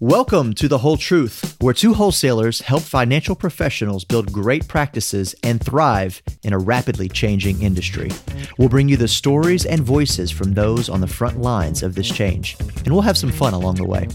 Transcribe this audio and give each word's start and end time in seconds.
Welcome 0.00 0.54
to 0.54 0.66
The 0.66 0.78
Whole 0.78 0.96
Truth, 0.96 1.56
where 1.60 1.72
two 1.72 1.94
wholesalers 1.94 2.60
help 2.62 2.82
financial 2.82 3.36
professionals 3.36 4.04
build 4.04 4.32
great 4.32 4.66
practices 4.66 5.36
and 5.44 5.62
thrive 5.62 6.20
in 6.42 6.52
a 6.52 6.58
rapidly 6.58 7.08
changing 7.08 7.62
industry. 7.62 8.10
We'll 8.58 8.68
bring 8.68 8.88
you 8.88 8.96
the 8.96 9.06
stories 9.06 9.64
and 9.64 9.82
voices 9.82 10.32
from 10.32 10.54
those 10.54 10.88
on 10.88 11.00
the 11.00 11.06
front 11.06 11.40
lines 11.40 11.84
of 11.84 11.94
this 11.94 12.10
change, 12.10 12.56
and 12.58 12.92
we'll 12.92 13.02
have 13.02 13.16
some 13.16 13.30
fun 13.30 13.54
along 13.54 13.76
the 13.76 13.86
way. 13.86 14.08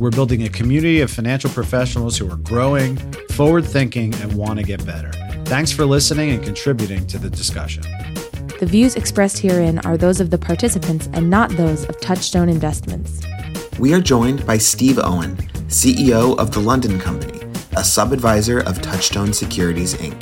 We're 0.00 0.10
building 0.10 0.42
a 0.42 0.48
community 0.48 1.00
of 1.00 1.12
financial 1.12 1.50
professionals 1.50 2.18
who 2.18 2.30
are 2.30 2.36
growing, 2.36 2.96
forward 3.30 3.64
thinking, 3.64 4.12
and 4.16 4.32
want 4.34 4.58
to 4.58 4.64
get 4.64 4.84
better. 4.84 5.12
Thanks 5.44 5.70
for 5.70 5.86
listening 5.86 6.30
and 6.30 6.42
contributing 6.42 7.06
to 7.06 7.18
the 7.18 7.30
discussion. 7.30 7.84
The 8.58 8.66
views 8.66 8.96
expressed 8.96 9.38
herein 9.38 9.78
are 9.80 9.96
those 9.96 10.20
of 10.20 10.30
the 10.30 10.38
participants 10.38 11.08
and 11.12 11.30
not 11.30 11.50
those 11.50 11.84
of 11.84 12.00
Touchstone 12.00 12.48
Investments. 12.48 13.22
We 13.80 13.94
are 13.94 14.00
joined 14.02 14.46
by 14.46 14.58
Steve 14.58 14.98
Owen, 15.02 15.36
CEO 15.68 16.36
of 16.36 16.50
the 16.50 16.60
London 16.60 17.00
Company, 17.00 17.40
a 17.78 17.82
sub 17.82 18.12
advisor 18.12 18.60
of 18.60 18.82
Touchstone 18.82 19.32
Securities, 19.32 19.94
Inc. 19.94 20.20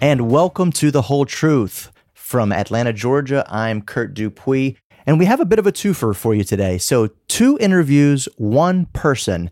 And 0.00 0.28
welcome 0.28 0.72
to 0.72 0.90
The 0.90 1.02
Whole 1.02 1.26
Truth. 1.26 1.92
From 2.12 2.50
Atlanta, 2.50 2.92
Georgia, 2.92 3.46
I'm 3.48 3.82
Kurt 3.82 4.14
Dupuis, 4.14 4.74
and 5.06 5.16
we 5.16 5.26
have 5.26 5.38
a 5.38 5.44
bit 5.44 5.60
of 5.60 5.66
a 5.68 5.70
twofer 5.70 6.12
for 6.12 6.34
you 6.34 6.42
today. 6.42 6.76
So, 6.76 7.10
two 7.28 7.56
interviews, 7.60 8.28
one 8.36 8.86
person. 8.86 9.48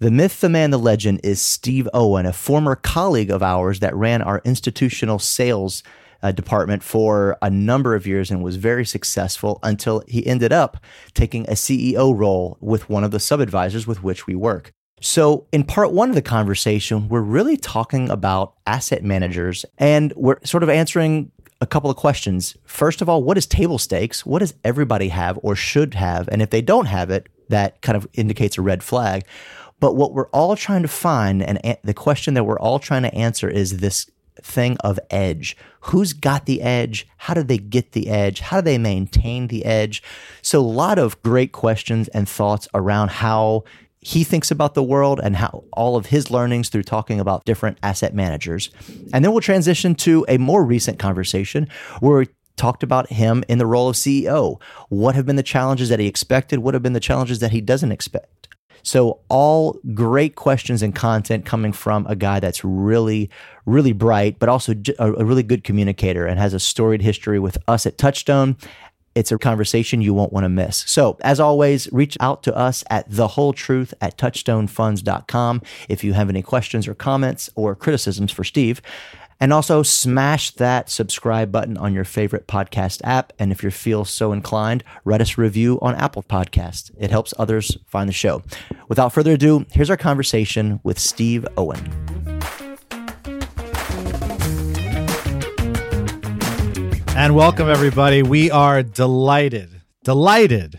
The 0.00 0.10
myth, 0.10 0.42
the 0.42 0.50
man, 0.50 0.72
the 0.72 0.78
legend 0.78 1.20
is 1.24 1.40
Steve 1.40 1.88
Owen, 1.94 2.26
a 2.26 2.34
former 2.34 2.76
colleague 2.76 3.30
of 3.30 3.42
ours 3.42 3.80
that 3.80 3.96
ran 3.96 4.20
our 4.20 4.42
institutional 4.44 5.18
sales 5.18 5.82
uh, 6.22 6.32
department 6.32 6.82
for 6.82 7.36
a 7.42 7.50
number 7.50 7.94
of 7.94 8.06
years 8.06 8.30
and 8.30 8.42
was 8.42 8.56
very 8.56 8.84
successful 8.84 9.58
until 9.62 10.02
he 10.06 10.26
ended 10.26 10.52
up 10.52 10.82
taking 11.14 11.44
a 11.48 11.52
CEO 11.52 12.16
role 12.16 12.56
with 12.60 12.88
one 12.88 13.04
of 13.04 13.10
the 13.10 13.20
sub 13.20 13.40
advisors 13.40 13.86
with 13.86 14.02
which 14.02 14.26
we 14.26 14.34
work. 14.34 14.72
So, 15.00 15.48
in 15.50 15.64
part 15.64 15.92
one 15.92 16.10
of 16.10 16.14
the 16.14 16.22
conversation, 16.22 17.08
we're 17.08 17.20
really 17.22 17.56
talking 17.56 18.08
about 18.08 18.54
asset 18.66 19.02
managers 19.02 19.64
and 19.78 20.12
we're 20.14 20.38
sort 20.44 20.62
of 20.62 20.68
answering 20.68 21.32
a 21.60 21.66
couple 21.66 21.90
of 21.90 21.96
questions. 21.96 22.56
First 22.64 23.02
of 23.02 23.08
all, 23.08 23.22
what 23.22 23.36
is 23.36 23.46
table 23.46 23.78
stakes? 23.78 24.24
What 24.24 24.40
does 24.40 24.54
everybody 24.64 25.08
have 25.08 25.38
or 25.42 25.56
should 25.56 25.94
have? 25.94 26.28
And 26.28 26.40
if 26.40 26.50
they 26.50 26.62
don't 26.62 26.86
have 26.86 27.10
it, 27.10 27.28
that 27.48 27.82
kind 27.82 27.96
of 27.96 28.06
indicates 28.14 28.58
a 28.58 28.62
red 28.62 28.82
flag. 28.82 29.24
But 29.80 29.96
what 29.96 30.12
we're 30.12 30.28
all 30.28 30.54
trying 30.54 30.82
to 30.82 30.88
find, 30.88 31.42
and 31.42 31.78
the 31.82 31.94
question 31.94 32.34
that 32.34 32.44
we're 32.44 32.58
all 32.58 32.78
trying 32.78 33.02
to 33.02 33.14
answer 33.14 33.48
is 33.48 33.78
this 33.78 34.08
thing 34.40 34.76
of 34.78 34.98
edge. 35.10 35.56
Who's 35.82 36.12
got 36.12 36.46
the 36.46 36.62
edge? 36.62 37.06
How 37.18 37.34
do 37.34 37.42
they 37.42 37.58
get 37.58 37.92
the 37.92 38.08
edge? 38.08 38.40
How 38.40 38.60
do 38.60 38.64
they 38.64 38.78
maintain 38.78 39.48
the 39.48 39.64
edge? 39.64 40.02
So, 40.40 40.60
a 40.60 40.62
lot 40.62 40.98
of 40.98 41.22
great 41.22 41.52
questions 41.52 42.08
and 42.08 42.28
thoughts 42.28 42.68
around 42.74 43.10
how 43.10 43.64
he 44.00 44.24
thinks 44.24 44.50
about 44.50 44.74
the 44.74 44.82
world 44.82 45.20
and 45.22 45.36
how 45.36 45.62
all 45.72 45.96
of 45.96 46.06
his 46.06 46.30
learnings 46.30 46.68
through 46.68 46.82
talking 46.82 47.20
about 47.20 47.44
different 47.44 47.78
asset 47.82 48.14
managers. 48.14 48.70
And 49.12 49.24
then 49.24 49.30
we'll 49.30 49.40
transition 49.40 49.94
to 49.96 50.26
a 50.28 50.38
more 50.38 50.64
recent 50.64 50.98
conversation 50.98 51.68
where 52.00 52.18
we 52.18 52.26
talked 52.56 52.82
about 52.82 53.10
him 53.10 53.44
in 53.48 53.58
the 53.58 53.66
role 53.66 53.88
of 53.88 53.94
CEO. 53.94 54.60
What 54.88 55.14
have 55.14 55.24
been 55.24 55.36
the 55.36 55.42
challenges 55.42 55.88
that 55.88 56.00
he 56.00 56.06
expected? 56.06 56.58
What 56.58 56.74
have 56.74 56.82
been 56.82 56.92
the 56.92 57.00
challenges 57.00 57.38
that 57.38 57.52
he 57.52 57.60
doesn't 57.60 57.92
expect? 57.92 58.41
So, 58.82 59.20
all 59.28 59.78
great 59.94 60.34
questions 60.34 60.82
and 60.82 60.94
content 60.94 61.46
coming 61.46 61.72
from 61.72 62.06
a 62.06 62.16
guy 62.16 62.40
that's 62.40 62.64
really, 62.64 63.30
really 63.64 63.92
bright, 63.92 64.38
but 64.38 64.48
also 64.48 64.74
a 64.98 65.24
really 65.24 65.42
good 65.42 65.64
communicator 65.64 66.26
and 66.26 66.38
has 66.38 66.54
a 66.54 66.60
storied 66.60 67.02
history 67.02 67.38
with 67.38 67.58
us 67.68 67.86
at 67.86 67.98
Touchstone. 67.98 68.56
It's 69.14 69.30
a 69.30 69.38
conversation 69.38 70.00
you 70.00 70.14
won't 70.14 70.32
want 70.32 70.44
to 70.44 70.48
miss. 70.48 70.84
So, 70.86 71.18
as 71.20 71.38
always, 71.38 71.90
reach 71.92 72.16
out 72.18 72.42
to 72.44 72.56
us 72.56 72.82
at 72.88 73.04
the 73.10 73.28
whole 73.28 73.52
truth 73.52 73.92
at 74.00 74.16
touchstonefunds.com 74.16 75.62
if 75.88 76.02
you 76.02 76.14
have 76.14 76.30
any 76.30 76.42
questions 76.42 76.88
or 76.88 76.94
comments 76.94 77.50
or 77.54 77.74
criticisms 77.74 78.32
for 78.32 78.42
Steve. 78.42 78.80
And 79.42 79.52
also 79.52 79.82
smash 79.82 80.52
that 80.52 80.88
subscribe 80.88 81.50
button 81.50 81.76
on 81.76 81.92
your 81.92 82.04
favorite 82.04 82.46
podcast 82.46 83.00
app. 83.02 83.32
And 83.40 83.50
if 83.50 83.64
you 83.64 83.72
feel 83.72 84.04
so 84.04 84.32
inclined, 84.32 84.84
write 85.04 85.20
us 85.20 85.36
a 85.36 85.40
review 85.40 85.80
on 85.82 85.96
Apple 85.96 86.22
Podcasts. 86.22 86.92
It 86.96 87.10
helps 87.10 87.34
others 87.40 87.76
find 87.88 88.08
the 88.08 88.12
show. 88.12 88.44
Without 88.86 89.12
further 89.12 89.32
ado, 89.32 89.66
here's 89.72 89.90
our 89.90 89.96
conversation 89.96 90.78
with 90.84 90.96
Steve 90.96 91.44
Owen. 91.56 91.80
And 97.16 97.34
welcome, 97.34 97.68
everybody. 97.68 98.22
We 98.22 98.48
are 98.48 98.84
delighted, 98.84 99.82
delighted 100.04 100.78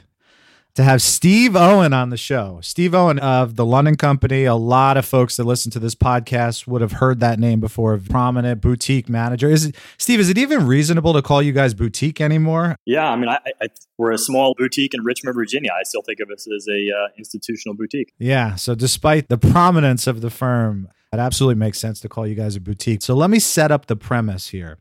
to 0.75 0.83
have 0.83 1.01
Steve 1.01 1.55
Owen 1.55 1.93
on 1.93 2.09
the 2.09 2.17
show. 2.17 2.59
Steve 2.63 2.95
Owen 2.95 3.19
of 3.19 3.55
the 3.55 3.65
London 3.65 3.95
Company. 3.95 4.45
A 4.45 4.55
lot 4.55 4.97
of 4.97 5.05
folks 5.05 5.37
that 5.37 5.43
listen 5.43 5.71
to 5.71 5.79
this 5.79 5.93
podcast 5.93 6.65
would 6.65 6.81
have 6.81 6.93
heard 6.93 7.19
that 7.19 7.39
name 7.39 7.59
before. 7.59 7.97
Prominent 7.97 8.59
boutique 8.59 9.07
manager. 9.07 9.49
Is 9.49 9.65
it 9.65 9.75
Steve? 9.97 10.19
Is 10.19 10.29
it 10.29 10.37
even 10.37 10.65
reasonable 10.65 11.13
to 11.13 11.21
call 11.21 11.41
you 11.43 11.51
guys 11.51 11.73
boutique 11.75 12.19
anymore? 12.19 12.75
Yeah, 12.85 13.07
I 13.07 13.15
mean, 13.15 13.29
I, 13.29 13.39
I, 13.61 13.67
we're 13.97 14.11
a 14.11 14.17
small 14.17 14.55
boutique 14.57 14.95
in 14.95 15.03
Richmond, 15.03 15.35
Virginia. 15.35 15.69
I 15.79 15.83
still 15.83 16.01
think 16.01 16.19
of 16.19 16.31
us 16.31 16.47
as 16.47 16.67
a 16.67 16.89
uh, 16.89 17.07
institutional 17.19 17.75
boutique. 17.75 18.13
Yeah. 18.17 18.55
So 18.55 18.73
despite 18.73 19.29
the 19.29 19.37
prominence 19.37 20.07
of 20.07 20.21
the 20.21 20.31
firm, 20.31 20.89
it 21.11 21.19
absolutely 21.19 21.59
makes 21.59 21.77
sense 21.77 21.99
to 21.99 22.09
call 22.09 22.25
you 22.25 22.33
guys 22.33 22.55
a 22.55 22.59
boutique. 22.59 23.03
So 23.03 23.13
let 23.13 23.29
me 23.29 23.37
set 23.37 23.71
up 23.71 23.85
the 23.85 23.95
premise 23.95 24.49
here. 24.49 24.79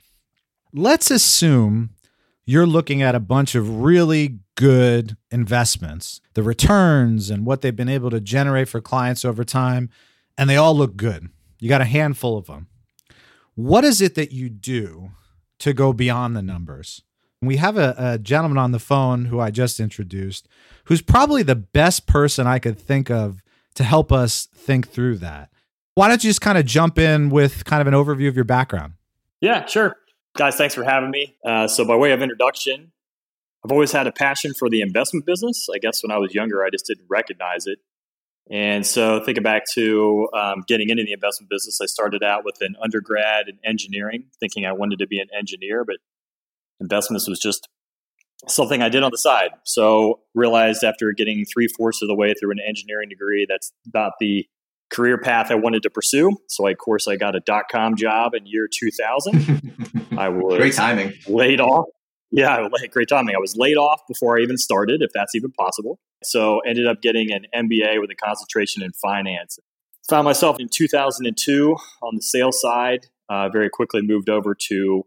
Let's 0.72 1.10
assume 1.10 1.90
you're 2.44 2.66
looking 2.66 3.02
at 3.02 3.14
a 3.14 3.20
bunch 3.20 3.54
of 3.54 3.82
really 3.82 4.40
good 4.56 5.16
investments, 5.30 6.20
the 6.34 6.42
returns 6.42 7.30
and 7.30 7.46
what 7.46 7.60
they've 7.60 7.74
been 7.74 7.88
able 7.88 8.10
to 8.10 8.20
generate 8.20 8.68
for 8.68 8.80
clients 8.80 9.24
over 9.24 9.44
time, 9.44 9.90
and 10.36 10.48
they 10.48 10.56
all 10.56 10.74
look 10.74 10.96
good. 10.96 11.28
You 11.60 11.68
got 11.68 11.80
a 11.80 11.86
handful 11.86 12.36
of 12.36 12.46
them. 12.46 12.68
What 13.54 13.84
is 13.84 14.00
it 14.00 14.14
that 14.14 14.32
you 14.32 14.48
do 14.48 15.10
to 15.60 15.72
go 15.72 15.92
beyond 15.92 16.34
the 16.34 16.42
numbers? 16.42 17.02
We 17.40 17.56
have 17.56 17.76
a, 17.76 17.94
a 17.98 18.18
gentleman 18.18 18.58
on 18.58 18.72
the 18.72 18.78
phone 18.78 19.26
who 19.26 19.40
I 19.40 19.50
just 19.50 19.80
introduced 19.80 20.48
who's 20.84 21.02
probably 21.02 21.42
the 21.42 21.56
best 21.56 22.06
person 22.06 22.46
I 22.46 22.58
could 22.58 22.78
think 22.78 23.10
of 23.10 23.42
to 23.74 23.84
help 23.84 24.12
us 24.12 24.48
think 24.54 24.88
through 24.88 25.18
that. 25.18 25.50
Why 25.94 26.08
don't 26.08 26.22
you 26.24 26.30
just 26.30 26.40
kind 26.40 26.58
of 26.58 26.64
jump 26.64 26.98
in 26.98 27.30
with 27.30 27.64
kind 27.64 27.80
of 27.80 27.86
an 27.86 27.94
overview 27.94 28.28
of 28.28 28.34
your 28.34 28.44
background? 28.44 28.94
Yeah, 29.40 29.66
sure. 29.66 29.96
Guys, 30.34 30.56
thanks 30.56 30.74
for 30.74 30.82
having 30.82 31.10
me. 31.10 31.36
Uh, 31.44 31.68
so, 31.68 31.84
by 31.84 31.94
way 31.94 32.12
of 32.12 32.22
introduction, 32.22 32.92
I've 33.64 33.72
always 33.72 33.92
had 33.92 34.06
a 34.06 34.12
passion 34.12 34.54
for 34.54 34.70
the 34.70 34.80
investment 34.80 35.26
business. 35.26 35.68
I 35.72 35.78
guess 35.78 36.02
when 36.02 36.10
I 36.10 36.16
was 36.18 36.34
younger, 36.34 36.64
I 36.64 36.70
just 36.70 36.86
didn't 36.86 37.04
recognize 37.08 37.66
it. 37.66 37.78
And 38.50 38.86
so, 38.86 39.22
thinking 39.22 39.42
back 39.42 39.64
to 39.74 40.28
um, 40.34 40.64
getting 40.66 40.88
into 40.88 41.04
the 41.04 41.12
investment 41.12 41.50
business, 41.50 41.80
I 41.82 41.86
started 41.86 42.22
out 42.22 42.44
with 42.46 42.56
an 42.62 42.76
undergrad 42.82 43.48
in 43.48 43.58
engineering, 43.62 44.24
thinking 44.40 44.64
I 44.64 44.72
wanted 44.72 44.98
to 45.00 45.06
be 45.06 45.18
an 45.18 45.28
engineer, 45.36 45.84
but 45.84 45.96
investments 46.80 47.28
was 47.28 47.38
just 47.38 47.68
something 48.48 48.82
I 48.82 48.88
did 48.88 49.02
on 49.02 49.10
the 49.10 49.18
side. 49.18 49.50
So, 49.64 50.20
realized 50.34 50.82
after 50.82 51.12
getting 51.12 51.44
three 51.44 51.68
fourths 51.68 52.00
of 52.00 52.08
the 52.08 52.14
way 52.14 52.32
through 52.32 52.52
an 52.52 52.60
engineering 52.66 53.10
degree, 53.10 53.46
that's 53.46 53.70
not 53.92 54.14
the 54.18 54.46
career 54.92 55.18
path 55.18 55.50
I 55.50 55.54
wanted 55.54 55.82
to 55.84 55.90
pursue. 55.90 56.36
So, 56.48 56.66
of 56.68 56.78
course, 56.78 57.08
I 57.08 57.16
got 57.16 57.34
a 57.34 57.40
dot 57.40 57.64
com 57.70 57.96
job 57.96 58.34
in 58.34 58.46
year 58.46 58.68
2000. 58.68 59.72
I 60.18 60.28
was 60.28 60.58
great 60.58 60.74
timing. 60.74 61.14
Laid 61.26 61.60
off. 61.60 61.86
Yeah, 62.30 62.68
great 62.90 63.08
timing. 63.08 63.34
I 63.34 63.38
was 63.38 63.56
laid 63.56 63.76
off 63.76 64.00
before 64.06 64.38
I 64.38 64.42
even 64.42 64.56
started, 64.56 65.02
if 65.02 65.10
that's 65.12 65.34
even 65.34 65.50
possible. 65.52 65.98
So, 66.22 66.60
ended 66.60 66.86
up 66.86 67.02
getting 67.02 67.32
an 67.32 67.46
MBA 67.54 68.00
with 68.00 68.10
a 68.10 68.14
concentration 68.14 68.82
in 68.82 68.92
finance. 68.92 69.58
Found 70.10 70.24
myself 70.24 70.56
in 70.60 70.68
2002 70.68 71.76
on 72.02 72.16
the 72.16 72.22
sales 72.22 72.60
side. 72.60 73.06
Uh, 73.28 73.48
very 73.48 73.70
quickly 73.70 74.02
moved 74.02 74.28
over 74.28 74.54
to 74.68 75.04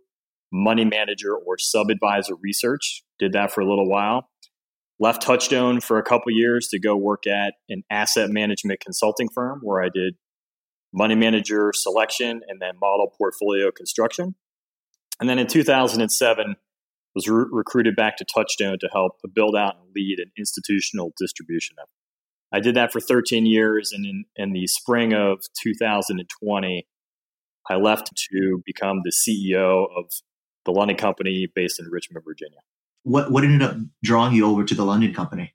money 0.51 0.85
manager 0.85 1.35
or 1.35 1.57
sub 1.57 1.89
advisor 1.89 2.33
research. 2.35 3.03
Did 3.19 3.33
that 3.33 3.51
for 3.51 3.61
a 3.61 3.67
little 3.67 3.87
while 3.87 4.29
left 4.99 5.21
Touchstone 5.21 5.81
for 5.81 5.97
a 5.97 6.03
couple 6.03 6.31
years 6.31 6.67
to 6.69 6.79
go 6.79 6.95
work 6.95 7.27
at 7.27 7.55
an 7.69 7.83
asset 7.89 8.29
management 8.29 8.79
consulting 8.79 9.27
firm 9.29 9.59
where 9.61 9.83
I 9.83 9.89
did 9.93 10.15
money 10.93 11.15
manager 11.15 11.71
selection 11.73 12.41
and 12.47 12.61
then 12.61 12.75
model 12.79 13.11
portfolio 13.17 13.71
construction. 13.71 14.35
And 15.19 15.29
then 15.29 15.39
in 15.39 15.47
2007, 15.47 16.55
was 17.13 17.29
re- 17.29 17.45
recruited 17.49 17.95
back 17.95 18.17
to 18.17 18.25
Touchstone 18.25 18.77
to 18.79 18.89
help 18.91 19.13
build 19.33 19.55
out 19.55 19.77
and 19.77 19.89
lead 19.95 20.19
an 20.19 20.31
institutional 20.37 21.13
distribution 21.17 21.77
effort. 21.79 21.89
I 22.51 22.59
did 22.59 22.75
that 22.75 22.91
for 22.91 22.99
13 22.99 23.45
years, 23.45 23.91
and 23.91 24.05
in, 24.05 24.25
in 24.35 24.53
the 24.53 24.67
spring 24.67 25.13
of 25.13 25.39
2020, 25.63 26.87
I 27.69 27.75
left 27.75 28.11
to 28.31 28.61
become 28.65 29.01
the 29.03 29.11
CEO 29.11 29.87
of 29.97 30.11
the 30.65 30.71
London 30.71 30.97
company 30.97 31.47
based 31.53 31.79
in 31.79 31.87
Richmond, 31.89 32.23
Virginia 32.25 32.59
what 33.05 33.31
what 33.31 33.43
ended 33.43 33.61
up 33.61 33.77
drawing 34.03 34.33
you 34.33 34.45
over 34.45 34.63
to 34.65 34.75
the 34.75 34.83
London 34.83 35.13
company? 35.13 35.53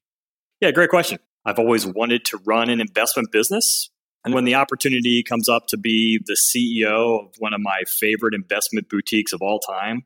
Yeah, 0.60 0.70
great 0.70 0.90
question. 0.90 1.18
I've 1.44 1.58
always 1.58 1.86
wanted 1.86 2.24
to 2.26 2.38
run 2.46 2.70
an 2.70 2.80
investment 2.80 3.32
business. 3.32 3.90
And 4.24 4.34
when 4.34 4.44
the 4.44 4.54
opportunity 4.54 5.22
comes 5.22 5.48
up 5.48 5.66
to 5.68 5.78
be 5.78 6.20
the 6.26 6.36
CEO 6.36 7.24
of 7.24 7.34
one 7.38 7.54
of 7.54 7.60
my 7.60 7.82
favorite 7.86 8.34
investment 8.34 8.88
boutiques 8.88 9.32
of 9.32 9.40
all 9.42 9.58
time, 9.58 10.02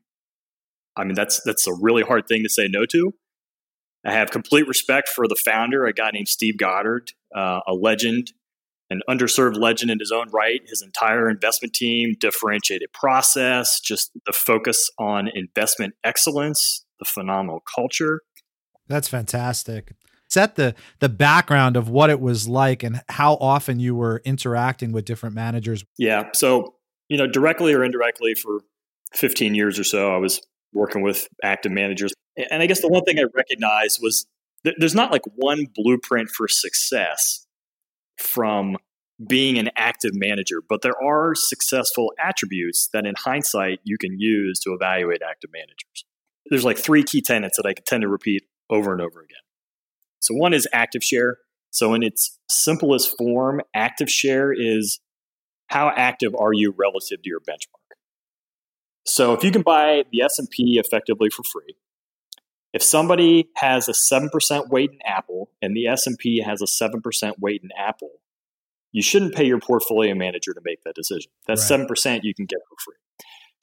I 0.95 1.03
mean 1.03 1.13
that's 1.13 1.41
that's 1.43 1.67
a 1.67 1.73
really 1.73 2.03
hard 2.03 2.27
thing 2.27 2.43
to 2.43 2.49
say 2.49 2.67
no 2.67 2.85
to. 2.87 3.13
I 4.05 4.13
have 4.13 4.31
complete 4.31 4.67
respect 4.67 5.09
for 5.09 5.27
the 5.27 5.35
founder, 5.35 5.85
a 5.85 5.93
guy 5.93 6.11
named 6.11 6.27
Steve 6.27 6.57
Goddard, 6.57 7.11
uh, 7.35 7.61
a 7.67 7.73
legend, 7.73 8.33
an 8.89 9.01
underserved 9.09 9.57
legend 9.57 9.91
in 9.91 9.99
his 9.99 10.11
own 10.11 10.29
right. 10.29 10.61
His 10.67 10.81
entire 10.81 11.29
investment 11.29 11.73
team, 11.73 12.15
differentiated 12.19 12.93
process, 12.93 13.79
just 13.79 14.11
the 14.25 14.33
focus 14.33 14.89
on 14.99 15.27
investment 15.33 15.95
excellence, 16.03 16.84
the 16.99 17.05
phenomenal 17.05 17.61
culture. 17.75 18.21
That's 18.87 19.07
fantastic. 19.07 19.93
Set 20.27 20.55
the 20.55 20.75
the 20.99 21.09
background 21.09 21.77
of 21.77 21.89
what 21.89 22.09
it 22.09 22.19
was 22.19 22.47
like 22.47 22.83
and 22.83 23.01
how 23.09 23.35
often 23.35 23.79
you 23.79 23.95
were 23.95 24.21
interacting 24.25 24.91
with 24.91 25.05
different 25.05 25.35
managers. 25.35 25.85
Yeah. 25.97 26.29
So, 26.33 26.75
you 27.09 27.17
know, 27.17 27.27
directly 27.27 27.73
or 27.73 27.83
indirectly 27.83 28.33
for 28.33 28.61
15 29.13 29.55
years 29.55 29.79
or 29.79 29.83
so, 29.83 30.13
I 30.13 30.17
was 30.17 30.41
working 30.73 31.01
with 31.01 31.27
active 31.43 31.71
managers. 31.71 32.13
And 32.51 32.61
I 32.61 32.65
guess 32.65 32.81
the 32.81 32.89
one 32.89 33.03
thing 33.03 33.17
I 33.17 33.25
recognized 33.33 33.99
was 34.01 34.25
th- 34.63 34.75
there's 34.77 34.95
not 34.95 35.11
like 35.11 35.21
one 35.35 35.67
blueprint 35.73 36.29
for 36.29 36.47
success 36.49 37.45
from 38.17 38.77
being 39.25 39.57
an 39.57 39.69
active 39.77 40.11
manager, 40.13 40.57
but 40.67 40.81
there 40.81 41.01
are 41.01 41.33
successful 41.35 42.11
attributes 42.19 42.89
that 42.91 43.05
in 43.05 43.15
hindsight 43.17 43.79
you 43.83 43.97
can 43.97 44.19
use 44.19 44.59
to 44.59 44.73
evaluate 44.73 45.21
active 45.27 45.49
managers. 45.53 46.05
There's 46.49 46.65
like 46.65 46.77
three 46.77 47.03
key 47.03 47.21
tenets 47.21 47.57
that 47.57 47.65
I 47.65 47.73
tend 47.73 48.01
to 48.01 48.07
repeat 48.07 48.43
over 48.69 48.91
and 48.91 49.01
over 49.01 49.21
again. 49.21 49.37
So 50.19 50.33
one 50.33 50.53
is 50.53 50.67
active 50.73 51.03
share. 51.03 51.37
So 51.71 51.93
in 51.93 52.03
its 52.03 52.39
simplest 52.49 53.15
form, 53.17 53.61
active 53.75 54.09
share 54.09 54.53
is 54.53 54.99
how 55.67 55.91
active 55.95 56.33
are 56.39 56.53
you 56.53 56.73
relative 56.77 57.21
to 57.23 57.29
your 57.29 57.39
benchmark? 57.39 57.97
So 59.05 59.33
if 59.33 59.43
you 59.43 59.51
can 59.51 59.61
buy 59.61 60.03
the 60.11 60.21
S&P 60.21 60.79
effectively 60.83 61.29
for 61.29 61.43
free, 61.43 61.75
if 62.73 62.81
somebody 62.81 63.49
has 63.55 63.87
a 63.87 63.93
7% 63.93 64.69
weight 64.69 64.91
in 64.91 64.99
Apple 65.05 65.49
and 65.61 65.75
the 65.75 65.87
S&P 65.87 66.41
has 66.41 66.61
a 66.61 66.65
7% 66.65 67.39
weight 67.39 67.61
in 67.63 67.69
Apple, 67.77 68.11
you 68.91 69.01
shouldn't 69.01 69.35
pay 69.35 69.45
your 69.45 69.59
portfolio 69.59 70.15
manager 70.15 70.53
to 70.53 70.61
make 70.63 70.83
that 70.83 70.95
decision. 70.95 71.31
That's 71.47 71.69
right. 71.69 71.87
7% 71.87 72.21
you 72.23 72.33
can 72.33 72.45
get 72.45 72.59
for 72.69 72.75
free. 72.83 72.95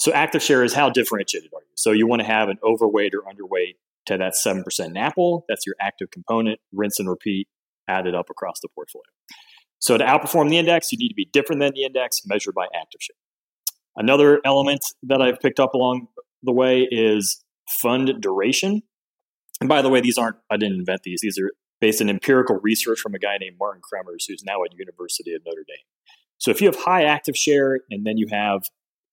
So 0.02 0.12
active 0.12 0.42
share 0.42 0.64
is 0.64 0.74
how 0.74 0.90
differentiated 0.90 1.52
are 1.54 1.60
you? 1.60 1.70
So 1.76 1.92
you 1.92 2.08
want 2.08 2.22
to 2.22 2.26
have 2.26 2.48
an 2.48 2.58
overweight 2.64 3.14
or 3.14 3.20
underweight 3.20 3.74
to 4.06 4.18
that 4.18 4.32
7% 4.34 4.64
in 4.84 4.96
Apple. 4.96 5.44
That's 5.48 5.64
your 5.64 5.76
active 5.80 6.10
component, 6.10 6.58
rinse 6.72 6.98
and 6.98 7.08
repeat, 7.08 7.46
added 7.86 8.12
up 8.12 8.28
across 8.28 8.58
the 8.60 8.68
portfolio. 8.74 9.04
So 9.78 9.96
to 9.96 10.04
outperform 10.04 10.50
the 10.50 10.58
index, 10.58 10.90
you 10.90 10.98
need 10.98 11.10
to 11.10 11.14
be 11.14 11.28
different 11.32 11.60
than 11.60 11.70
the 11.76 11.84
index 11.84 12.22
measured 12.26 12.52
by 12.52 12.64
active 12.74 13.00
share. 13.00 13.14
Another 13.94 14.40
element 14.44 14.80
that 15.04 15.22
I've 15.22 15.38
picked 15.38 15.60
up 15.60 15.72
along 15.72 16.08
the 16.42 16.50
way 16.50 16.88
is 16.90 17.44
fund 17.80 18.12
duration. 18.20 18.82
And 19.60 19.68
by 19.68 19.82
the 19.82 19.88
way, 19.88 20.00
these 20.00 20.18
aren't, 20.18 20.38
I 20.50 20.56
didn't 20.56 20.80
invent 20.80 21.04
these. 21.04 21.20
These 21.22 21.38
are 21.38 21.52
based 21.80 22.02
on 22.02 22.10
empirical 22.10 22.58
research 22.60 22.98
from 22.98 23.14
a 23.14 23.20
guy 23.20 23.38
named 23.38 23.54
Martin 23.56 23.82
Cremers, 23.82 24.24
who's 24.26 24.42
now 24.44 24.64
at 24.64 24.76
University 24.76 25.32
of 25.32 25.42
Notre 25.46 25.62
Dame. 25.62 25.86
So 26.38 26.50
if 26.50 26.60
you 26.60 26.66
have 26.66 26.74
high 26.74 27.04
active 27.04 27.36
share 27.36 27.78
and 27.88 28.04
then 28.04 28.18
you 28.18 28.26
have, 28.32 28.62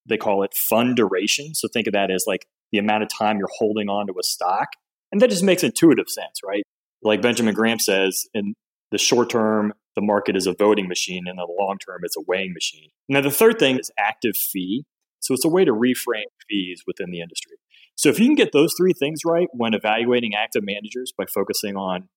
they 0.05 0.17
call 0.17 0.43
it 0.43 0.53
fund 0.53 0.95
duration. 0.95 1.53
So 1.55 1.67
think 1.67 1.87
of 1.87 1.93
that 1.93 2.11
as 2.11 2.25
like 2.27 2.45
the 2.71 2.77
amount 2.77 3.03
of 3.03 3.09
time 3.09 3.37
you're 3.37 3.49
holding 3.57 3.89
on 3.89 4.07
to 4.07 4.13
a 4.19 4.23
stock. 4.23 4.69
And 5.11 5.21
that 5.21 5.29
just 5.29 5.43
makes 5.43 5.63
intuitive 5.63 6.09
sense, 6.09 6.41
right? 6.45 6.63
Like 7.01 7.21
Benjamin 7.21 7.53
Graham 7.53 7.79
says, 7.79 8.25
in 8.33 8.53
the 8.91 8.97
short 8.97 9.29
term, 9.29 9.73
the 9.95 10.01
market 10.01 10.35
is 10.35 10.47
a 10.47 10.53
voting 10.53 10.87
machine, 10.87 11.23
and 11.27 11.31
in 11.31 11.35
the 11.35 11.55
long 11.59 11.77
term, 11.77 12.01
it's 12.03 12.15
a 12.15 12.21
weighing 12.27 12.53
machine. 12.53 12.89
Now, 13.07 13.21
the 13.21 13.31
third 13.31 13.59
thing 13.59 13.79
is 13.79 13.91
active 13.97 14.35
fee. 14.35 14.85
So 15.19 15.33
it's 15.33 15.45
a 15.45 15.49
way 15.49 15.65
to 15.65 15.73
reframe 15.73 16.23
fees 16.49 16.83
within 16.87 17.11
the 17.11 17.19
industry. 17.19 17.57
So 17.95 18.07
if 18.07 18.19
you 18.19 18.25
can 18.27 18.35
get 18.35 18.53
those 18.53 18.73
three 18.77 18.93
things 18.93 19.21
right 19.25 19.49
when 19.51 19.73
evaluating 19.73 20.33
active 20.33 20.63
managers 20.63 21.11
by 21.17 21.25
focusing 21.33 21.75
on 21.75 22.07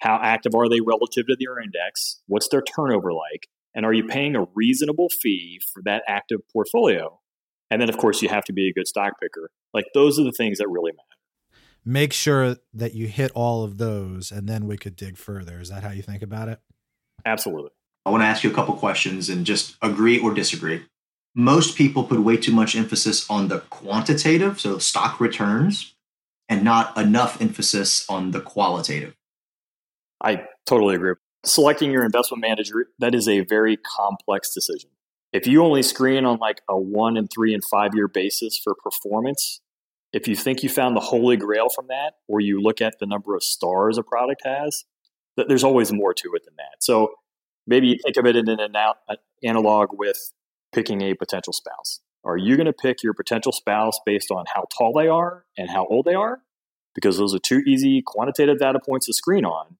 how 0.00 0.18
active 0.20 0.54
are 0.54 0.68
they 0.68 0.80
relative 0.80 1.26
to 1.28 1.36
their 1.38 1.60
index, 1.60 2.20
what's 2.26 2.48
their 2.48 2.62
turnover 2.62 3.12
like, 3.12 3.46
and 3.74 3.86
are 3.86 3.92
you 3.92 4.04
paying 4.04 4.34
a 4.34 4.46
reasonable 4.54 5.08
fee 5.08 5.60
for 5.72 5.82
that 5.84 6.02
active 6.08 6.40
portfolio? 6.52 7.20
And 7.70 7.80
then, 7.80 7.88
of 7.88 7.98
course, 7.98 8.22
you 8.22 8.28
have 8.28 8.44
to 8.44 8.52
be 8.52 8.68
a 8.68 8.72
good 8.72 8.88
stock 8.88 9.14
picker. 9.20 9.50
Like 9.74 9.86
those 9.94 10.18
are 10.18 10.24
the 10.24 10.32
things 10.32 10.58
that 10.58 10.68
really 10.68 10.92
matter. 10.92 11.04
Make 11.84 12.12
sure 12.12 12.56
that 12.74 12.94
you 12.94 13.06
hit 13.06 13.30
all 13.34 13.64
of 13.64 13.78
those, 13.78 14.30
and 14.30 14.48
then 14.48 14.66
we 14.66 14.76
could 14.76 14.96
dig 14.96 15.16
further. 15.16 15.60
Is 15.60 15.70
that 15.70 15.82
how 15.82 15.90
you 15.90 16.02
think 16.02 16.22
about 16.22 16.48
it? 16.48 16.60
Absolutely. 17.24 17.70
I 18.04 18.10
want 18.10 18.22
to 18.22 18.26
ask 18.26 18.42
you 18.42 18.50
a 18.50 18.54
couple 18.54 18.74
questions 18.74 19.28
and 19.28 19.44
just 19.46 19.76
agree 19.82 20.18
or 20.18 20.32
disagree. 20.34 20.82
Most 21.34 21.76
people 21.76 22.04
put 22.04 22.20
way 22.20 22.36
too 22.36 22.52
much 22.52 22.74
emphasis 22.74 23.28
on 23.30 23.48
the 23.48 23.60
quantitative, 23.70 24.58
so 24.58 24.78
stock 24.78 25.20
returns, 25.20 25.94
and 26.48 26.64
not 26.64 26.96
enough 26.96 27.40
emphasis 27.40 28.08
on 28.08 28.32
the 28.32 28.40
qualitative. 28.40 29.14
I 30.22 30.44
totally 30.66 30.96
agree. 30.96 31.14
Selecting 31.44 31.92
your 31.92 32.04
investment 32.04 32.40
manager, 32.40 32.88
that 32.98 33.14
is 33.14 33.28
a 33.28 33.40
very 33.40 33.76
complex 33.76 34.52
decision. 34.52 34.90
If 35.32 35.46
you 35.46 35.62
only 35.62 35.82
screen 35.82 36.24
on 36.24 36.38
like 36.38 36.62
a 36.68 36.78
one 36.78 37.16
and 37.16 37.28
three 37.30 37.54
and 37.54 37.62
five 37.64 37.94
year 37.94 38.08
basis 38.08 38.58
for 38.58 38.74
performance, 38.74 39.60
if 40.12 40.26
you 40.26 40.34
think 40.34 40.62
you 40.62 40.68
found 40.68 40.96
the 40.96 41.00
holy 41.00 41.36
grail 41.36 41.68
from 41.68 41.88
that, 41.88 42.14
or 42.28 42.40
you 42.40 42.60
look 42.60 42.80
at 42.80 42.98
the 42.98 43.06
number 43.06 43.34
of 43.34 43.42
stars 43.42 43.98
a 43.98 44.02
product 44.02 44.42
has, 44.44 44.84
there's 45.36 45.64
always 45.64 45.92
more 45.92 46.14
to 46.14 46.34
it 46.34 46.44
than 46.44 46.54
that. 46.56 46.82
So 46.82 47.12
maybe 47.66 47.88
you 47.88 47.98
think 48.02 48.16
of 48.16 48.26
it 48.26 48.36
in 48.36 48.48
an 48.48 48.74
analog 49.44 49.88
with 49.92 50.32
picking 50.72 51.02
a 51.02 51.14
potential 51.14 51.52
spouse. 51.52 52.00
Are 52.24 52.36
you 52.36 52.56
going 52.56 52.66
to 52.66 52.72
pick 52.72 53.02
your 53.02 53.14
potential 53.14 53.52
spouse 53.52 54.00
based 54.04 54.30
on 54.30 54.44
how 54.52 54.64
tall 54.76 54.92
they 54.92 55.08
are 55.08 55.44
and 55.56 55.70
how 55.70 55.86
old 55.86 56.04
they 56.04 56.14
are? 56.14 56.40
Because 56.94 57.16
those 57.16 57.34
are 57.34 57.38
two 57.38 57.62
easy 57.66 58.02
quantitative 58.04 58.58
data 58.58 58.80
points 58.84 59.06
to 59.06 59.12
screen 59.12 59.44
on. 59.44 59.77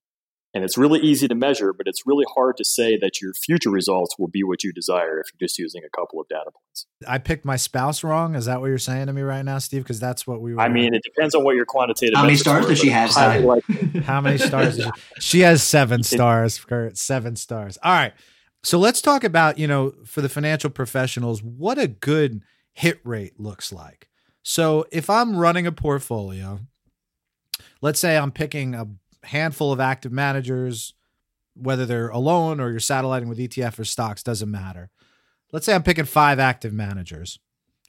And 0.55 0.65
it's 0.65 0.79
really 0.79 1.01
easy 1.01 1.29
to 1.29 1.35
measure, 1.35 1.75
but 1.75 1.87
it's 1.87 2.07
really 2.07 2.25
hard 2.35 2.57
to 2.57 2.65
say 2.65 2.97
that 2.99 3.21
your 3.21 3.35
future 3.35 3.71
results 3.71 4.19
will 4.19 4.29
be 4.29 4.43
what 4.43 4.65
you 4.65 4.73
desire 4.73 5.21
if 5.21 5.27
you're 5.33 5.47
just 5.47 5.59
using 5.59 5.83
a 5.85 5.91
couple 5.95 6.21
of 6.21 6.29
data 6.29 6.51
points. 6.51 6.87
I 7.07 7.19
picked 7.19 7.45
my 7.45 7.57
spouse 7.57 8.03
wrong. 8.03 8.35
Is 8.35 8.47
that 8.47 8.61
what 8.61 8.69
you're 8.69 8.79
saying 8.79 9.09
to 9.09 9.13
me 9.13 9.21
right 9.21 9.45
now, 9.45 9.59
Steve? 9.59 9.83
Because 9.83 10.01
that's 10.01 10.27
what 10.27 10.41
we 10.41 10.55
were. 10.55 10.61
I 10.61 10.69
mean, 10.69 10.95
it 10.95 11.03
depends 11.03 11.35
on 11.35 11.45
what 11.45 11.55
your 11.55 11.67
quantitative. 11.67 12.17
How 12.17 12.23
many 12.23 12.37
stars 12.37 12.67
does 12.67 12.79
she 12.79 12.89
have? 12.89 13.15
Like, 13.45 13.63
how 14.05 14.23
many 14.23 14.39
stars? 14.39 14.77
She, 14.79 14.91
she 15.21 15.41
has 15.41 15.63
seven 15.63 16.03
stars. 16.03 16.65
Seven 16.95 17.37
stars. 17.37 17.79
All 17.83 17.93
right. 17.93 18.15
So 18.63 18.79
let's 18.79 19.03
talk 19.03 19.25
about, 19.25 19.59
you 19.59 19.67
know, 19.67 19.93
for 20.05 20.21
the 20.21 20.29
financial 20.29 20.71
professionals, 20.71 21.43
what 21.43 21.79
a 21.79 21.87
good 21.87 22.43
hit 22.73 23.01
rate 23.05 23.39
looks 23.39 23.73
like. 23.73 24.09
So 24.43 24.87
if 24.91 25.11
I'm 25.11 25.37
running 25.37 25.67
a 25.67 25.73
portfolio, 25.73 26.61
let's 27.81 28.01
say 28.01 28.17
I'm 28.17 28.33
picking 28.33 28.75
a 28.75 28.89
handful 29.25 29.73
of 29.73 29.81
active 29.81 30.13
managers, 30.13 30.95
whether 31.55 31.87
they're 31.87 32.09
alone 32.09 32.61
or 32.61 32.71
you're 32.71 32.81
satelliting 32.81 33.29
with 33.29 33.39
ETF 33.39 33.79
or 33.79 33.85
stocks, 33.85 34.23
doesn't 34.23 34.51
matter. 34.51 34.91
Let's 35.53 35.67
say 35.67 35.75
I'm 35.75 35.83
picking 35.83 36.05
five 36.05 36.39
active 36.39 36.73
managers. 36.73 37.39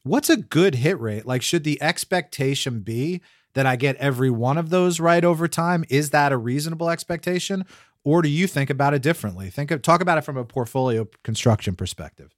What's 0.03 0.29
a 0.29 0.37
good 0.37 0.75
hit 0.75 0.99
rate? 0.99 1.25
Like, 1.25 1.41
should 1.41 1.63
the 1.63 1.81
expectation 1.81 2.79
be 2.79 3.21
that 3.53 3.65
I 3.65 3.75
get 3.75 3.95
every 3.97 4.29
one 4.29 4.57
of 4.57 4.69
those 4.69 4.99
right 4.99 5.23
over 5.23 5.47
time? 5.47 5.83
Is 5.89 6.11
that 6.11 6.31
a 6.31 6.37
reasonable 6.37 6.89
expectation? 6.89 7.65
Or 8.03 8.21
do 8.21 8.29
you 8.29 8.47
think 8.47 8.69
about 8.69 8.93
it 8.93 9.01
differently? 9.01 9.49
Think 9.49 9.71
of, 9.71 9.81
talk 9.81 10.01
about 10.01 10.17
it 10.17 10.21
from 10.21 10.37
a 10.37 10.45
portfolio 10.45 11.07
construction 11.23 11.75
perspective. 11.75 12.33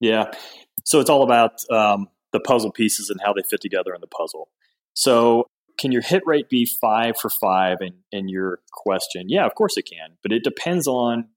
Yeah. 0.00 0.30
So 0.84 1.00
it's 1.00 1.10
all 1.10 1.22
about 1.22 1.52
um, 1.70 2.08
the 2.32 2.40
puzzle 2.40 2.70
pieces 2.70 3.08
and 3.08 3.18
how 3.24 3.32
they 3.32 3.42
fit 3.48 3.60
together 3.60 3.94
in 3.94 4.00
the 4.00 4.06
puzzle. 4.06 4.48
So 4.92 5.48
can 5.78 5.92
your 5.92 6.02
hit 6.02 6.22
rate 6.26 6.48
be 6.48 6.66
five 6.66 7.16
for 7.16 7.30
five 7.30 7.78
in, 7.80 7.94
in 8.12 8.28
your 8.28 8.60
question? 8.72 9.28
Yeah, 9.28 9.46
of 9.46 9.54
course 9.54 9.76
it 9.76 9.88
can, 9.90 10.16
but 10.22 10.32
it 10.32 10.44
depends 10.44 10.86
on 10.86 11.28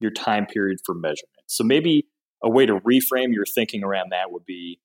your 0.00 0.10
time 0.10 0.46
period 0.46 0.78
for 0.84 0.94
measurement. 0.94 1.28
So 1.46 1.64
maybe 1.64 2.06
a 2.42 2.50
way 2.50 2.66
to 2.66 2.80
reframe 2.80 3.32
your 3.32 3.46
thinking 3.46 3.82
around 3.82 4.10
that 4.12 4.30
would 4.30 4.44
be 4.44 4.78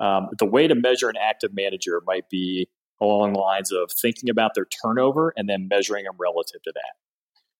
um, 0.00 0.28
the 0.38 0.46
way 0.46 0.66
to 0.66 0.74
measure 0.74 1.08
an 1.08 1.16
active 1.20 1.50
manager 1.54 2.00
might 2.06 2.28
be 2.30 2.68
along 3.00 3.34
the 3.34 3.40
lines 3.40 3.70
of 3.70 3.90
thinking 4.00 4.28
about 4.28 4.52
their 4.54 4.66
turnover 4.82 5.32
and 5.36 5.48
then 5.48 5.68
measuring 5.68 6.04
them 6.04 6.14
relative 6.18 6.62
to 6.62 6.72
that. 6.74 6.94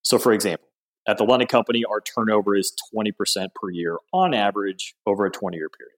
So, 0.03 0.19
for 0.19 0.33
example, 0.33 0.67
at 1.07 1.19
the 1.19 1.25
London 1.25 1.49
Company, 1.49 1.85
our 1.85 2.01
turnover 2.01 2.57
is 2.57 2.75
20% 2.95 3.13
per 3.55 3.71
year 3.71 3.99
on 4.13 4.35
average 4.35 4.95
over 5.07 5.27
a 5.27 5.31
20 5.31 5.57
year 5.57 5.69
period. 5.69 5.97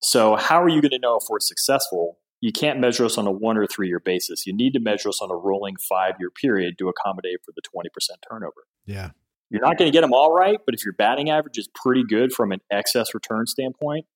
So, 0.00 0.36
how 0.36 0.62
are 0.62 0.68
you 0.68 0.80
going 0.80 0.90
to 0.92 0.98
know 0.98 1.16
if 1.16 1.24
we're 1.28 1.40
successful 1.40 2.18
you 2.40 2.52
can't 2.52 2.78
measure 2.78 3.04
us 3.04 3.18
on 3.18 3.26
a 3.26 3.32
one 3.32 3.56
or 3.56 3.66
three 3.66 3.88
year 3.88 4.00
basis. 4.00 4.46
You 4.46 4.54
need 4.54 4.72
to 4.74 4.80
measure 4.80 5.08
us 5.08 5.20
on 5.20 5.30
a 5.30 5.36
rolling 5.36 5.76
five 5.76 6.14
year 6.20 6.30
period 6.30 6.78
to 6.78 6.88
accommodate 6.88 7.40
for 7.44 7.52
the 7.54 7.62
20% 7.62 7.88
turnover. 8.28 8.66
Yeah. 8.84 9.10
You're 9.50 9.62
not 9.62 9.78
going 9.78 9.90
to 9.90 9.96
get 9.96 10.00
them 10.00 10.12
all 10.12 10.32
right, 10.32 10.58
but 10.66 10.74
if 10.74 10.84
your 10.84 10.92
batting 10.92 11.30
average 11.30 11.56
is 11.56 11.68
pretty 11.72 12.02
good 12.08 12.32
from 12.32 12.50
an 12.50 12.60
excess 12.70 13.14
return 13.14 13.46
standpoint, 13.46 14.06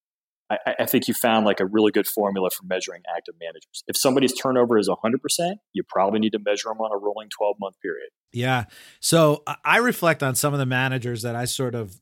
I, 0.50 0.74
I, 0.80 0.86
think 0.86 1.06
you 1.06 1.14
found 1.14 1.46
like 1.46 1.60
a 1.60 1.66
really 1.66 1.92
good 1.92 2.08
formula 2.08 2.50
for 2.50 2.64
measuring 2.66 3.02
active 3.16 3.36
managers. 3.40 3.84
If 3.86 3.96
somebody's 3.96 4.32
turnover 4.32 4.76
is 4.76 4.88
100%, 4.88 5.54
you 5.72 5.84
probably 5.84 6.18
need 6.18 6.32
to 6.32 6.40
measure 6.40 6.68
them 6.68 6.78
on 6.78 6.90
a 6.92 6.98
rolling 6.98 7.28
12 7.30 7.56
month 7.60 7.76
period. 7.80 8.08
Yeah. 8.32 8.64
So 8.98 9.44
I 9.64 9.78
reflect 9.78 10.24
on 10.24 10.34
some 10.34 10.52
of 10.52 10.58
the 10.58 10.66
managers 10.66 11.22
that 11.22 11.36
I 11.36 11.44
sort 11.44 11.76
of 11.76 12.00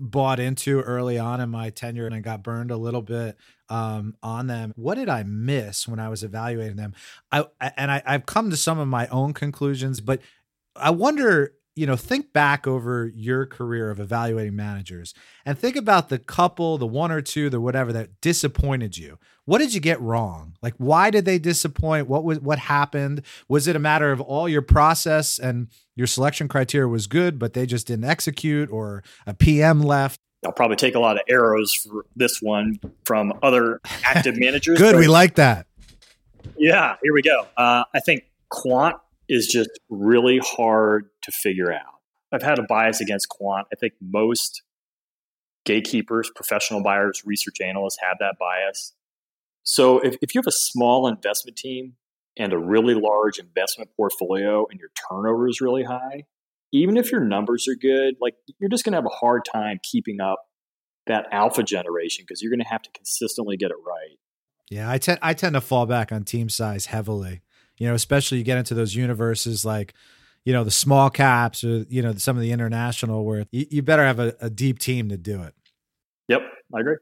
bought 0.00 0.40
into 0.40 0.80
early 0.80 1.18
on 1.18 1.40
in 1.40 1.50
my 1.50 1.70
tenure 1.70 2.06
and 2.06 2.14
I 2.14 2.20
got 2.20 2.42
burned 2.42 2.70
a 2.70 2.76
little 2.76 3.02
bit 3.02 3.36
um, 3.68 4.16
on 4.22 4.46
them. 4.46 4.72
What 4.76 4.96
did 4.96 5.08
I 5.08 5.22
miss 5.22 5.86
when 5.86 5.98
I 5.98 6.08
was 6.08 6.22
evaluating 6.22 6.76
them? 6.76 6.94
I 7.30 7.44
and 7.76 7.90
I, 7.90 8.02
I've 8.06 8.26
come 8.26 8.50
to 8.50 8.56
some 8.56 8.78
of 8.78 8.88
my 8.88 9.06
own 9.08 9.34
conclusions, 9.34 10.00
but 10.00 10.20
I 10.76 10.90
wonder 10.90 11.54
you 11.78 11.86
know, 11.86 11.94
think 11.94 12.32
back 12.32 12.66
over 12.66 13.06
your 13.14 13.46
career 13.46 13.88
of 13.88 14.00
evaluating 14.00 14.56
managers 14.56 15.14
and 15.46 15.56
think 15.56 15.76
about 15.76 16.08
the 16.08 16.18
couple, 16.18 16.76
the 16.76 16.88
one 16.88 17.12
or 17.12 17.20
two, 17.20 17.48
the 17.48 17.60
whatever 17.60 17.92
that 17.92 18.20
disappointed 18.20 18.98
you. 18.98 19.16
What 19.44 19.58
did 19.58 19.72
you 19.72 19.78
get 19.78 20.00
wrong? 20.00 20.56
Like, 20.60 20.74
why 20.78 21.10
did 21.12 21.24
they 21.24 21.38
disappoint? 21.38 22.08
What 22.08 22.24
was 22.24 22.40
what 22.40 22.58
happened? 22.58 23.22
Was 23.48 23.68
it 23.68 23.76
a 23.76 23.78
matter 23.78 24.10
of 24.10 24.20
all 24.20 24.48
your 24.48 24.60
process 24.60 25.38
and 25.38 25.68
your 25.98 26.06
selection 26.06 26.46
criteria 26.46 26.86
was 26.86 27.08
good, 27.08 27.40
but 27.40 27.54
they 27.54 27.66
just 27.66 27.88
didn't 27.88 28.04
execute, 28.04 28.70
or 28.70 29.02
a 29.26 29.34
PM 29.34 29.82
left? 29.82 30.20
I'll 30.46 30.52
probably 30.52 30.76
take 30.76 30.94
a 30.94 31.00
lot 31.00 31.16
of 31.16 31.22
arrows 31.28 31.74
for 31.74 32.06
this 32.14 32.40
one 32.40 32.78
from 33.04 33.32
other 33.42 33.80
active 34.04 34.38
managers. 34.38 34.78
good, 34.78 34.94
we 34.94 35.08
like 35.08 35.34
that. 35.34 35.66
Yeah, 36.56 36.94
here 37.02 37.12
we 37.12 37.22
go. 37.22 37.48
Uh, 37.56 37.82
I 37.92 37.98
think 37.98 38.22
quant 38.48 38.94
is 39.28 39.48
just 39.48 39.70
really 39.90 40.38
hard 40.38 41.10
to 41.22 41.32
figure 41.32 41.72
out. 41.72 41.82
I've 42.30 42.44
had 42.44 42.60
a 42.60 42.62
bias 42.62 43.00
against 43.00 43.28
quant. 43.28 43.66
I 43.72 43.76
think 43.76 43.94
most 44.00 44.62
gatekeepers, 45.64 46.30
professional 46.32 46.80
buyers, 46.80 47.22
research 47.26 47.56
analysts 47.60 47.98
have 48.08 48.18
that 48.20 48.36
bias. 48.38 48.94
So 49.64 49.98
if, 49.98 50.14
if 50.22 50.32
you 50.32 50.38
have 50.38 50.46
a 50.46 50.52
small 50.52 51.08
investment 51.08 51.56
team 51.56 51.94
and 52.38 52.52
a 52.52 52.58
really 52.58 52.94
large 52.94 53.38
investment 53.38 53.90
portfolio 53.96 54.66
and 54.70 54.78
your 54.78 54.90
turnover 55.08 55.48
is 55.48 55.60
really 55.60 55.84
high, 55.84 56.24
even 56.72 56.96
if 56.96 57.10
your 57.10 57.22
numbers 57.22 57.66
are 57.68 57.74
good, 57.74 58.14
like 58.20 58.34
you're 58.58 58.70
just 58.70 58.84
going 58.84 58.92
to 58.92 58.98
have 58.98 59.06
a 59.06 59.08
hard 59.08 59.42
time 59.50 59.78
keeping 59.82 60.20
up 60.20 60.38
that 61.06 61.26
alpha 61.32 61.62
generation 61.62 62.24
because 62.26 62.42
you're 62.42 62.50
going 62.50 62.60
to 62.60 62.68
have 62.68 62.82
to 62.82 62.90
consistently 62.92 63.56
get 63.56 63.70
it 63.70 63.76
right. 63.86 64.18
Yeah, 64.70 64.90
I 64.90 64.98
tend 64.98 65.18
I 65.22 65.32
tend 65.34 65.54
to 65.54 65.60
fall 65.60 65.86
back 65.86 66.12
on 66.12 66.24
team 66.24 66.48
size 66.48 66.86
heavily 66.86 67.42
you 67.78 67.86
know, 67.86 67.94
especially 67.94 68.38
you 68.38 68.44
get 68.44 68.58
into 68.58 68.74
those 68.74 68.94
universes 68.94 69.64
like, 69.64 69.94
you 70.44 70.52
know, 70.52 70.64
the 70.64 70.70
small 70.70 71.10
caps 71.10 71.64
or, 71.64 71.86
you 71.88 72.02
know, 72.02 72.14
some 72.14 72.36
of 72.36 72.42
the 72.42 72.52
international 72.52 73.24
where 73.24 73.46
you, 73.50 73.66
you 73.70 73.82
better 73.82 74.04
have 74.04 74.18
a, 74.18 74.34
a 74.40 74.50
deep 74.50 74.78
team 74.78 75.08
to 75.08 75.16
do 75.16 75.42
it. 75.42 75.54
Yep, 76.28 76.42
I 76.74 76.80
agree. 76.80 76.96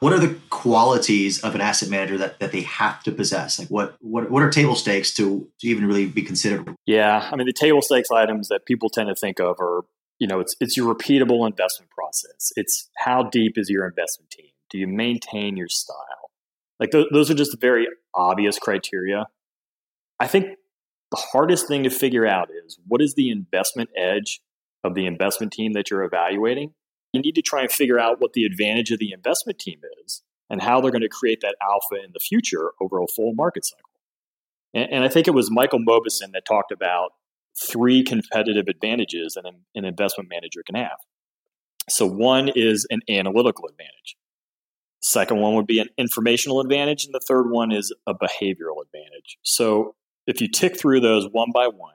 What 0.00 0.12
are 0.12 0.18
the 0.18 0.38
qualities 0.50 1.42
of 1.42 1.54
an 1.54 1.60
asset 1.60 1.88
manager 1.88 2.18
that, 2.18 2.38
that 2.38 2.52
they 2.52 2.62
have 2.62 3.02
to 3.02 3.12
possess? 3.12 3.58
Like 3.58 3.68
what, 3.68 3.96
what 4.00 4.30
what 4.30 4.42
are 4.42 4.50
table 4.50 4.74
stakes 4.74 5.12
to, 5.14 5.48
to 5.60 5.66
even 5.66 5.86
really 5.86 6.06
be 6.06 6.22
considered? 6.22 6.74
Yeah, 6.86 7.28
I 7.30 7.36
mean 7.36 7.46
the 7.46 7.52
table 7.52 7.82
stakes 7.82 8.10
items 8.10 8.48
that 8.48 8.64
people 8.64 8.90
tend 8.90 9.08
to 9.08 9.14
think 9.14 9.40
of 9.40 9.56
are, 9.60 9.84
you 10.18 10.26
know, 10.26 10.40
it's 10.40 10.54
it's 10.60 10.76
your 10.76 10.94
repeatable 10.94 11.46
investment 11.46 11.90
process. 11.90 12.52
It's 12.56 12.88
how 12.98 13.24
deep 13.24 13.58
is 13.58 13.68
your 13.68 13.86
investment 13.86 14.30
team? 14.30 14.50
Do 14.70 14.78
you 14.78 14.86
maintain 14.86 15.56
your 15.56 15.68
style? 15.68 15.96
Like 16.78 16.90
th- 16.90 17.08
those 17.12 17.30
are 17.30 17.34
just 17.34 17.60
very 17.60 17.88
obvious 18.14 18.58
criteria. 18.58 19.26
I 20.20 20.26
think 20.26 20.58
the 21.10 21.22
hardest 21.32 21.68
thing 21.68 21.84
to 21.84 21.90
figure 21.90 22.26
out 22.26 22.48
is 22.64 22.78
what 22.86 23.00
is 23.00 23.14
the 23.14 23.30
investment 23.30 23.90
edge 23.96 24.40
of 24.84 24.94
the 24.94 25.06
investment 25.06 25.52
team 25.52 25.72
that 25.72 25.90
you're 25.90 26.04
evaluating? 26.04 26.74
You 27.12 27.20
need 27.22 27.34
to 27.36 27.42
try 27.42 27.62
and 27.62 27.72
figure 27.72 27.98
out 27.98 28.20
what 28.20 28.34
the 28.34 28.44
advantage 28.44 28.90
of 28.90 28.98
the 28.98 29.12
investment 29.12 29.58
team 29.58 29.80
is 30.04 30.22
and 30.50 30.62
how 30.62 30.80
they're 30.80 30.90
going 30.90 31.02
to 31.02 31.08
create 31.08 31.40
that 31.42 31.56
alpha 31.62 32.02
in 32.04 32.12
the 32.12 32.20
future 32.20 32.72
over 32.80 33.00
a 33.00 33.06
full 33.14 33.34
market 33.34 33.64
cycle. 33.64 33.90
And, 34.74 34.92
and 34.92 35.04
I 35.04 35.08
think 35.08 35.26
it 35.26 35.34
was 35.34 35.50
Michael 35.50 35.80
Mauboussin 35.80 36.32
that 36.32 36.44
talked 36.46 36.72
about 36.72 37.12
three 37.70 38.02
competitive 38.02 38.66
advantages 38.68 39.34
that 39.34 39.46
an, 39.46 39.64
an 39.74 39.84
investment 39.84 40.30
manager 40.30 40.62
can 40.64 40.76
have. 40.76 40.98
So 41.88 42.06
one 42.06 42.50
is 42.54 42.86
an 42.90 43.00
analytical 43.08 43.66
advantage. 43.66 44.16
Second 45.00 45.40
one 45.40 45.54
would 45.54 45.66
be 45.66 45.78
an 45.78 45.88
informational 45.96 46.60
advantage, 46.60 47.04
and 47.04 47.14
the 47.14 47.24
third 47.26 47.50
one 47.50 47.72
is 47.72 47.94
a 48.06 48.14
behavioral 48.14 48.82
advantage. 48.84 49.38
So 49.42 49.94
if 50.26 50.40
you 50.40 50.48
tick 50.48 50.78
through 50.78 51.00
those 51.00 51.26
one 51.30 51.50
by 51.54 51.68
one, 51.68 51.94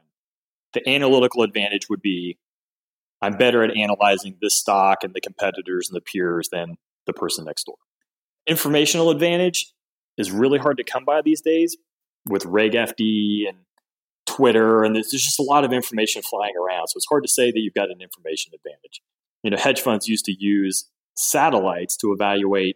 the 0.73 0.87
analytical 0.89 1.43
advantage 1.43 1.89
would 1.89 2.01
be 2.01 2.37
I'm 3.23 3.37
better 3.37 3.63
at 3.63 3.75
analyzing 3.77 4.37
this 4.41 4.59
stock 4.59 5.03
and 5.03 5.13
the 5.13 5.21
competitors 5.21 5.87
and 5.89 5.95
the 5.95 6.01
peers 6.01 6.49
than 6.51 6.75
the 7.07 7.13
person 7.13 7.45
next 7.45 7.63
door. 7.63 7.77
Informational 8.47 9.09
advantage 9.09 9.71
is 10.17 10.29
really 10.29 10.59
hard 10.59 10.75
to 10.77 10.83
come 10.83 11.05
by 11.05 11.21
these 11.23 11.39
days 11.39 11.77
with 12.27 12.45
Reg 12.45 12.73
FD 12.73 13.47
and 13.47 13.59
Twitter, 14.25 14.83
and 14.83 14.93
there's 14.93 15.09
just 15.09 15.39
a 15.39 15.43
lot 15.43 15.63
of 15.63 15.71
information 15.71 16.21
flying 16.21 16.53
around. 16.57 16.87
So 16.89 16.97
it's 16.97 17.07
hard 17.09 17.23
to 17.23 17.29
say 17.29 17.49
that 17.49 17.59
you've 17.59 17.73
got 17.73 17.89
an 17.89 18.01
information 18.01 18.51
advantage. 18.53 19.01
You 19.41 19.51
know, 19.51 19.57
hedge 19.57 19.79
funds 19.79 20.07
used 20.07 20.25
to 20.25 20.35
use 20.37 20.89
satellites 21.15 21.95
to 21.97 22.11
evaluate 22.11 22.75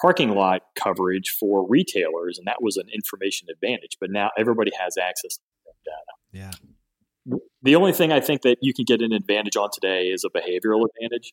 parking 0.00 0.30
lot 0.30 0.62
coverage 0.76 1.34
for 1.38 1.66
retailers, 1.68 2.38
and 2.38 2.46
that 2.46 2.62
was 2.62 2.76
an 2.76 2.86
information 2.94 3.48
advantage. 3.52 3.96
But 4.00 4.10
now 4.10 4.30
everybody 4.38 4.70
has 4.78 4.96
access 4.96 5.34
to 5.34 5.42
that 5.66 5.74
data. 5.84 6.52
Yeah. 6.62 6.70
The 7.62 7.76
only 7.76 7.92
thing 7.92 8.12
I 8.12 8.20
think 8.20 8.42
that 8.42 8.58
you 8.62 8.72
can 8.72 8.84
get 8.84 9.02
an 9.02 9.12
advantage 9.12 9.56
on 9.56 9.68
today 9.72 10.08
is 10.08 10.24
a 10.24 10.30
behavioral 10.30 10.86
advantage. 10.86 11.32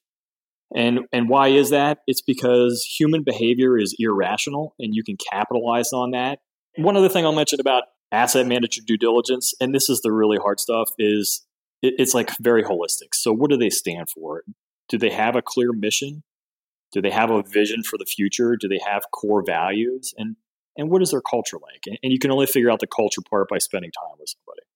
And 0.76 1.02
and 1.14 1.30
why 1.30 1.48
is 1.48 1.70
that? 1.70 2.00
It's 2.08 2.22
because 2.22 2.84
human 3.00 3.24
behavior 3.24 3.78
is 3.78 3.96
irrational 3.98 4.76
and 4.80 4.94
you 4.94 5.04
can 5.04 5.16
capitalize 5.32 5.94
on 5.94 6.12
that. 6.12 6.40
One 6.76 6.98
other 6.98 7.10
thing 7.10 7.26
I'll 7.26 7.32
mention 7.32 7.60
about 7.60 7.84
asset 8.12 8.48
manager 8.48 8.82
due 8.86 8.98
diligence, 8.98 9.54
and 9.62 9.74
this 9.74 9.90
is 9.90 10.02
the 10.02 10.12
really 10.12 10.38
hard 10.38 10.60
stuff, 10.60 10.90
is 10.98 11.46
it, 11.82 11.96
it's 11.98 12.14
like 12.14 12.32
very 12.40 12.64
holistic. 12.64 13.14
So 13.14 13.32
what 13.32 13.50
do 13.50 13.58
they 13.58 13.70
stand 13.70 14.10
for? 14.10 14.44
Do 14.90 14.98
they 14.98 15.10
have 15.10 15.36
a 15.36 15.42
clear 15.42 15.72
mission? 15.72 16.24
Do 16.92 17.02
they 17.02 17.12
have 17.12 17.30
a 17.30 17.44
vision 17.44 17.84
for 17.84 17.98
the 17.98 18.06
future? 18.06 18.56
Do 18.60 18.68
they 18.68 18.80
have 18.86 19.04
core 19.12 19.44
values? 19.46 20.14
And 20.18 20.36
and 20.78 20.90
what 20.92 21.02
is 21.02 21.12
their 21.12 21.22
culture 21.22 21.58
like? 21.58 21.84
And, 21.88 21.98
and 22.04 22.12
you 22.12 22.20
can 22.20 22.32
only 22.32 22.46
figure 22.46 22.70
out 22.70 22.80
the 22.80 22.88
culture 22.88 23.22
part 23.28 23.48
by 23.50 23.58
spending 23.58 23.92
time 23.92 24.18
with 24.20 24.30
somebody. 24.30 24.67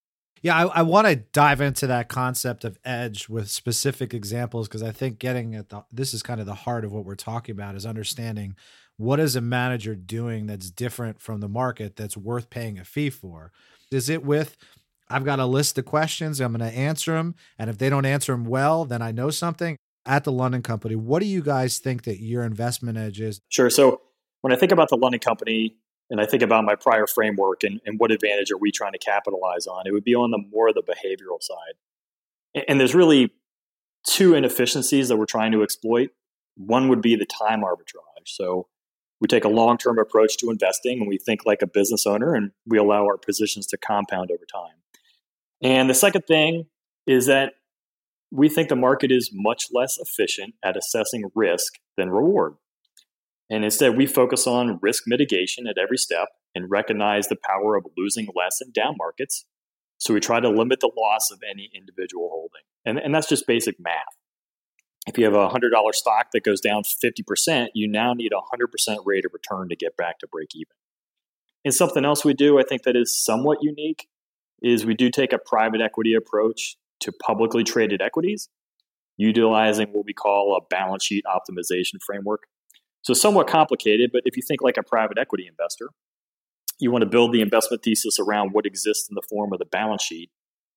Yeah, 0.41 0.55
I, 0.55 0.79
I 0.79 0.81
want 0.81 1.07
to 1.07 1.15
dive 1.15 1.61
into 1.61 1.85
that 1.87 2.09
concept 2.09 2.63
of 2.63 2.77
edge 2.83 3.29
with 3.29 3.49
specific 3.49 4.13
examples 4.13 4.67
because 4.67 4.81
I 4.81 4.91
think 4.91 5.19
getting 5.19 5.55
at 5.55 5.69
the 5.69 5.83
this 5.91 6.13
is 6.13 6.23
kind 6.23 6.39
of 6.39 6.45
the 6.45 6.55
heart 6.55 6.83
of 6.83 6.91
what 6.91 7.05
we're 7.05 7.15
talking 7.15 7.53
about 7.53 7.75
is 7.75 7.85
understanding 7.85 8.55
what 8.97 9.19
is 9.19 9.35
a 9.35 9.41
manager 9.41 9.95
doing 9.95 10.47
that's 10.47 10.69
different 10.69 11.21
from 11.21 11.41
the 11.41 11.47
market 11.47 11.95
that's 11.95 12.17
worth 12.17 12.49
paying 12.49 12.79
a 12.79 12.83
fee 12.83 13.09
for. 13.09 13.51
Is 13.91 14.09
it 14.09 14.23
with 14.23 14.57
I've 15.09 15.25
got 15.25 15.39
a 15.39 15.45
list 15.45 15.77
of 15.77 15.85
questions, 15.85 16.39
I'm 16.39 16.53
going 16.53 16.71
to 16.71 16.77
answer 16.77 17.13
them, 17.13 17.35
and 17.59 17.69
if 17.69 17.77
they 17.77 17.89
don't 17.89 18.05
answer 18.05 18.31
them 18.31 18.45
well, 18.45 18.85
then 18.85 19.01
I 19.01 19.11
know 19.11 19.29
something 19.29 19.77
at 20.05 20.23
the 20.23 20.31
London 20.31 20.61
Company. 20.61 20.95
What 20.95 21.21
do 21.21 21.27
you 21.27 21.41
guys 21.41 21.79
think 21.79 22.03
that 22.03 22.21
your 22.21 22.43
investment 22.43 22.97
edge 22.97 23.19
is? 23.19 23.39
Sure. 23.49 23.69
So 23.69 24.01
when 24.41 24.53
I 24.53 24.55
think 24.55 24.71
about 24.71 24.89
the 24.89 24.97
London 24.97 25.19
Company 25.19 25.75
and 26.11 26.19
I 26.19 26.25
think 26.25 26.43
about 26.43 26.65
my 26.65 26.75
prior 26.75 27.07
framework 27.07 27.63
and, 27.63 27.79
and 27.85 27.97
what 27.97 28.11
advantage 28.11 28.51
are 28.51 28.57
we 28.57 28.69
trying 28.69 28.91
to 28.91 28.99
capitalize 28.99 29.65
on, 29.65 29.87
it 29.87 29.93
would 29.93 30.03
be 30.03 30.13
on 30.13 30.29
the 30.29 30.43
more 30.51 30.67
of 30.67 30.75
the 30.75 30.83
behavioral 30.83 31.41
side. 31.41 31.75
And, 32.53 32.65
and 32.67 32.79
there's 32.79 32.93
really 32.93 33.31
two 34.05 34.35
inefficiencies 34.35 35.07
that 35.07 35.15
we're 35.15 35.25
trying 35.25 35.53
to 35.53 35.63
exploit. 35.63 36.09
One 36.57 36.89
would 36.89 37.01
be 37.01 37.15
the 37.15 37.25
time 37.25 37.61
arbitrage. 37.61 38.27
So 38.27 38.67
we 39.21 39.27
take 39.27 39.45
a 39.45 39.49
long 39.49 39.77
term 39.77 39.99
approach 39.99 40.35
to 40.37 40.51
investing 40.51 40.99
and 40.99 41.07
we 41.07 41.17
think 41.17 41.45
like 41.45 41.61
a 41.61 41.67
business 41.67 42.05
owner 42.05 42.35
and 42.35 42.51
we 42.67 42.77
allow 42.77 43.05
our 43.05 43.17
positions 43.17 43.65
to 43.67 43.77
compound 43.77 44.31
over 44.31 44.43
time. 44.53 44.75
And 45.63 45.89
the 45.89 45.93
second 45.93 46.23
thing 46.27 46.65
is 47.07 47.27
that 47.27 47.53
we 48.31 48.49
think 48.49 48.67
the 48.67 48.75
market 48.75 49.11
is 49.11 49.29
much 49.33 49.67
less 49.71 49.97
efficient 49.97 50.55
at 50.61 50.75
assessing 50.75 51.31
risk 51.35 51.75
than 51.95 52.09
reward. 52.09 52.55
And 53.51 53.65
instead, 53.65 53.97
we 53.97 54.05
focus 54.05 54.47
on 54.47 54.79
risk 54.81 55.03
mitigation 55.05 55.67
at 55.67 55.77
every 55.77 55.97
step 55.97 56.29
and 56.55 56.71
recognize 56.71 57.27
the 57.27 57.35
power 57.35 57.75
of 57.75 57.85
losing 57.97 58.29
less 58.33 58.61
in 58.61 58.71
down 58.71 58.95
markets. 58.97 59.45
So 59.97 60.13
we 60.13 60.21
try 60.21 60.39
to 60.39 60.49
limit 60.49 60.79
the 60.79 60.89
loss 60.97 61.29
of 61.31 61.39
any 61.47 61.69
individual 61.75 62.29
holding. 62.31 62.61
And, 62.85 62.97
and 62.97 63.13
that's 63.13 63.27
just 63.27 63.45
basic 63.45 63.75
math. 63.77 64.15
If 65.05 65.17
you 65.17 65.25
have 65.25 65.33
a 65.33 65.49
$100 65.49 65.69
stock 65.93 66.27
that 66.31 66.45
goes 66.45 66.61
down 66.61 66.83
50%, 66.83 67.67
you 67.73 67.89
now 67.89 68.13
need 68.13 68.31
a 68.31 68.57
100% 68.57 68.97
rate 69.03 69.25
of 69.25 69.33
return 69.33 69.67
to 69.67 69.75
get 69.75 69.97
back 69.97 70.19
to 70.19 70.27
break 70.31 70.55
even. 70.55 70.71
And 71.65 71.73
something 71.73 72.05
else 72.05 72.23
we 72.23 72.33
do, 72.33 72.57
I 72.57 72.63
think 72.63 72.83
that 72.83 72.95
is 72.95 73.21
somewhat 73.21 73.57
unique, 73.61 74.07
is 74.61 74.85
we 74.85 74.93
do 74.93 75.09
take 75.09 75.33
a 75.33 75.37
private 75.37 75.81
equity 75.81 76.13
approach 76.13 76.77
to 77.01 77.11
publicly 77.11 77.65
traded 77.65 78.01
equities, 78.01 78.47
utilizing 79.17 79.89
what 79.89 80.05
we 80.05 80.13
call 80.13 80.55
a 80.55 80.65
balance 80.69 81.03
sheet 81.03 81.25
optimization 81.25 82.01
framework. 82.05 82.43
So, 83.03 83.13
somewhat 83.13 83.47
complicated, 83.47 84.11
but 84.13 84.21
if 84.25 84.37
you 84.37 84.43
think 84.47 84.61
like 84.61 84.77
a 84.77 84.83
private 84.83 85.17
equity 85.17 85.47
investor, 85.47 85.89
you 86.79 86.91
want 86.91 87.03
to 87.03 87.09
build 87.09 87.33
the 87.33 87.41
investment 87.41 87.83
thesis 87.83 88.19
around 88.19 88.49
what 88.51 88.65
exists 88.65 89.09
in 89.09 89.15
the 89.15 89.23
form 89.29 89.53
of 89.53 89.59
the 89.59 89.65
balance 89.65 90.03
sheet, 90.03 90.29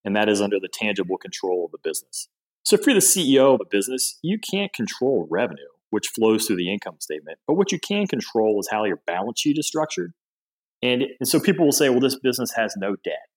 and 0.04 0.16
that 0.16 0.28
is 0.28 0.40
under 0.40 0.58
the 0.58 0.68
tangible 0.72 1.18
control 1.18 1.64
of 1.64 1.72
the 1.72 1.78
business. 1.82 2.28
So, 2.64 2.76
if 2.76 2.86
you're 2.86 2.94
the 2.94 3.00
CEO 3.00 3.54
of 3.54 3.60
a 3.60 3.68
business, 3.70 4.18
you 4.22 4.38
can't 4.38 4.72
control 4.72 5.26
revenue, 5.30 5.62
which 5.90 6.08
flows 6.08 6.46
through 6.46 6.56
the 6.56 6.72
income 6.72 6.96
statement, 7.00 7.38
but 7.46 7.54
what 7.54 7.72
you 7.72 7.78
can 7.78 8.06
control 8.06 8.58
is 8.60 8.68
how 8.70 8.84
your 8.84 9.00
balance 9.06 9.40
sheet 9.40 9.58
is 9.58 9.66
structured. 9.66 10.12
And, 10.82 11.04
and 11.18 11.26
so 11.26 11.40
people 11.40 11.64
will 11.64 11.72
say, 11.72 11.88
well, 11.88 12.00
this 12.00 12.18
business 12.18 12.52
has 12.56 12.74
no 12.76 12.96
debt 13.04 13.28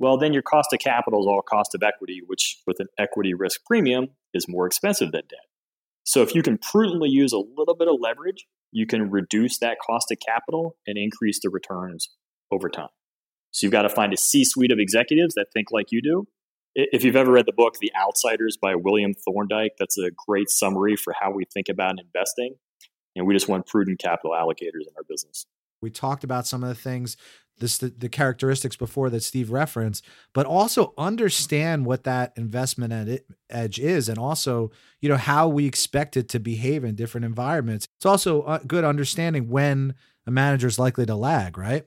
well, 0.00 0.16
then 0.16 0.32
your 0.32 0.42
cost 0.42 0.72
of 0.72 0.78
capital 0.78 1.20
is 1.20 1.26
all 1.26 1.42
cost 1.42 1.74
of 1.74 1.82
equity, 1.82 2.22
which 2.26 2.62
with 2.66 2.80
an 2.80 2.86
equity 2.98 3.34
risk 3.34 3.60
premium 3.66 4.08
is 4.32 4.48
more 4.48 4.66
expensive 4.66 5.12
than 5.12 5.22
debt. 5.28 5.49
So 6.04 6.22
if 6.22 6.34
you 6.34 6.42
can 6.42 6.58
prudently 6.58 7.08
use 7.08 7.32
a 7.32 7.38
little 7.38 7.76
bit 7.76 7.88
of 7.88 7.96
leverage, 8.00 8.46
you 8.72 8.86
can 8.86 9.10
reduce 9.10 9.58
that 9.58 9.78
cost 9.84 10.10
of 10.10 10.18
capital 10.24 10.76
and 10.86 10.96
increase 10.96 11.40
the 11.42 11.50
returns 11.50 12.10
over 12.50 12.68
time. 12.68 12.88
So 13.52 13.66
you've 13.66 13.72
got 13.72 13.82
to 13.82 13.88
find 13.88 14.12
a 14.12 14.16
C 14.16 14.44
suite 14.44 14.72
of 14.72 14.78
executives 14.78 15.34
that 15.34 15.46
think 15.52 15.68
like 15.70 15.86
you 15.90 16.00
do. 16.00 16.26
If 16.74 17.02
you've 17.02 17.16
ever 17.16 17.32
read 17.32 17.46
the 17.46 17.52
book 17.52 17.74
The 17.80 17.92
Outsiders 18.00 18.56
by 18.56 18.76
William 18.76 19.12
Thorndike, 19.12 19.72
that's 19.78 19.98
a 19.98 20.10
great 20.26 20.50
summary 20.50 20.94
for 20.94 21.14
how 21.20 21.32
we 21.32 21.44
think 21.52 21.68
about 21.68 21.96
investing. 21.98 22.54
And 23.16 23.26
we 23.26 23.34
just 23.34 23.48
want 23.48 23.66
prudent 23.66 23.98
capital 23.98 24.30
allocators 24.32 24.86
in 24.86 24.94
our 24.96 25.02
business. 25.08 25.46
We 25.82 25.90
talked 25.90 26.24
about 26.24 26.46
some 26.46 26.62
of 26.62 26.68
the 26.68 26.74
things, 26.74 27.16
this 27.58 27.78
the, 27.78 27.88
the 27.88 28.08
characteristics 28.08 28.76
before 28.76 29.10
that 29.10 29.22
Steve 29.22 29.50
referenced, 29.50 30.04
but 30.32 30.46
also 30.46 30.94
understand 30.98 31.86
what 31.86 32.04
that 32.04 32.32
investment 32.36 32.92
ed- 32.92 33.22
edge 33.48 33.78
is, 33.78 34.08
and 34.08 34.18
also 34.18 34.70
you 35.00 35.08
know 35.08 35.16
how 35.16 35.48
we 35.48 35.66
expect 35.66 36.16
it 36.16 36.28
to 36.30 36.40
behave 36.40 36.84
in 36.84 36.94
different 36.94 37.24
environments. 37.24 37.86
It's 37.98 38.06
also 38.06 38.44
a 38.44 38.60
good 38.66 38.84
understanding 38.84 39.48
when 39.48 39.94
a 40.26 40.30
manager 40.30 40.66
is 40.66 40.78
likely 40.78 41.06
to 41.06 41.14
lag, 41.14 41.56
right? 41.56 41.86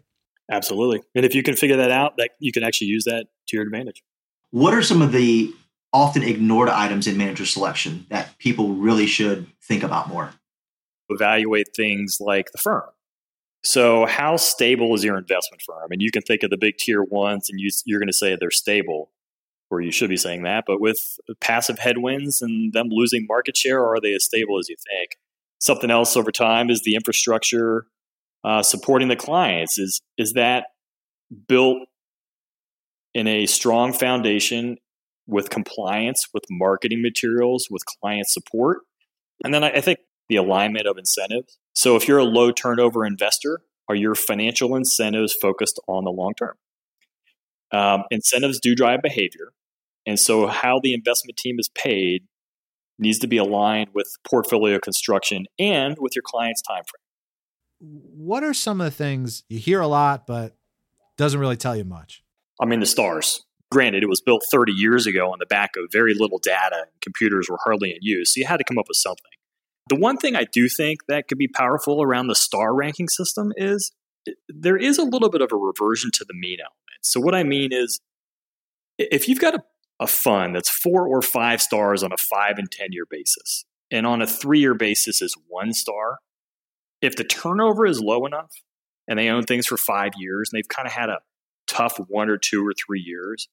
Absolutely. 0.51 1.01
And 1.15 1.25
if 1.25 1.35
you 1.35 1.43
can 1.43 1.55
figure 1.55 1.77
that 1.77 1.91
out, 1.91 2.17
that 2.17 2.31
you 2.39 2.51
can 2.51 2.63
actually 2.63 2.87
use 2.87 3.05
that 3.05 3.27
to 3.47 3.57
your 3.57 3.63
advantage. 3.63 4.03
What 4.51 4.73
are 4.73 4.83
some 4.83 5.01
of 5.01 5.11
the 5.11 5.53
often 5.93 6.23
ignored 6.23 6.69
items 6.69 7.07
in 7.07 7.17
manager 7.17 7.45
selection 7.45 8.05
that 8.09 8.37
people 8.39 8.73
really 8.73 9.07
should 9.07 9.47
think 9.63 9.83
about 9.83 10.09
more? 10.09 10.31
Evaluate 11.09 11.67
things 11.75 12.17
like 12.19 12.51
the 12.51 12.57
firm. 12.57 12.83
So, 13.65 14.05
how 14.05 14.35
stable 14.35 14.93
is 14.93 15.03
your 15.03 15.17
investment 15.17 15.61
firm? 15.65 15.91
And 15.91 16.01
you 16.01 16.11
can 16.11 16.21
think 16.21 16.43
of 16.43 16.49
the 16.49 16.57
big 16.57 16.77
tier 16.77 17.01
ones, 17.01 17.49
and 17.49 17.59
you, 17.59 17.69
you're 17.85 17.99
going 17.99 18.07
to 18.07 18.13
say 18.13 18.35
they're 18.35 18.51
stable, 18.51 19.11
or 19.71 19.79
you 19.79 19.91
should 19.91 20.09
be 20.09 20.17
saying 20.17 20.43
that. 20.43 20.65
But 20.67 20.81
with 20.81 20.99
passive 21.39 21.79
headwinds 21.79 22.41
and 22.41 22.73
them 22.73 22.87
losing 22.89 23.25
market 23.27 23.55
share, 23.55 23.81
are 23.81 24.01
they 24.01 24.13
as 24.13 24.25
stable 24.25 24.59
as 24.59 24.67
you 24.67 24.75
think? 24.89 25.11
Something 25.59 25.91
else 25.91 26.17
over 26.17 26.31
time 26.31 26.69
is 26.69 26.81
the 26.81 26.95
infrastructure 26.95 27.85
uh, 28.43 28.63
supporting 28.63 29.07
the 29.07 29.15
clients. 29.15 29.77
Is 29.77 30.01
is 30.17 30.33
that 30.33 30.65
built 31.47 31.87
in 33.13 33.27
a 33.27 33.45
strong 33.45 33.93
foundation 33.93 34.77
with 35.27 35.49
compliance, 35.49 36.27
with 36.33 36.43
marketing 36.49 37.01
materials, 37.01 37.67
with 37.69 37.83
client 38.01 38.27
support. 38.27 38.79
And 39.43 39.53
then 39.53 39.63
I, 39.63 39.71
I 39.71 39.81
think 39.81 39.99
the 40.29 40.35
alignment 40.35 40.85
of 40.85 40.97
incentives. 40.97 41.57
So 41.73 41.95
if 41.95 42.07
you're 42.07 42.19
a 42.19 42.23
low 42.23 42.51
turnover 42.51 43.05
investor, 43.05 43.61
are 43.89 43.95
your 43.95 44.15
financial 44.15 44.75
incentives 44.75 45.33
focused 45.33 45.79
on 45.87 46.03
the 46.03 46.11
long 46.11 46.33
term? 46.37 46.55
Um, 47.71 48.03
incentives 48.11 48.59
do 48.59 48.75
drive 48.75 49.01
behavior. 49.01 49.51
And 50.05 50.19
so 50.19 50.47
how 50.47 50.79
the 50.81 50.93
investment 50.93 51.37
team 51.37 51.55
is 51.59 51.69
paid 51.69 52.23
needs 52.99 53.19
to 53.19 53.27
be 53.27 53.37
aligned 53.37 53.89
with 53.93 54.07
portfolio 54.27 54.79
construction 54.79 55.45
and 55.57 55.97
with 55.99 56.15
your 56.15 56.23
client's 56.25 56.61
time 56.61 56.83
frame. 56.83 57.99
What 58.15 58.43
are 58.43 58.53
some 58.53 58.79
of 58.79 58.85
the 58.85 58.91
things 58.91 59.43
you 59.49 59.59
hear 59.59 59.81
a 59.81 59.87
lot, 59.87 60.27
but 60.27 60.55
doesn't 61.17 61.39
really 61.39 61.57
tell 61.57 61.75
you 61.75 61.83
much? 61.83 62.23
I 62.61 62.65
mean, 62.65 62.79
the 62.79 62.85
stars. 62.85 63.43
Granted, 63.71 64.03
it 64.03 64.09
was 64.09 64.21
built 64.21 64.43
30 64.51 64.71
years 64.71 65.07
ago 65.07 65.31
on 65.31 65.39
the 65.39 65.47
back 65.47 65.71
of 65.75 65.85
very 65.91 66.13
little 66.13 66.37
data 66.37 66.75
and 66.75 66.91
computers 67.01 67.47
were 67.49 67.57
hardly 67.63 67.89
in 67.91 67.97
use. 68.01 68.33
So 68.33 68.39
you 68.39 68.45
had 68.45 68.57
to 68.57 68.63
come 68.63 68.77
up 68.77 68.85
with 68.87 68.97
something. 68.97 69.31
The 69.89 69.95
one 69.95 70.17
thing 70.17 70.35
I 70.35 70.45
do 70.45 70.69
think 70.69 71.01
that 71.07 71.27
could 71.27 71.37
be 71.37 71.47
powerful 71.47 72.01
around 72.01 72.27
the 72.27 72.35
star 72.35 72.73
ranking 72.73 73.09
system 73.09 73.51
is 73.57 73.91
there 74.47 74.77
is 74.77 74.97
a 74.97 75.03
little 75.03 75.29
bit 75.29 75.41
of 75.41 75.51
a 75.51 75.57
reversion 75.57 76.09
to 76.13 76.25
the 76.25 76.33
mean 76.33 76.59
element. 76.59 76.99
So 77.01 77.19
what 77.19 77.35
I 77.35 77.43
mean 77.43 77.73
is 77.73 77.99
if 78.97 79.27
you've 79.27 79.41
got 79.41 79.55
a, 79.55 79.63
a 79.99 80.07
fund 80.07 80.55
that's 80.55 80.69
four 80.69 81.07
or 81.07 81.21
five 81.21 81.61
stars 81.61 82.03
on 82.03 82.11
a 82.13 82.17
five 82.17 82.57
and 82.57 82.71
10 82.71 82.87
year 82.91 83.05
basis, 83.09 83.65
and 83.91 84.07
on 84.07 84.21
a 84.21 84.27
three 84.27 84.59
year 84.59 84.73
basis 84.73 85.21
is 85.21 85.35
one 85.47 85.73
star, 85.73 86.19
if 87.01 87.15
the 87.15 87.23
turnover 87.23 87.85
is 87.85 87.99
low 87.99 88.25
enough 88.25 88.51
and 89.07 89.19
they 89.19 89.29
own 89.29 89.43
things 89.43 89.67
for 89.67 89.77
five 89.77 90.13
years 90.17 90.49
and 90.51 90.57
they've 90.57 90.69
kind 90.69 90.87
of 90.87 90.93
had 90.93 91.09
a 91.09 91.19
tough 91.67 91.97
one 92.07 92.29
or 92.29 92.37
two 92.37 92.65
or 92.65 92.73
three 92.73 93.01
years, 93.01 93.47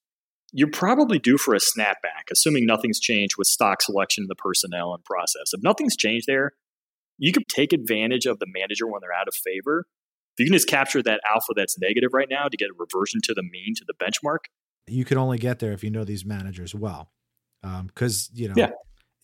you're 0.52 0.70
probably 0.70 1.18
due 1.18 1.38
for 1.38 1.54
a 1.54 1.58
snapback, 1.58 2.30
assuming 2.30 2.66
nothing's 2.66 3.00
changed 3.00 3.34
with 3.38 3.46
stock 3.46 3.82
selection, 3.82 4.26
the 4.28 4.34
personnel, 4.34 4.94
and 4.94 5.04
process. 5.04 5.52
If 5.52 5.62
nothing's 5.62 5.96
changed 5.96 6.26
there, 6.26 6.52
you 7.18 7.32
could 7.32 7.48
take 7.48 7.72
advantage 7.72 8.26
of 8.26 8.38
the 8.38 8.46
manager 8.48 8.86
when 8.86 9.00
they're 9.00 9.12
out 9.12 9.28
of 9.28 9.34
favor. 9.34 9.86
If 10.36 10.44
you 10.44 10.46
can 10.46 10.54
just 10.54 10.68
capture 10.68 11.02
that 11.02 11.20
alpha 11.28 11.52
that's 11.54 11.78
negative 11.78 12.10
right 12.12 12.28
now 12.30 12.48
to 12.48 12.56
get 12.56 12.70
a 12.70 12.74
reversion 12.78 13.20
to 13.24 13.34
the 13.34 13.42
mean, 13.42 13.74
to 13.76 13.84
the 13.86 13.94
benchmark. 13.94 14.46
You 14.86 15.04
can 15.04 15.18
only 15.18 15.38
get 15.38 15.58
there 15.58 15.72
if 15.72 15.84
you 15.84 15.90
know 15.90 16.04
these 16.04 16.24
managers 16.24 16.74
well. 16.74 17.10
Because, 17.62 18.30
um, 18.30 18.36
you 18.36 18.48
know, 18.48 18.54
yeah. 18.56 18.70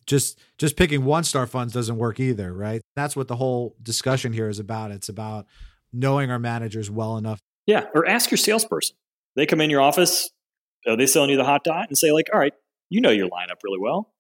just 0.07 0.38
just 0.59 0.77
picking 0.77 1.05
one 1.05 1.24
star 1.24 1.46
funds 1.46 1.72
doesn't 1.72 1.96
work 1.96 2.20
either, 2.20 2.53
right? 2.53 2.83
That's 2.94 3.16
what 3.16 3.29
the 3.29 3.37
whole 3.37 3.77
discussion 3.83 4.33
here 4.33 4.48
is 4.48 4.59
about. 4.59 4.90
It's 4.90 5.09
about 5.09 5.46
knowing 5.92 6.31
our 6.31 6.38
managers 6.38 6.90
well 6.90 7.16
enough 7.16 7.40
yeah, 7.66 7.87
or 7.94 8.07
ask 8.07 8.31
your 8.31 8.38
salesperson. 8.38 8.96
They 9.35 9.44
come 9.44 9.61
in 9.61 9.70
your 9.70 9.81
office, 9.81 10.31
are 10.87 10.96
they 10.96 11.07
selling 11.07 11.31
you 11.31 11.37
the 11.37 11.44
hot 11.44 11.64
dot, 11.64 11.88
and 11.88 11.96
say 11.96 12.12
like, 12.12 12.29
"All 12.33 12.38
right, 12.38 12.53
you 12.88 13.01
know 13.01 13.11
your 13.11 13.29
lineup 13.29 13.62
really 13.62 13.79
well. 13.79 14.12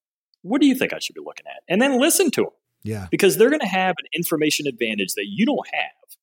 What 0.42 0.60
do 0.60 0.66
you 0.66 0.74
think 0.74 0.92
I 0.92 0.98
should 0.98 1.14
be 1.14 1.22
looking 1.24 1.46
at?" 1.46 1.62
And 1.68 1.80
then 1.80 2.00
listen 2.00 2.30
to 2.32 2.42
them. 2.42 2.50
Yeah, 2.82 3.06
because 3.10 3.36
they're 3.36 3.50
going 3.50 3.60
to 3.60 3.66
have 3.66 3.94
an 3.98 4.06
information 4.14 4.66
advantage 4.66 5.14
that 5.16 5.26
you 5.28 5.46
don't 5.46 5.66
have, 5.72 6.18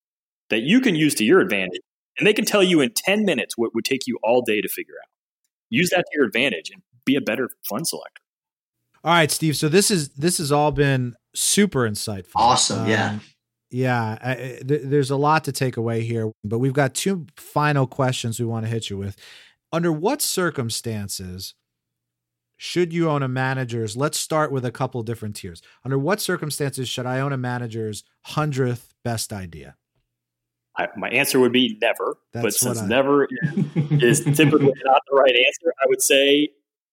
that 0.50 0.62
you 0.62 0.82
can 0.82 0.96
use 0.96 1.16
to 1.16 1.24
your 1.24 1.40
advantage, 1.40 1.82
and 2.18 2.28
they 2.28 2.34
can 2.34 2.46
tell 2.46 2.64
you 2.64 2.82
in 2.82 2.92
ten 2.96 3.26
minutes 3.26 3.58
what 3.58 3.74
would 3.76 3.86
take 3.86 4.08
you 4.08 4.18
all 4.24 4.42
day 4.42 4.62
to 4.62 4.70
figure 4.70 4.96
out. 5.02 5.10
Use 5.70 5.90
that 5.90 6.06
to 6.12 6.18
your 6.18 6.26
advantage 6.26 6.70
and 6.72 6.82
be 7.06 7.16
a 7.16 7.22
better 7.22 7.50
fund 7.68 7.88
selector. 7.88 8.22
All 9.04 9.12
right, 9.12 9.32
Steve. 9.32 9.58
So 9.58 9.70
this 9.70 9.92
is 9.92 10.10
this 10.10 10.38
has 10.38 10.52
all 10.52 10.72
been 10.72 11.16
super 11.36 11.90
insightful. 11.90 12.36
Awesome. 12.36 12.82
Um, 12.82 12.90
yeah 12.90 13.20
yeah, 13.74 14.20
I, 14.22 14.36
th- 14.66 14.82
there's 14.84 15.10
a 15.10 15.18
lot 15.18 15.46
to 15.46 15.52
take 15.52 15.78
away 15.78 16.02
here, 16.04 16.32
but 16.44 16.60
we've 16.60 16.74
got 16.74 16.94
two 16.94 17.26
final 17.36 17.88
questions 17.88 18.40
we 18.40 18.46
want 18.46 18.66
to 18.66 18.72
hit 18.72 18.90
you 18.90 18.98
with. 18.98 19.18
Under 19.74 19.92
what 19.92 20.22
circumstances 20.22 21.56
should 22.58 22.94
you 22.94 23.10
own 23.10 23.24
a 23.24 23.28
manager's? 23.28 23.98
Let's 23.98 24.20
start 24.20 24.52
with 24.52 24.64
a 24.66 24.72
couple 24.72 25.02
different 25.02 25.36
tiers. 25.36 25.64
Under 25.84 25.98
what 25.98 26.22
circumstances 26.22 26.88
should 26.88 27.08
I 27.08 27.20
own 27.20 27.34
a 27.34 27.38
manager's 27.38 28.04
hundredth 28.22 28.94
best 29.04 29.34
idea? 29.34 29.76
I, 30.78 30.90
my 30.96 31.10
answer 31.10 31.40
would 31.40 31.52
be 31.52 31.78
never. 31.82 32.18
That's 32.34 32.44
but 32.44 32.54
since 32.54 32.82
I, 32.82 32.88
never 32.88 33.28
is 33.92 34.24
typically 34.36 34.74
not 34.86 35.02
the 35.10 35.16
right 35.16 35.36
answer, 35.36 35.74
I 35.82 35.86
would 35.88 36.02
say 36.04 36.50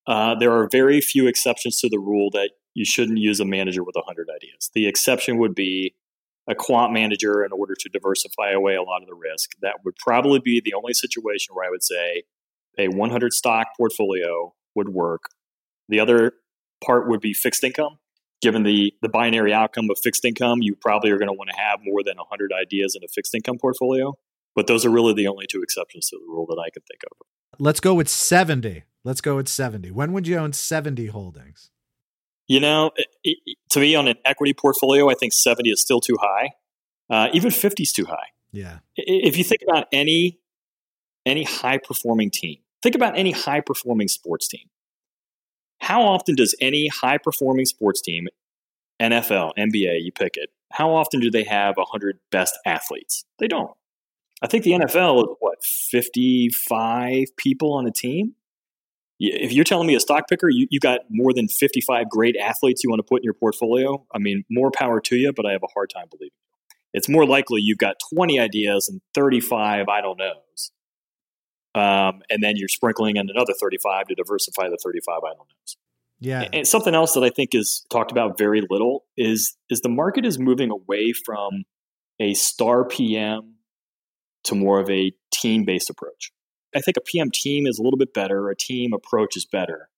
uh, 0.07 0.35
there 0.35 0.53
are 0.53 0.67
very 0.73 1.03
few 1.03 1.27
exceptions 1.27 1.81
to 1.81 1.89
the 1.91 1.99
rule 1.99 2.31
that 2.33 2.51
you 2.73 2.87
shouldn't 2.87 3.19
use 3.19 3.41
a 3.41 3.45
manager 3.45 3.85
with 3.85 3.95
100 3.95 4.29
ideas. 4.35 4.71
The 4.75 4.87
exception 4.87 5.37
would 5.39 5.55
be 5.55 5.95
a 6.49 6.55
quant 6.55 6.95
manager 6.95 7.45
in 7.45 7.53
order 7.53 7.75
to 7.79 7.89
diversify 7.91 8.53
away 8.53 8.75
a 8.75 8.83
lot 8.83 9.03
of 9.03 9.09
the 9.09 9.15
risk. 9.15 9.51
That 9.61 9.77
would 9.85 9.97
probably 9.97 10.41
be 10.41 10.63
the 10.65 10.73
only 10.75 10.95
situation 10.95 11.55
where 11.55 11.67
I 11.67 11.71
would 11.71 11.83
say 11.83 12.25
a 12.79 12.89
100 12.89 13.33
stock 13.33 13.69
portfolio 13.77 14.55
would 14.75 14.89
work. 14.89 15.23
The 15.89 16.01
other 16.01 16.33
part 16.85 17.09
would 17.09 17.21
be 17.21 17.33
fixed 17.33 17.65
income. 17.65 17.99
Given 18.41 18.63
the, 18.63 18.95
the 19.03 19.09
binary 19.09 19.53
outcome 19.53 19.89
of 19.91 19.99
fixed 20.03 20.25
income, 20.25 20.63
you 20.63 20.75
probably 20.75 21.11
are 21.11 21.19
going 21.19 21.29
to 21.29 21.35
want 21.35 21.51
to 21.51 21.57
have 21.61 21.81
more 21.85 22.03
than 22.03 22.17
100 22.17 22.53
ideas 22.53 22.97
in 22.97 23.05
a 23.05 23.09
fixed 23.09 23.35
income 23.35 23.59
portfolio. 23.59 24.17
But 24.55 24.67
those 24.67 24.87
are 24.87 24.91
really 24.91 25.13
the 25.13 25.29
only 25.29 25.47
two 25.47 25.63
exceptions 25.63 26.09
to 26.09 26.17
the 26.17 26.27
rule 26.27 26.47
that 26.47 26.59
I 26.59 26.71
can 26.71 26.83
think 26.83 27.01
of. 27.11 27.27
Let's 27.59 27.81
go 27.81 27.95
with 27.95 28.09
70. 28.09 28.85
Let's 29.05 29.21
go 29.21 29.37
with 29.37 29.49
70. 29.49 29.91
When 29.91 30.13
would 30.13 30.27
you 30.27 30.39
own 30.39 30.53
70 30.53 31.07
holdings? 31.07 31.71
You 32.49 32.61
know, 32.61 32.91
it, 32.97 33.07
it, 33.23 33.57
to 33.71 33.81
me, 33.81 33.95
on 33.95 34.09
an 34.09 34.17
equity 34.25 34.55
portfolio, 34.55 35.09
I 35.09 35.15
think 35.15 35.33
70 35.33 35.71
is 35.71 35.81
still 35.81 36.01
too 36.01 36.17
high. 36.21 36.51
Uh, 37.09 37.29
even 37.33 37.51
50 37.51 37.83
is 37.83 37.93
too 37.93 38.07
high. 38.07 38.27
Yeah. 38.53 38.79
If 38.97 39.37
you 39.37 39.45
think 39.45 39.63
about 39.63 39.87
any 39.93 40.40
any 41.27 41.45
high 41.45 41.79
performing 41.79 42.31
team, 42.31 42.59
think 42.83 42.95
about 42.95 43.19
any 43.19 43.33
high 43.33 43.61
performing 43.61 44.09
sports 44.09 44.49
team. 44.49 44.69
How 45.81 46.03
often 46.03 46.35
does 46.35 46.55
any 46.61 46.89
high 46.89 47.19
performing 47.19 47.67
sports 47.67 48.01
team, 48.01 48.29
NFL, 49.01 49.53
NBA, 49.59 50.03
you 50.03 50.13
pick 50.13 50.37
it, 50.37 50.51
how 50.73 50.93
often 50.93 51.21
do 51.21 51.31
they 51.31 51.45
have 51.45 51.77
100 51.77 52.19
best 52.31 52.59
athletes? 52.67 53.25
They 53.39 53.49
don't. 53.49 53.73
I 54.43 54.47
think 54.47 54.65
the 54.65 54.73
NFL 54.73 55.23
is 55.23 55.37
what, 55.41 55.59
55 55.65 57.37
people 57.37 57.73
on 57.75 57.87
a 57.87 57.91
team? 57.91 58.35
if 59.21 59.53
you're 59.53 59.65
telling 59.65 59.87
me 59.87 59.95
a 59.95 60.01
stock 60.01 60.29
picker, 60.29 60.49
you, 60.49 60.67
you 60.71 60.81
got 60.81 61.01
more 61.11 61.33
than 61.35 61.47
55 61.47 62.09
great 62.09 62.37
athletes 62.37 62.83
you 62.83 62.89
want 62.89 63.01
to 63.01 63.05
put 63.05 63.21
in 63.21 63.25
your 63.25 63.35
portfolio, 63.35 64.05
I 64.15 64.19
mean, 64.19 64.45
more 64.51 64.71
power 64.71 65.01
to 65.03 65.17
you, 65.17 65.33
but 65.33 65.45
I 65.45 65.53
have 65.53 65.63
a 65.63 65.73
hard 65.75 65.91
time 65.95 66.07
believing 66.11 66.29
it. 66.29 66.77
It's 66.93 67.09
more 67.09 67.27
likely 67.27 67.61
you've 67.61 67.79
got 67.79 67.97
20 68.15 68.41
ideas 68.41 68.89
and 68.89 69.01
35 69.15 69.89
I 69.89 70.01
don't 70.01 70.19
knows. 70.19 70.73
Um, 71.75 72.23
and 72.31 72.43
then 72.43 72.55
you're 72.57 72.69
sprinkling 72.69 73.17
in 73.17 73.29
another 73.31 73.53
35 73.59 74.09
to 74.09 74.15
diversify 74.15 74.69
the 74.69 74.79
35 74.83 75.19
I 75.19 75.29
don't 75.29 75.39
knows. 75.39 75.77
Yeah. 76.19 76.49
And 76.53 76.67
something 76.67 76.95
else 76.95 77.15
that 77.15 77.23
I 77.23 77.31
think 77.31 77.55
is 77.55 77.87
talked 77.91 78.11
about 78.11 78.37
very 78.37 78.63
little 78.69 79.05
is 79.17 79.57
is 79.71 79.81
the 79.81 79.89
market 79.89 80.27
is 80.27 80.39
moving 80.39 80.71
away 80.71 81.13
from 81.13 81.65
a 82.21 82.35
star 82.35 82.85
PM 82.85 83.55
to 84.45 84.55
more 84.55 84.81
of 84.81 84.91
a 84.91 85.13
team 85.33 85.65
based 85.65 85.89
approach. 85.89 86.33
I 86.75 86.81
think 86.81 86.97
a 86.97 87.01
PM 87.01 87.31
team 87.31 87.67
is 87.67 87.79
a 87.79 87.83
little 87.83 87.99
bit 87.99 88.15
better. 88.15 88.51
A 88.51 88.57
team 88.57 88.93
approach 88.93 89.37
is 89.37 89.45
better. 89.45 89.89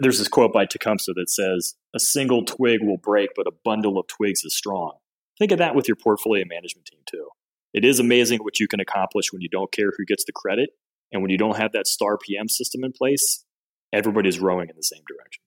There's 0.00 0.18
this 0.18 0.28
quote 0.28 0.52
by 0.52 0.66
Tecumseh 0.66 1.12
that 1.14 1.30
says, 1.30 1.74
A 1.94 2.00
single 2.00 2.44
twig 2.44 2.80
will 2.82 2.98
break, 2.98 3.30
but 3.34 3.46
a 3.46 3.52
bundle 3.64 3.98
of 3.98 4.06
twigs 4.06 4.44
is 4.44 4.56
strong. 4.56 4.92
Think 5.38 5.52
of 5.52 5.58
that 5.58 5.74
with 5.74 5.88
your 5.88 5.96
portfolio 5.96 6.44
management 6.46 6.86
team, 6.86 7.00
too. 7.06 7.28
It 7.72 7.84
is 7.84 7.98
amazing 7.98 8.40
what 8.40 8.60
you 8.60 8.68
can 8.68 8.80
accomplish 8.80 9.32
when 9.32 9.40
you 9.40 9.48
don't 9.48 9.72
care 9.72 9.92
who 9.96 10.04
gets 10.04 10.24
the 10.24 10.32
credit. 10.32 10.70
And 11.12 11.22
when 11.22 11.30
you 11.30 11.38
don't 11.38 11.56
have 11.56 11.72
that 11.72 11.86
star 11.86 12.18
PM 12.18 12.48
system 12.48 12.84
in 12.84 12.92
place, 12.92 13.44
everybody's 13.92 14.38
rowing 14.38 14.68
in 14.68 14.76
the 14.76 14.82
same 14.82 15.02
direction. 15.06 15.42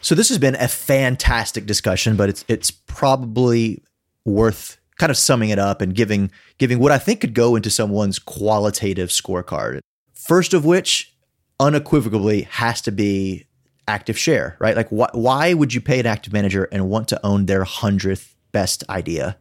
So 0.00 0.14
this 0.14 0.28
has 0.28 0.38
been 0.38 0.56
a 0.56 0.68
fantastic 0.68 1.64
discussion, 1.66 2.16
but 2.16 2.28
it's 2.28 2.44
it's 2.48 2.70
probably 2.70 3.82
worth 4.24 4.78
kind 4.98 5.10
of 5.10 5.16
summing 5.16 5.50
it 5.50 5.58
up 5.58 5.80
and 5.80 5.94
giving 5.94 6.30
giving 6.58 6.78
what 6.78 6.92
I 6.92 6.98
think 6.98 7.20
could 7.20 7.34
go 7.34 7.56
into 7.56 7.70
someone's 7.70 8.18
qualitative 8.18 9.10
scorecard. 9.10 9.80
First 10.12 10.54
of 10.54 10.64
which, 10.64 11.14
unequivocally, 11.58 12.42
has 12.42 12.80
to 12.82 12.92
be 12.92 13.46
active 13.88 14.18
share, 14.18 14.56
right? 14.60 14.76
Like, 14.76 14.88
wh- 14.88 15.14
why 15.14 15.54
would 15.54 15.74
you 15.74 15.80
pay 15.80 15.98
an 16.00 16.06
active 16.06 16.32
manager 16.32 16.68
and 16.70 16.88
want 16.88 17.08
to 17.08 17.26
own 17.26 17.46
their 17.46 17.64
hundredth 17.64 18.34
best 18.52 18.84
idea? 18.88 19.36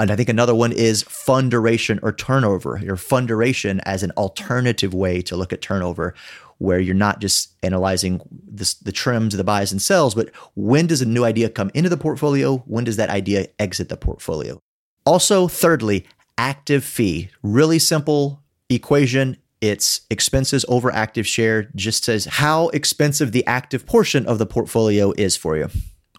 And 0.00 0.10
I 0.10 0.16
think 0.16 0.30
another 0.30 0.54
one 0.54 0.72
is 0.72 1.02
fund 1.02 1.50
duration 1.50 2.00
or 2.02 2.10
turnover. 2.10 2.80
Your 2.82 2.96
fund 2.96 3.28
duration 3.28 3.80
as 3.84 4.02
an 4.02 4.12
alternative 4.12 4.94
way 4.94 5.20
to 5.22 5.36
look 5.36 5.52
at 5.52 5.60
turnover, 5.60 6.14
where 6.56 6.80
you're 6.80 6.94
not 6.94 7.20
just 7.20 7.54
analyzing 7.62 8.20
this, 8.30 8.74
the 8.74 8.92
trims, 8.92 9.36
the 9.36 9.44
buys 9.44 9.72
and 9.72 9.80
sells, 9.80 10.14
but 10.14 10.30
when 10.54 10.86
does 10.86 11.02
a 11.02 11.06
new 11.06 11.24
idea 11.24 11.50
come 11.50 11.70
into 11.74 11.90
the 11.90 11.98
portfolio? 11.98 12.58
When 12.66 12.84
does 12.84 12.96
that 12.96 13.10
idea 13.10 13.48
exit 13.58 13.90
the 13.90 13.96
portfolio? 13.96 14.58
Also, 15.04 15.48
thirdly, 15.48 16.06
active 16.38 16.82
fee. 16.82 17.28
Really 17.42 17.78
simple 17.78 18.42
equation. 18.70 19.36
It's 19.60 20.02
expenses 20.08 20.64
over 20.68 20.90
active 20.90 21.26
share, 21.26 21.64
just 21.74 22.04
says 22.04 22.24
how 22.24 22.68
expensive 22.70 23.32
the 23.32 23.46
active 23.46 23.84
portion 23.84 24.26
of 24.26 24.38
the 24.38 24.46
portfolio 24.46 25.12
is 25.18 25.36
for 25.36 25.58
you. 25.58 25.68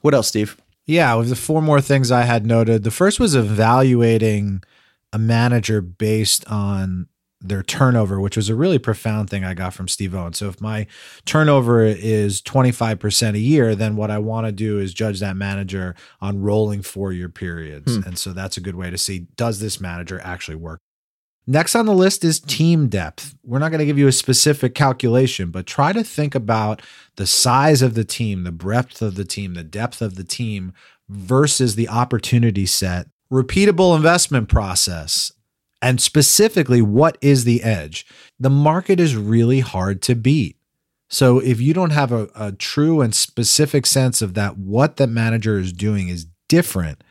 What 0.02 0.14
else, 0.14 0.28
Steve? 0.28 0.56
Yeah, 0.92 1.16
with 1.16 1.30
the 1.30 1.38
four 1.38 1.62
more 1.62 1.80
things 1.80 2.12
I 2.12 2.24
had 2.24 2.46
noted. 2.46 2.84
The 2.84 2.92
first 2.92 3.18
was 3.18 3.34
evaluating 3.34 4.62
a 5.14 5.18
manager 5.18 5.80
based 5.82 6.46
on 6.52 7.08
their 7.40 7.64
turnover, 7.64 8.20
which 8.20 8.36
was 8.36 8.50
a 8.50 8.56
really 8.56 8.78
profound 8.78 9.30
thing 9.30 9.46
I 9.46 9.54
got 9.54 9.74
from 9.74 9.88
Steve 9.88 10.14
Owen. 10.14 10.34
So 10.34 10.50
if 10.50 10.60
my 10.60 10.88
turnover 11.24 11.86
is 11.86 12.42
25% 12.42 13.36
a 13.36 13.40
year, 13.40 13.74
then 13.74 13.96
what 13.96 14.12
I 14.12 14.18
want 14.18 14.48
to 14.48 14.52
do 14.52 14.80
is 14.80 14.94
judge 14.94 15.22
that 15.22 15.38
manager 15.38 15.96
on 16.20 16.42
rolling 16.42 16.82
four 16.82 17.14
year 17.14 17.30
periods. 17.30 17.96
Hmm. 17.96 18.04
And 18.10 18.20
so 18.20 18.34
that's 18.34 18.58
a 18.58 18.62
good 18.62 18.76
way 18.76 18.90
to 18.90 18.98
see 18.98 19.28
does 19.38 19.62
this 19.62 19.80
manager 19.80 20.20
actually 20.22 20.58
work? 20.58 20.82
Next 21.48 21.76
on 21.76 21.86
the 21.86 21.94
list 21.94 22.24
is 22.24 22.40
team 22.40 22.88
depth. 22.88 23.36
We're 23.44 23.60
not 23.60 23.70
going 23.70 23.80
to 23.80 23.86
give 23.86 23.98
you 23.98 24.08
a 24.08 24.12
specific 24.12 24.76
calculation, 24.76 25.50
but 25.50 25.66
try 25.66 25.92
to 25.92 26.04
think 26.04 26.36
about 26.36 26.82
the 27.16 27.26
size 27.26 27.82
of 27.82 27.96
the 27.96 28.06
team, 28.06 28.44
the 28.44 28.52
breadth 28.52 29.02
of 29.02 29.16
the 29.16 29.26
team, 29.26 29.56
the 29.56 29.64
depth 29.64 30.02
of 30.02 30.16
the 30.16 30.24
team 30.24 30.74
versus 31.10 31.76
the 31.76 31.90
opportunity 31.90 32.66
set. 32.66 33.08
Repeatable 33.32 33.96
investment 33.96 34.50
process. 34.50 35.32
And 35.82 36.00
specifically, 36.00 36.82
what 36.82 37.18
is 37.22 37.44
the 37.44 37.64
edge? 37.64 38.06
The 38.40 38.52
market 38.52 39.00
is 39.00 39.16
really 39.16 39.62
hard 39.62 40.02
to 40.04 40.16
beat. 40.16 40.58
So 41.10 41.40
if 41.40 41.60
you 41.60 41.74
don't 41.74 41.90
have 41.90 42.12
a, 42.12 42.30
a 42.36 42.52
true 42.52 43.02
and 43.02 43.16
specific 43.16 43.86
sense 43.86 44.22
of 44.22 44.36
that, 44.36 44.58
what 44.58 44.98
the 44.98 45.08
manager 45.08 45.58
is 45.58 45.74
doing 45.74 46.08
is 46.08 46.28
different 46.48 47.04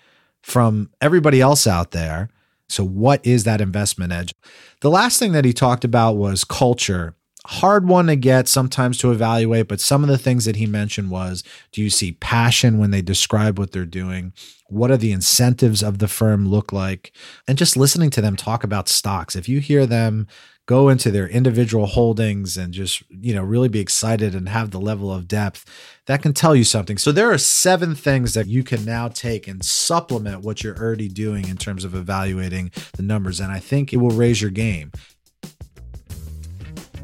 from 0.43 0.90
everybody 1.01 1.40
else 1.40 1.66
out 1.66 1.90
there. 1.90 2.31
So, 2.70 2.85
what 2.85 3.24
is 3.26 3.44
that 3.44 3.61
investment 3.61 4.12
edge? 4.12 4.33
The 4.80 4.90
last 4.90 5.18
thing 5.18 5.33
that 5.33 5.44
he 5.44 5.52
talked 5.52 5.85
about 5.85 6.16
was 6.16 6.44
culture 6.44 7.14
hard 7.46 7.88
one 7.88 8.07
to 8.07 8.16
get 8.16 8.48
sometimes 8.48 8.98
to 8.98 9.11
evaluate 9.11 9.68
but 9.68 9.81
some 9.81 10.03
of 10.03 10.11
the 10.11 10.18
things 10.18 10.44
that 10.44 10.57
he 10.57 10.66
mentioned 10.66 11.11
was 11.11 11.42
do 11.72 11.83
you 11.83 11.90
see 11.90 12.12
passion 12.12 12.79
when 12.79 12.90
they 12.90 13.03
describe 13.03 13.59
what 13.59 13.72
they're 13.72 13.87
doing? 13.87 14.33
What 14.68 14.90
are 14.90 14.96
the 14.96 15.12
incentives 15.12 15.83
of 15.83 15.98
the 15.98 16.09
firm 16.09 16.48
look 16.48 16.72
like? 16.72 17.12
And 17.48 17.59
just 17.59 17.76
listening 17.76 18.11
to 18.11 18.20
them 18.20 18.37
talk 18.37 18.62
about 18.62 18.88
stocks. 18.88 19.35
If 19.35 19.48
you 19.48 19.61
hear 19.61 19.87
them 19.87 20.26
go 20.66 20.88
into 20.88 21.11
their 21.11 21.26
individual 21.26 21.87
holdings 21.87 22.57
and 22.57 22.72
just 22.72 23.03
you 23.11 23.35
know 23.35 23.42
really 23.42 23.68
be 23.68 23.81
excited 23.81 24.37
and 24.37 24.48
have 24.48 24.70
the 24.70 24.79
level 24.79 25.12
of 25.12 25.26
depth 25.26 25.64
that 26.07 26.22
can 26.22 26.33
tell 26.33 26.55
you 26.55 26.62
something. 26.62 26.96
So 26.96 27.11
there 27.11 27.33
are 27.33 27.38
seven 27.38 27.96
things 27.96 28.35
that 28.35 28.46
you 28.46 28.62
can 28.62 28.85
now 28.85 29.09
take 29.09 29.48
and 29.48 29.64
supplement 29.64 30.42
what 30.42 30.62
you're 30.62 30.79
already 30.79 31.09
doing 31.09 31.48
in 31.48 31.57
terms 31.57 31.85
of 31.85 31.94
evaluating 31.94 32.70
the 32.96 33.03
numbers. 33.03 33.40
And 33.40 33.50
i 33.50 33.59
think 33.59 33.92
it 33.92 33.96
will 33.96 34.11
raise 34.11 34.40
your 34.40 34.53
game 34.53 34.92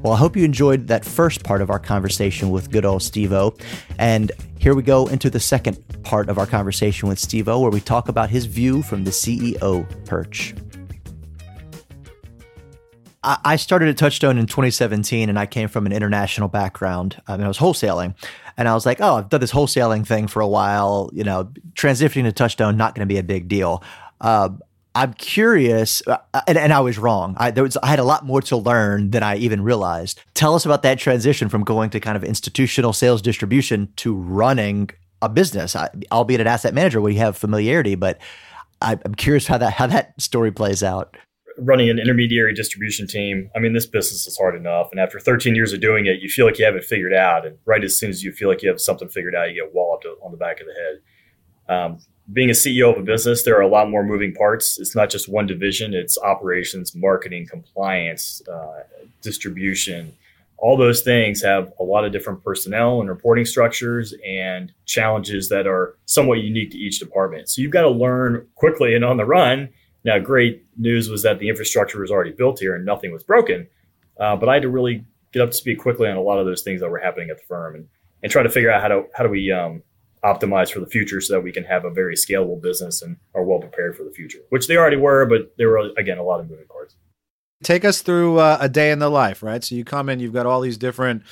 well, 0.06 0.14
I 0.14 0.18
hope 0.18 0.36
you 0.36 0.44
enjoyed 0.44 0.86
that 0.86 1.04
first 1.04 1.42
part 1.42 1.60
of 1.60 1.68
our 1.68 1.80
conversation 1.80 2.50
with 2.50 2.70
good 2.70 2.84
old 2.84 3.02
Steve 3.02 3.32
O. 3.32 3.56
And 3.98 4.30
here 4.56 4.72
we 4.72 4.84
go 4.84 5.08
into 5.08 5.28
the 5.28 5.40
second 5.40 5.84
part 6.04 6.28
of 6.28 6.38
our 6.38 6.46
conversation 6.46 7.08
with 7.08 7.18
Steve 7.18 7.48
O, 7.48 7.58
where 7.58 7.72
we 7.72 7.80
talk 7.80 8.08
about 8.08 8.30
his 8.30 8.46
view 8.46 8.82
from 8.82 9.02
the 9.02 9.10
CEO 9.10 9.84
perch. 10.06 10.54
I 13.24 13.56
started 13.56 13.88
at 13.88 13.96
Touchstone 13.96 14.38
in 14.38 14.46
2017 14.46 15.28
and 15.28 15.36
I 15.36 15.46
came 15.46 15.66
from 15.66 15.86
an 15.86 15.92
international 15.92 16.46
background. 16.46 17.20
I 17.26 17.36
mean, 17.36 17.44
I 17.44 17.48
was 17.48 17.58
wholesaling 17.58 18.14
and 18.56 18.68
I 18.68 18.74
was 18.74 18.86
like, 18.86 19.00
oh, 19.00 19.16
I've 19.16 19.28
done 19.28 19.40
this 19.40 19.50
wholesaling 19.50 20.06
thing 20.06 20.28
for 20.28 20.40
a 20.40 20.46
while. 20.46 21.10
You 21.12 21.24
know, 21.24 21.50
transitioning 21.72 22.22
to 22.22 22.32
Touchstone, 22.32 22.76
not 22.76 22.94
going 22.94 23.08
to 23.08 23.12
be 23.12 23.18
a 23.18 23.24
big 23.24 23.48
deal. 23.48 23.82
Uh, 24.20 24.50
I'm 24.96 25.12
curious, 25.12 26.02
uh, 26.06 26.16
and, 26.48 26.56
and, 26.56 26.72
I 26.72 26.80
was 26.80 26.96
wrong. 26.96 27.36
I, 27.36 27.50
was, 27.50 27.76
I 27.76 27.88
had 27.88 27.98
a 27.98 28.04
lot 28.04 28.24
more 28.24 28.40
to 28.40 28.56
learn 28.56 29.10
than 29.10 29.22
I 29.22 29.36
even 29.36 29.62
realized. 29.62 30.22
Tell 30.32 30.54
us 30.54 30.64
about 30.64 30.82
that 30.84 30.98
transition 30.98 31.50
from 31.50 31.64
going 31.64 31.90
to 31.90 32.00
kind 32.00 32.16
of 32.16 32.24
institutional 32.24 32.94
sales 32.94 33.20
distribution 33.20 33.92
to 33.96 34.14
running 34.14 34.88
a 35.20 35.28
business, 35.28 35.76
I, 35.76 35.90
albeit 36.10 36.40
an 36.40 36.46
asset 36.46 36.72
manager 36.72 37.02
where 37.02 37.12
you 37.12 37.18
have 37.18 37.36
familiarity. 37.36 37.94
But 37.94 38.18
I, 38.80 38.98
I'm 39.04 39.14
curious 39.14 39.46
how 39.46 39.58
that 39.58 39.74
how 39.74 39.86
that 39.86 40.18
story 40.18 40.50
plays 40.50 40.82
out. 40.82 41.14
Running 41.58 41.90
an 41.90 41.98
intermediary 41.98 42.54
distribution 42.54 43.06
team, 43.06 43.50
I 43.54 43.58
mean, 43.58 43.74
this 43.74 43.86
business 43.86 44.26
is 44.26 44.38
hard 44.38 44.56
enough. 44.56 44.88
And 44.92 44.98
after 44.98 45.20
13 45.20 45.54
years 45.54 45.74
of 45.74 45.82
doing 45.82 46.06
it, 46.06 46.20
you 46.20 46.30
feel 46.30 46.46
like 46.46 46.58
you 46.58 46.64
have 46.64 46.74
it 46.74 46.84
figured 46.84 47.12
out. 47.12 47.46
And 47.46 47.58
right 47.66 47.84
as 47.84 47.98
soon 47.98 48.08
as 48.08 48.24
you 48.24 48.32
feel 48.32 48.48
like 48.48 48.62
you 48.62 48.70
have 48.70 48.80
something 48.80 49.10
figured 49.10 49.34
out, 49.34 49.50
you 49.50 49.62
get 49.62 49.74
walloped 49.74 50.06
on 50.24 50.30
the 50.30 50.38
back 50.38 50.62
of 50.62 50.66
the 50.66 50.72
head. 50.72 51.00
Um, 51.68 51.98
being 52.32 52.50
a 52.50 52.54
CEO 52.54 52.92
of 52.92 52.98
a 52.98 53.02
business, 53.02 53.44
there 53.44 53.56
are 53.56 53.62
a 53.62 53.68
lot 53.68 53.88
more 53.88 54.02
moving 54.02 54.34
parts. 54.34 54.78
It's 54.78 54.96
not 54.96 55.10
just 55.10 55.28
one 55.28 55.46
division, 55.46 55.94
it's 55.94 56.18
operations, 56.18 56.94
marketing, 56.94 57.46
compliance, 57.46 58.42
uh, 58.48 58.82
distribution. 59.22 60.12
All 60.58 60.76
those 60.76 61.02
things 61.02 61.42
have 61.42 61.72
a 61.78 61.84
lot 61.84 62.04
of 62.04 62.12
different 62.12 62.42
personnel 62.42 63.00
and 63.00 63.08
reporting 63.08 63.44
structures 63.44 64.14
and 64.26 64.72
challenges 64.86 65.48
that 65.50 65.66
are 65.66 65.96
somewhat 66.06 66.38
unique 66.38 66.70
to 66.70 66.78
each 66.78 66.98
department. 66.98 67.48
So 67.48 67.60
you've 67.60 67.72
got 67.72 67.82
to 67.82 67.90
learn 67.90 68.46
quickly 68.54 68.94
and 68.94 69.04
on 69.04 69.18
the 69.18 69.24
run. 69.24 69.68
Now, 70.04 70.18
great 70.18 70.64
news 70.76 71.08
was 71.10 71.22
that 71.22 71.38
the 71.38 71.48
infrastructure 71.48 72.00
was 72.00 72.10
already 72.10 72.32
built 72.32 72.58
here 72.58 72.74
and 72.74 72.86
nothing 72.86 73.12
was 73.12 73.22
broken. 73.22 73.68
Uh, 74.18 74.34
but 74.34 74.48
I 74.48 74.54
had 74.54 74.62
to 74.62 74.70
really 74.70 75.04
get 75.32 75.42
up 75.42 75.50
to 75.50 75.56
speed 75.56 75.76
quickly 75.78 76.08
on 76.08 76.16
a 76.16 76.22
lot 76.22 76.38
of 76.38 76.46
those 76.46 76.62
things 76.62 76.80
that 76.80 76.88
were 76.88 76.98
happening 76.98 77.28
at 77.30 77.36
the 77.36 77.44
firm 77.44 77.74
and, 77.74 77.88
and 78.22 78.32
try 78.32 78.42
to 78.42 78.48
figure 78.48 78.70
out 78.70 78.80
how 78.80 78.88
to 78.88 79.04
how 79.14 79.24
do 79.24 79.28
we 79.28 79.52
um, 79.52 79.82
optimize 80.24 80.72
for 80.72 80.80
the 80.80 80.86
future 80.86 81.20
so 81.20 81.34
that 81.34 81.40
we 81.40 81.52
can 81.52 81.64
have 81.64 81.84
a 81.84 81.90
very 81.90 82.14
scalable 82.14 82.60
business 82.60 83.02
and 83.02 83.16
are 83.34 83.44
well 83.44 83.60
prepared 83.60 83.96
for 83.96 84.04
the 84.04 84.10
future, 84.10 84.40
which 84.50 84.66
they 84.66 84.76
already 84.76 84.96
were, 84.96 85.26
but 85.26 85.54
there 85.58 85.68
were, 85.68 85.90
again, 85.96 86.18
a 86.18 86.22
lot 86.22 86.40
of 86.40 86.48
moving 86.50 86.66
parts. 86.66 86.96
Take 87.62 87.84
us 87.84 88.02
through 88.02 88.38
uh, 88.38 88.58
a 88.60 88.68
day 88.68 88.90
in 88.90 88.98
the 88.98 89.08
life, 89.08 89.42
right? 89.42 89.62
So 89.62 89.74
you 89.74 89.84
come 89.84 90.08
in, 90.08 90.20
you've 90.20 90.32
got 90.32 90.46
all 90.46 90.60
these 90.60 90.76
different 90.76 91.22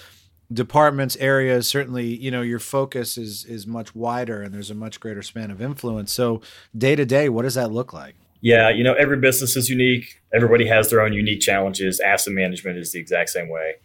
departments, 0.52 1.16
areas. 1.16 1.68
Certainly, 1.68 2.16
you 2.16 2.30
know, 2.30 2.42
your 2.42 2.58
focus 2.58 3.18
is 3.18 3.44
is 3.44 3.66
much 3.66 3.94
wider 3.94 4.42
and 4.42 4.54
there's 4.54 4.70
a 4.70 4.74
much 4.74 5.00
greater 5.00 5.22
span 5.22 5.50
of 5.50 5.60
influence. 5.60 6.12
So 6.12 6.40
day 6.76 6.96
to 6.96 7.04
day, 7.04 7.28
what 7.28 7.42
does 7.42 7.54
that 7.54 7.72
look 7.72 7.92
like? 7.92 8.14
Yeah, 8.40 8.68
you 8.68 8.84
know, 8.84 8.92
every 8.94 9.16
business 9.16 9.56
is 9.56 9.70
unique. 9.70 10.20
Everybody 10.32 10.66
has 10.66 10.90
their 10.90 11.00
own 11.00 11.14
unique 11.14 11.40
challenges. 11.40 11.98
Asset 11.98 12.34
management 12.34 12.76
is 12.78 12.92
the 12.92 13.00
exact 13.00 13.30
same 13.30 13.48
way. 13.48 13.76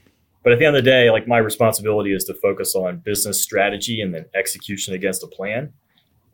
But 0.44 0.54
at 0.54 0.60
the 0.60 0.66
end 0.66 0.76
of 0.76 0.84
the 0.84 0.90
day, 0.90 1.10
like 1.10 1.28
my 1.28 1.38
responsibility 1.38 2.14
is 2.14 2.24
to 2.26 2.34
focus 2.34 2.76
on 2.76 3.00
business 3.00 3.42
strategy 3.42 4.02
and 4.02 4.14
then 4.14 4.26
execution 4.34 4.94
against 4.94 5.24
a 5.24 5.28
plan. 5.28 5.74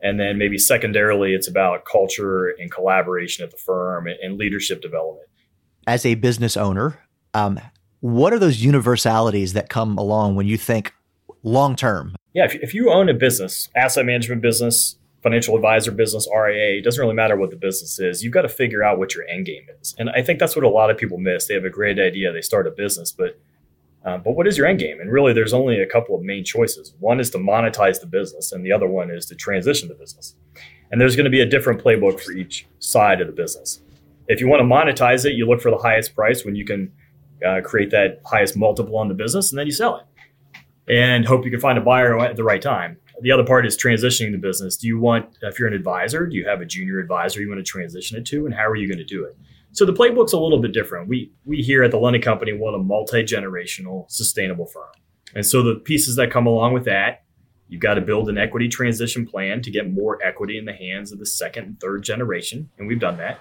And 0.00 0.20
then 0.20 0.38
maybe 0.38 0.58
secondarily, 0.58 1.32
it's 1.32 1.48
about 1.48 1.84
culture 1.84 2.48
and 2.48 2.70
collaboration 2.70 3.44
at 3.44 3.50
the 3.50 3.56
firm 3.56 4.06
and 4.06 4.36
leadership 4.36 4.80
development. 4.80 5.26
As 5.86 6.04
a 6.04 6.14
business 6.14 6.56
owner, 6.56 7.00
um, 7.34 7.58
what 8.00 8.32
are 8.32 8.38
those 8.38 8.62
universalities 8.62 9.54
that 9.54 9.68
come 9.68 9.98
along 9.98 10.36
when 10.36 10.46
you 10.46 10.56
think 10.56 10.94
long 11.42 11.74
term? 11.74 12.14
Yeah, 12.34 12.44
if, 12.44 12.54
if 12.56 12.74
you 12.74 12.90
own 12.90 13.08
a 13.08 13.14
business, 13.14 13.68
asset 13.74 14.04
management 14.04 14.42
business, 14.42 14.96
financial 15.22 15.56
advisor 15.56 15.90
business, 15.90 16.28
RIA, 16.32 16.78
it 16.78 16.82
doesn't 16.82 17.00
really 17.00 17.14
matter 17.14 17.36
what 17.36 17.50
the 17.50 17.56
business 17.56 17.98
is. 17.98 18.22
You've 18.22 18.32
got 18.32 18.42
to 18.42 18.48
figure 18.48 18.84
out 18.84 18.98
what 18.98 19.14
your 19.14 19.26
end 19.26 19.46
game 19.46 19.64
is. 19.80 19.94
And 19.98 20.10
I 20.10 20.22
think 20.22 20.38
that's 20.38 20.54
what 20.54 20.64
a 20.64 20.68
lot 20.68 20.90
of 20.90 20.98
people 20.98 21.18
miss. 21.18 21.48
They 21.48 21.54
have 21.54 21.64
a 21.64 21.70
great 21.70 21.98
idea, 21.98 22.32
they 22.32 22.42
start 22.42 22.66
a 22.66 22.70
business, 22.70 23.10
but 23.10 23.40
uh, 24.06 24.18
but 24.18 24.36
what 24.36 24.46
is 24.46 24.56
your 24.56 24.66
end 24.66 24.78
game? 24.78 25.00
And 25.00 25.10
really, 25.10 25.32
there's 25.32 25.52
only 25.52 25.80
a 25.80 25.86
couple 25.86 26.14
of 26.14 26.22
main 26.22 26.44
choices. 26.44 26.94
One 27.00 27.18
is 27.20 27.28
to 27.30 27.38
monetize 27.38 28.00
the 28.00 28.06
business, 28.06 28.52
and 28.52 28.64
the 28.64 28.72
other 28.72 28.86
one 28.86 29.10
is 29.10 29.26
to 29.26 29.34
transition 29.34 29.88
the 29.88 29.94
business. 29.96 30.36
And 30.90 31.00
there's 31.00 31.16
going 31.16 31.24
to 31.24 31.30
be 31.30 31.40
a 31.40 31.46
different 31.46 31.82
playbook 31.82 32.20
for 32.20 32.32
each 32.32 32.66
side 32.78 33.20
of 33.20 33.26
the 33.26 33.32
business. 33.32 33.82
If 34.28 34.40
you 34.40 34.48
want 34.48 34.60
to 34.60 34.64
monetize 34.64 35.24
it, 35.24 35.32
you 35.34 35.46
look 35.46 35.60
for 35.60 35.70
the 35.72 35.78
highest 35.78 36.14
price 36.14 36.44
when 36.44 36.54
you 36.54 36.64
can 36.64 36.92
uh, 37.46 37.60
create 37.64 37.90
that 37.90 38.20
highest 38.24 38.56
multiple 38.56 38.96
on 38.96 39.08
the 39.08 39.14
business, 39.14 39.50
and 39.50 39.58
then 39.58 39.66
you 39.66 39.72
sell 39.72 39.96
it. 39.96 40.06
and 40.88 41.26
hope 41.26 41.44
you 41.44 41.50
can 41.50 41.60
find 41.60 41.78
a 41.78 41.80
buyer 41.80 42.18
at 42.18 42.36
the 42.36 42.44
right 42.44 42.62
time. 42.62 42.96
The 43.22 43.32
other 43.32 43.44
part 43.44 43.66
is 43.66 43.76
transitioning 43.76 44.32
the 44.32 44.38
business. 44.38 44.76
Do 44.76 44.86
you 44.86 45.00
want, 45.00 45.38
if 45.42 45.58
you're 45.58 45.68
an 45.68 45.74
advisor, 45.74 46.26
do 46.26 46.36
you 46.36 46.46
have 46.46 46.60
a 46.60 46.66
junior 46.66 46.98
advisor 46.98 47.40
you 47.40 47.48
want 47.48 47.64
to 47.64 47.64
transition 47.64 48.18
it 48.18 48.26
to, 48.26 48.46
and 48.46 48.54
how 48.54 48.66
are 48.66 48.76
you 48.76 48.86
going 48.86 48.98
to 48.98 49.04
do 49.04 49.24
it? 49.24 49.36
So 49.76 49.84
the 49.84 49.92
playbook's 49.92 50.32
a 50.32 50.38
little 50.38 50.58
bit 50.58 50.72
different. 50.72 51.06
We 51.06 51.30
we 51.44 51.58
here 51.58 51.82
at 51.82 51.90
the 51.90 51.98
London 51.98 52.22
Company 52.22 52.54
want 52.54 52.76
a 52.76 52.78
multi 52.78 53.22
generational, 53.22 54.10
sustainable 54.10 54.64
firm, 54.64 54.88
and 55.34 55.44
so 55.44 55.62
the 55.62 55.74
pieces 55.74 56.16
that 56.16 56.30
come 56.30 56.46
along 56.46 56.72
with 56.72 56.86
that, 56.86 57.24
you've 57.68 57.82
got 57.82 57.94
to 57.94 58.00
build 58.00 58.30
an 58.30 58.38
equity 58.38 58.68
transition 58.68 59.26
plan 59.26 59.60
to 59.60 59.70
get 59.70 59.92
more 59.92 60.18
equity 60.24 60.56
in 60.56 60.64
the 60.64 60.72
hands 60.72 61.12
of 61.12 61.18
the 61.18 61.26
second 61.26 61.64
and 61.64 61.80
third 61.80 62.02
generation, 62.02 62.70
and 62.78 62.88
we've 62.88 62.98
done 62.98 63.18
that. 63.18 63.38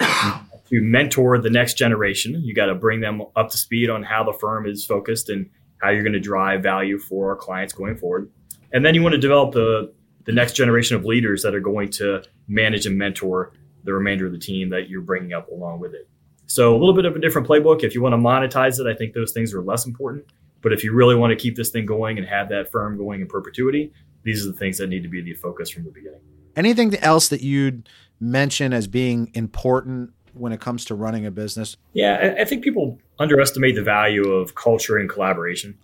to 0.70 0.80
mentor 0.80 1.36
the 1.38 1.50
next 1.50 1.74
generation, 1.74 2.42
you 2.42 2.54
got 2.54 2.66
to 2.66 2.74
bring 2.74 3.00
them 3.00 3.20
up 3.36 3.50
to 3.50 3.58
speed 3.58 3.90
on 3.90 4.02
how 4.02 4.24
the 4.24 4.32
firm 4.32 4.66
is 4.66 4.86
focused 4.86 5.28
and 5.28 5.50
how 5.82 5.90
you're 5.90 6.02
going 6.02 6.14
to 6.14 6.20
drive 6.20 6.62
value 6.62 6.98
for 6.98 7.28
our 7.28 7.36
clients 7.36 7.74
going 7.74 7.94
forward. 7.94 8.30
And 8.72 8.86
then 8.86 8.94
you 8.94 9.02
want 9.02 9.12
to 9.12 9.20
develop 9.20 9.52
the, 9.52 9.92
the 10.24 10.32
next 10.32 10.54
generation 10.54 10.96
of 10.96 11.04
leaders 11.04 11.42
that 11.42 11.54
are 11.54 11.60
going 11.60 11.90
to 11.90 12.22
manage 12.48 12.86
and 12.86 12.96
mentor 12.96 13.52
the 13.84 13.92
remainder 13.92 14.26
of 14.26 14.32
the 14.32 14.38
team 14.38 14.70
that 14.70 14.88
you're 14.88 15.02
bringing 15.02 15.32
up 15.32 15.48
along 15.50 15.80
with 15.80 15.94
it. 15.94 16.08
So 16.46 16.74
a 16.74 16.78
little 16.78 16.94
bit 16.94 17.04
of 17.04 17.16
a 17.16 17.20
different 17.20 17.46
playbook. 17.48 17.82
If 17.82 17.94
you 17.94 18.02
want 18.02 18.12
to 18.12 18.18
monetize 18.18 18.78
it, 18.78 18.86
I 18.86 18.94
think 18.94 19.14
those 19.14 19.32
things 19.32 19.54
are 19.54 19.62
less 19.62 19.86
important. 19.86 20.24
But 20.62 20.72
if 20.72 20.82
you 20.82 20.94
really 20.94 21.14
want 21.14 21.30
to 21.30 21.36
keep 21.36 21.56
this 21.56 21.70
thing 21.70 21.86
going 21.86 22.18
and 22.18 22.26
have 22.26 22.48
that 22.48 22.70
firm 22.70 22.96
going 22.96 23.20
in 23.20 23.26
perpetuity, 23.26 23.92
these 24.22 24.44
are 24.44 24.50
the 24.50 24.56
things 24.56 24.78
that 24.78 24.88
need 24.88 25.02
to 25.02 25.08
be 25.08 25.20
the 25.20 25.34
focus 25.34 25.70
from 25.70 25.84
the 25.84 25.90
beginning. 25.90 26.20
Anything 26.56 26.94
else 26.96 27.28
that 27.28 27.42
you'd 27.42 27.88
mention 28.20 28.72
as 28.72 28.86
being 28.86 29.30
important 29.34 30.10
when 30.32 30.52
it 30.52 30.60
comes 30.60 30.84
to 30.86 30.94
running 30.94 31.26
a 31.26 31.30
business? 31.30 31.76
Yeah, 31.92 32.34
I, 32.38 32.44
think 32.44 32.64
people 32.64 32.98
underestimate 33.18 33.74
the 33.74 33.82
value 33.82 34.30
of 34.30 34.54
culture 34.54 34.96
and 34.96 35.08
collaboration. 35.08 35.78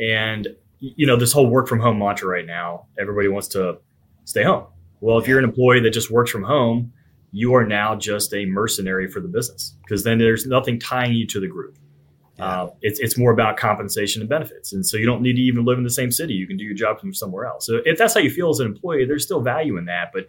And 0.00 0.48
you 0.80 1.06
know, 1.06 1.16
this 1.16 1.32
whole 1.32 1.46
work 1.46 1.68
from 1.68 1.78
home 1.78 1.98
mantra 1.98 2.28
right 2.28 2.46
now, 2.46 2.86
everybody 2.98 3.28
wants 3.28 3.48
to 3.48 3.78
stay 4.24 4.42
home. 4.42 4.66
Well, 5.00 5.18
if 5.18 5.28
you're 5.28 5.38
an 5.38 5.44
employee 5.44 5.80
that 5.80 5.90
just 5.90 6.10
works 6.10 6.30
from 6.30 6.42
home, 6.42 6.92
you 7.32 7.54
are 7.54 7.66
now 7.66 7.96
just 7.96 8.32
a 8.34 8.44
mercenary 8.46 9.08
for 9.08 9.20
the 9.20 9.28
business 9.28 9.74
because 9.82 10.04
then 10.04 10.18
there's 10.18 10.46
nothing 10.46 10.78
tying 10.78 11.14
you 11.14 11.26
to 11.26 11.40
the 11.40 11.48
group. 11.48 11.78
Yeah. 12.38 12.44
Uh, 12.44 12.70
it's, 12.82 13.00
it's 13.00 13.18
more 13.18 13.32
about 13.32 13.56
compensation 13.56 14.22
and 14.22 14.28
benefits. 14.28 14.72
And 14.72 14.84
so 14.84 14.96
you 14.96 15.06
don't 15.06 15.22
need 15.22 15.34
to 15.34 15.42
even 15.42 15.64
live 15.64 15.78
in 15.78 15.84
the 15.84 15.90
same 15.90 16.10
city. 16.10 16.34
You 16.34 16.46
can 16.46 16.56
do 16.56 16.64
your 16.64 16.74
job 16.74 17.00
from 17.00 17.12
somewhere 17.14 17.46
else. 17.46 17.66
So 17.66 17.80
if 17.84 17.98
that's 17.98 18.14
how 18.14 18.20
you 18.20 18.30
feel 18.30 18.50
as 18.50 18.60
an 18.60 18.66
employee, 18.66 19.06
there's 19.06 19.24
still 19.24 19.40
value 19.40 19.76
in 19.78 19.86
that. 19.86 20.10
But 20.12 20.28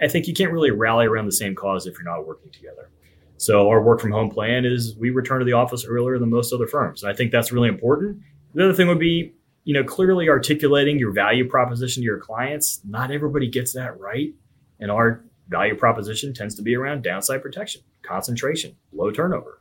I 0.00 0.08
think 0.08 0.26
you 0.26 0.34
can't 0.34 0.52
really 0.52 0.70
rally 0.70 1.06
around 1.06 1.26
the 1.26 1.32
same 1.32 1.54
cause 1.54 1.86
if 1.86 1.94
you're 1.94 2.04
not 2.04 2.26
working 2.26 2.50
together. 2.50 2.90
So 3.38 3.68
our 3.68 3.82
work 3.82 4.00
from 4.00 4.12
home 4.12 4.30
plan 4.30 4.64
is 4.64 4.96
we 4.96 5.10
return 5.10 5.40
to 5.40 5.44
the 5.44 5.52
office 5.52 5.84
earlier 5.84 6.18
than 6.18 6.30
most 6.30 6.52
other 6.52 6.66
firms. 6.66 7.02
And 7.02 7.12
I 7.12 7.14
think 7.14 7.32
that's 7.32 7.52
really 7.52 7.68
important. 7.68 8.20
The 8.54 8.64
other 8.64 8.72
thing 8.72 8.88
would 8.88 8.98
be, 8.98 9.34
you 9.64 9.74
know, 9.74 9.84
clearly 9.84 10.28
articulating 10.28 10.98
your 10.98 11.12
value 11.12 11.48
proposition 11.48 12.02
to 12.02 12.04
your 12.04 12.18
clients. 12.18 12.80
Not 12.88 13.10
everybody 13.10 13.48
gets 13.48 13.72
that 13.74 13.98
right. 14.00 14.32
And 14.80 14.90
our 14.90 15.24
value 15.48 15.74
proposition 15.74 16.34
tends 16.34 16.54
to 16.56 16.62
be 16.62 16.74
around 16.74 17.02
downside 17.02 17.42
protection, 17.42 17.82
concentration, 18.02 18.76
low 18.92 19.10
turnover. 19.10 19.60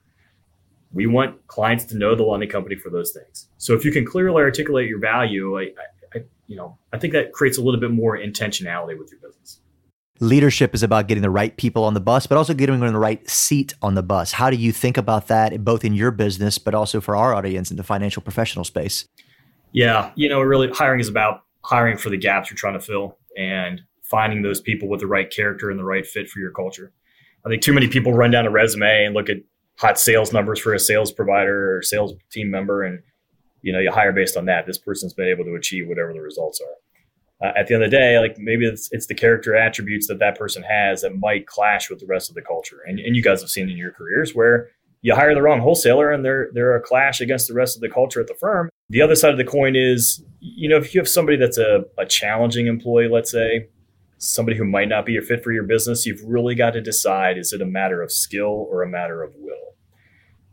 We 0.92 1.08
want 1.08 1.46
clients 1.48 1.86
to 1.86 1.98
know 1.98 2.16
the 2.16 2.24
London 2.24 2.50
company 2.50 2.76
for 2.76 2.90
those 2.90 3.12
things. 3.12 3.50
So 3.58 3.74
if 3.74 3.84
you 3.84 3.92
can 3.92 4.06
clearly 4.06 4.42
articulate 4.42 4.88
your 4.88 5.00
value, 5.00 5.60
I, 5.60 5.72
I, 6.14 6.20
you 6.48 6.56
know, 6.56 6.78
I 6.94 6.98
think 6.98 7.14
that 7.14 7.34
creates 7.34 7.58
a 7.58 7.62
little 7.62 7.80
bit 7.80 7.92
more 7.92 8.18
intentionality 8.18 8.98
with 8.98 9.12
your 9.12 9.20
business 9.20 9.60
leadership 10.20 10.74
is 10.74 10.84
about 10.84 11.08
getting 11.08 11.22
the 11.22 11.30
right 11.30 11.56
people 11.58 11.84
on 11.84 11.94
the 11.94 12.00
bus, 12.00 12.28
but 12.28 12.38
also 12.38 12.54
getting 12.54 12.80
them 12.80 12.88
in 12.88 12.94
the 12.94 13.00
right 13.00 13.28
seat 13.30 13.74
on 13.82 13.96
the 13.96 14.04
bus. 14.04 14.32
How 14.32 14.50
do 14.50 14.56
you 14.56 14.72
think 14.72 14.98
about 14.98 15.28
that, 15.28 15.64
both 15.64 15.84
in 15.84 15.94
your 15.94 16.12
business, 16.12 16.58
but 16.58 16.74
also 16.74 17.02
for 17.02 17.16
our 17.16 17.34
audience 17.34 17.72
in 17.72 17.78
the 17.78 17.84
financial 17.84 18.22
professional 18.22 18.64
space? 18.64 19.06
Yeah, 19.72 20.12
you 20.16 20.30
know, 20.30 20.42
really 20.42 20.70
hiring 20.70 21.00
is 21.00 21.10
about 21.10 21.44
hiring 21.62 21.98
for 21.98 22.10
the 22.10 22.18
gaps 22.18 22.50
you're 22.50 22.58
trying 22.58 22.76
to 22.76 22.80
fill 22.80 23.18
and 23.38 23.82
finding 24.10 24.42
those 24.42 24.62
people 24.62 24.88
with 24.88 25.00
the 25.00 25.08
right 25.08 25.30
character 25.30 25.70
and 25.70 25.80
the 25.80 25.84
right 25.84 26.06
fit 26.06 26.30
for 26.30 26.40
your 26.40 26.52
culture. 26.52 26.92
I 27.46 27.50
think 27.50 27.62
too 27.62 27.74
many 27.74 27.88
people 27.88 28.14
run 28.14 28.32
down 28.32 28.46
a 28.46 28.52
resume 28.52 29.06
and 29.06 29.14
look 29.14 29.30
at 29.30 29.38
hot 29.78 30.00
sales 30.00 30.34
numbers 30.34 30.60
for 30.60 30.74
a 30.74 30.80
sales 30.80 31.12
provider 31.12 31.78
or 31.78 31.82
sales 31.82 32.14
team 32.32 32.50
member 32.50 32.84
and 32.84 33.00
you 33.62 33.74
know 33.74 33.80
you 33.80 33.92
hire 33.92 34.14
based 34.14 34.38
on 34.38 34.46
that 34.46 34.66
this 34.66 34.78
person's 34.78 35.14
been 35.14 35.28
able 35.28 35.44
to 35.44 35.56
achieve 35.56 35.88
whatever 35.88 36.14
the 36.14 36.22
results 36.22 36.62
are 36.62 36.76
uh, 37.44 37.52
at 37.56 37.68
the 37.68 37.74
end 37.74 37.84
of 37.84 37.92
the 37.92 37.98
day, 37.98 38.20
like 38.20 38.38
maybe 38.38 38.66
it's, 38.66 38.90
it's 38.92 39.08
the 39.08 39.14
character 39.14 39.56
attributes 39.56 40.08
that 40.08 40.20
that 40.20 40.38
person 40.38 40.64
has 40.64 41.02
that 41.02 41.18
might 41.18 41.46
clash 41.48 41.90
with 41.90 42.00
the 42.00 42.06
rest 42.06 42.30
of 42.30 42.36
the 42.36 42.42
culture. 42.42 42.80
And, 42.86 43.00
and 43.00 43.16
you 43.16 43.22
guys 43.22 43.42
have 43.42 43.50
seen 43.50 43.70
in 43.70 43.78
your 43.78 43.92
careers 43.92 44.34
where 44.34 44.70
you 45.02 45.14
hire 45.14 45.36
the 45.36 45.42
wrong 45.42 45.60
wholesaler 45.60 46.12
and 46.12 46.24
they're, 46.24 46.50
they're 46.54 46.76
a 46.76 46.82
clash 46.82 47.20
against 47.20 47.48
the 47.48 47.54
rest 47.54 47.76
of 47.76 47.82
the 47.82 47.90
culture 47.90 48.22
at 48.22 48.28
the 48.28 48.36
firm. 48.36 48.70
The 48.90 49.02
other 49.02 49.16
side 49.16 49.32
of 49.32 49.38
the 49.38 49.44
coin 49.44 49.76
is, 49.76 50.24
you 50.40 50.70
know, 50.70 50.78
if 50.78 50.94
you 50.94 51.02
have 51.02 51.10
somebody 51.10 51.38
that's 51.38 51.58
a, 51.58 51.84
a 51.98 52.06
challenging 52.06 52.68
employee, 52.68 53.10
let's 53.10 53.32
say, 53.32 53.68
somebody 54.18 54.58
who 54.58 54.66
might 54.66 54.90
not 54.90 55.06
be 55.06 55.18
a 55.18 55.22
fit 55.22 55.44
for 55.44 55.52
your 55.52 55.64
business, 55.64 56.06
you've 56.06 56.24
really 56.24 56.56
got 56.56 56.72
to 56.72 56.82
decide 56.82 57.38
is 57.38 57.54
it 57.54 57.62
a 57.62 57.66
matter 57.66 58.02
of 58.02 58.12
skill 58.12 58.68
or 58.70 58.82
a 58.82 58.90
matter 58.90 59.24
of 59.24 59.34
will? 59.38 59.76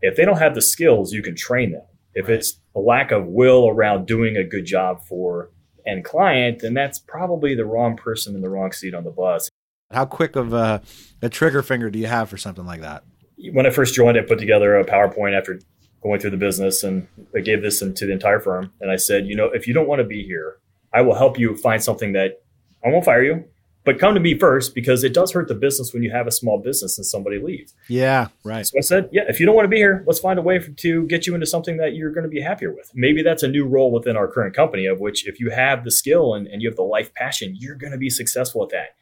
If 0.00 0.16
they 0.16 0.24
don't 0.24 0.38
have 0.38 0.54
the 0.54 0.62
skills, 0.62 1.12
you 1.12 1.22
can 1.22 1.36
train 1.36 1.72
them. 1.72 1.86
If 2.14 2.28
right. 2.28 2.34
it's 2.34 2.60
a 2.74 2.80
lack 2.80 3.10
of 3.10 3.26
will 3.26 3.68
around 3.68 4.06
doing 4.06 4.36
a 4.36 4.44
good 4.44 4.64
job 4.64 5.02
for 5.06 5.50
and 5.86 6.04
client, 6.04 6.60
then 6.60 6.74
that's 6.74 6.98
probably 6.98 7.54
the 7.54 7.64
wrong 7.64 7.96
person 7.96 8.34
in 8.34 8.40
the 8.40 8.48
wrong 8.48 8.72
seat 8.72 8.94
on 8.94 9.04
the 9.04 9.10
bus. 9.10 9.48
How 9.90 10.04
quick 10.04 10.36
of 10.36 10.52
a, 10.52 10.80
a 11.20 11.28
trigger 11.28 11.62
finger 11.62 11.90
do 11.90 11.98
you 11.98 12.06
have 12.06 12.28
for 12.28 12.36
something 12.36 12.64
like 12.64 12.80
that? 12.80 13.04
When 13.52 13.66
I 13.66 13.70
first 13.70 13.94
joined, 13.94 14.16
I 14.16 14.22
put 14.22 14.38
together 14.38 14.76
a 14.76 14.84
PowerPoint 14.84 15.36
after 15.36 15.60
going 16.02 16.20
through 16.20 16.30
the 16.30 16.36
business 16.36 16.82
and 16.82 17.06
I 17.34 17.40
gave 17.40 17.62
this 17.62 17.80
to 17.80 17.92
the 17.92 18.12
entire 18.12 18.40
firm. 18.40 18.72
And 18.80 18.90
I 18.90 18.96
said, 18.96 19.26
you 19.26 19.36
know, 19.36 19.46
if 19.46 19.66
you 19.66 19.74
don't 19.74 19.88
want 19.88 20.00
to 20.00 20.04
be 20.04 20.24
here, 20.24 20.58
I 20.92 21.02
will 21.02 21.14
help 21.14 21.38
you 21.38 21.56
find 21.56 21.82
something 21.82 22.12
that 22.12 22.42
I 22.84 22.88
won't 22.88 23.04
fire 23.04 23.22
you 23.22 23.44
but 23.84 23.98
come 23.98 24.14
to 24.14 24.20
me 24.20 24.38
first 24.38 24.74
because 24.74 25.02
it 25.02 25.12
does 25.12 25.32
hurt 25.32 25.48
the 25.48 25.54
business 25.54 25.92
when 25.92 26.02
you 26.02 26.10
have 26.10 26.26
a 26.26 26.30
small 26.30 26.58
business 26.58 26.98
and 26.98 27.06
somebody 27.06 27.40
leaves. 27.40 27.74
Yeah, 27.88 28.28
right. 28.44 28.66
So 28.66 28.78
I 28.78 28.80
said, 28.80 29.08
yeah, 29.12 29.22
if 29.28 29.40
you 29.40 29.46
don't 29.46 29.56
want 29.56 29.64
to 29.64 29.70
be 29.70 29.78
here, 29.78 30.04
let's 30.06 30.20
find 30.20 30.38
a 30.38 30.42
way 30.42 30.60
for, 30.60 30.70
to 30.70 31.06
get 31.08 31.26
you 31.26 31.34
into 31.34 31.46
something 31.46 31.78
that 31.78 31.94
you're 31.94 32.12
going 32.12 32.24
to 32.24 32.30
be 32.30 32.40
happier 32.40 32.72
with. 32.72 32.90
Maybe 32.94 33.22
that's 33.22 33.42
a 33.42 33.48
new 33.48 33.66
role 33.66 33.90
within 33.90 34.16
our 34.16 34.28
current 34.28 34.54
company, 34.54 34.86
of 34.86 35.00
which 35.00 35.26
if 35.26 35.40
you 35.40 35.50
have 35.50 35.84
the 35.84 35.90
skill 35.90 36.34
and, 36.34 36.46
and 36.46 36.62
you 36.62 36.68
have 36.68 36.76
the 36.76 36.82
life 36.82 37.12
passion, 37.14 37.56
you're 37.58 37.74
going 37.74 37.92
to 37.92 37.98
be 37.98 38.10
successful 38.10 38.62
at 38.62 38.70
that. 38.70 38.96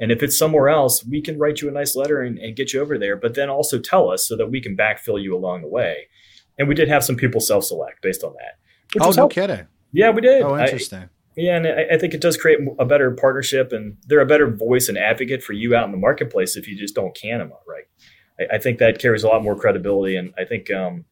And 0.00 0.10
if 0.10 0.22
it's 0.22 0.36
somewhere 0.36 0.68
else, 0.68 1.04
we 1.04 1.20
can 1.20 1.38
write 1.38 1.60
you 1.60 1.68
a 1.68 1.72
nice 1.72 1.94
letter 1.94 2.20
and, 2.20 2.36
and 2.38 2.56
get 2.56 2.72
you 2.72 2.80
over 2.80 2.98
there, 2.98 3.16
but 3.16 3.34
then 3.34 3.48
also 3.48 3.78
tell 3.78 4.10
us 4.10 4.26
so 4.26 4.36
that 4.36 4.50
we 4.50 4.60
can 4.60 4.76
backfill 4.76 5.22
you 5.22 5.36
along 5.36 5.62
the 5.62 5.68
way. 5.68 6.08
And 6.58 6.68
we 6.68 6.74
did 6.74 6.88
have 6.88 7.04
some 7.04 7.16
people 7.16 7.40
self 7.40 7.64
select 7.64 8.02
based 8.02 8.24
on 8.24 8.32
that. 8.34 8.58
Oh, 9.00 9.10
no 9.10 9.12
helpful. 9.12 9.28
kidding. 9.28 9.66
Yeah, 9.92 10.10
we 10.10 10.20
did. 10.20 10.42
Oh, 10.42 10.58
interesting. 10.58 10.98
I, 10.98 11.08
yeah, 11.36 11.56
and 11.56 11.66
I, 11.66 11.94
I, 11.94 11.98
think 11.98 12.14
it 12.14 12.20
does 12.20 12.36
create 12.36 12.60
a 12.78 12.84
better 12.84 13.10
partnership, 13.10 13.72
and 13.72 13.96
they're 14.06 14.20
a 14.20 14.26
better 14.26 14.48
voice 14.48 14.88
and 14.88 14.96
advocate 14.96 15.42
for 15.42 15.52
you 15.52 15.74
out 15.74 15.86
in 15.86 15.90
the 15.90 15.98
marketplace 15.98 16.56
if 16.56 16.68
you 16.68 16.76
just 16.78 16.94
don't 16.94 17.14
can 17.14 17.38
them 17.40 17.52
right. 17.66 17.84
I, 18.38 18.56
I 18.56 18.58
think 18.58 18.78
that 18.78 19.00
carries 19.00 19.24
a 19.24 19.28
lot 19.28 19.42
more 19.42 19.56
credibility, 19.56 20.16
and 20.16 20.32
I 20.38 20.44
think 20.44 20.72
um, 20.72 21.04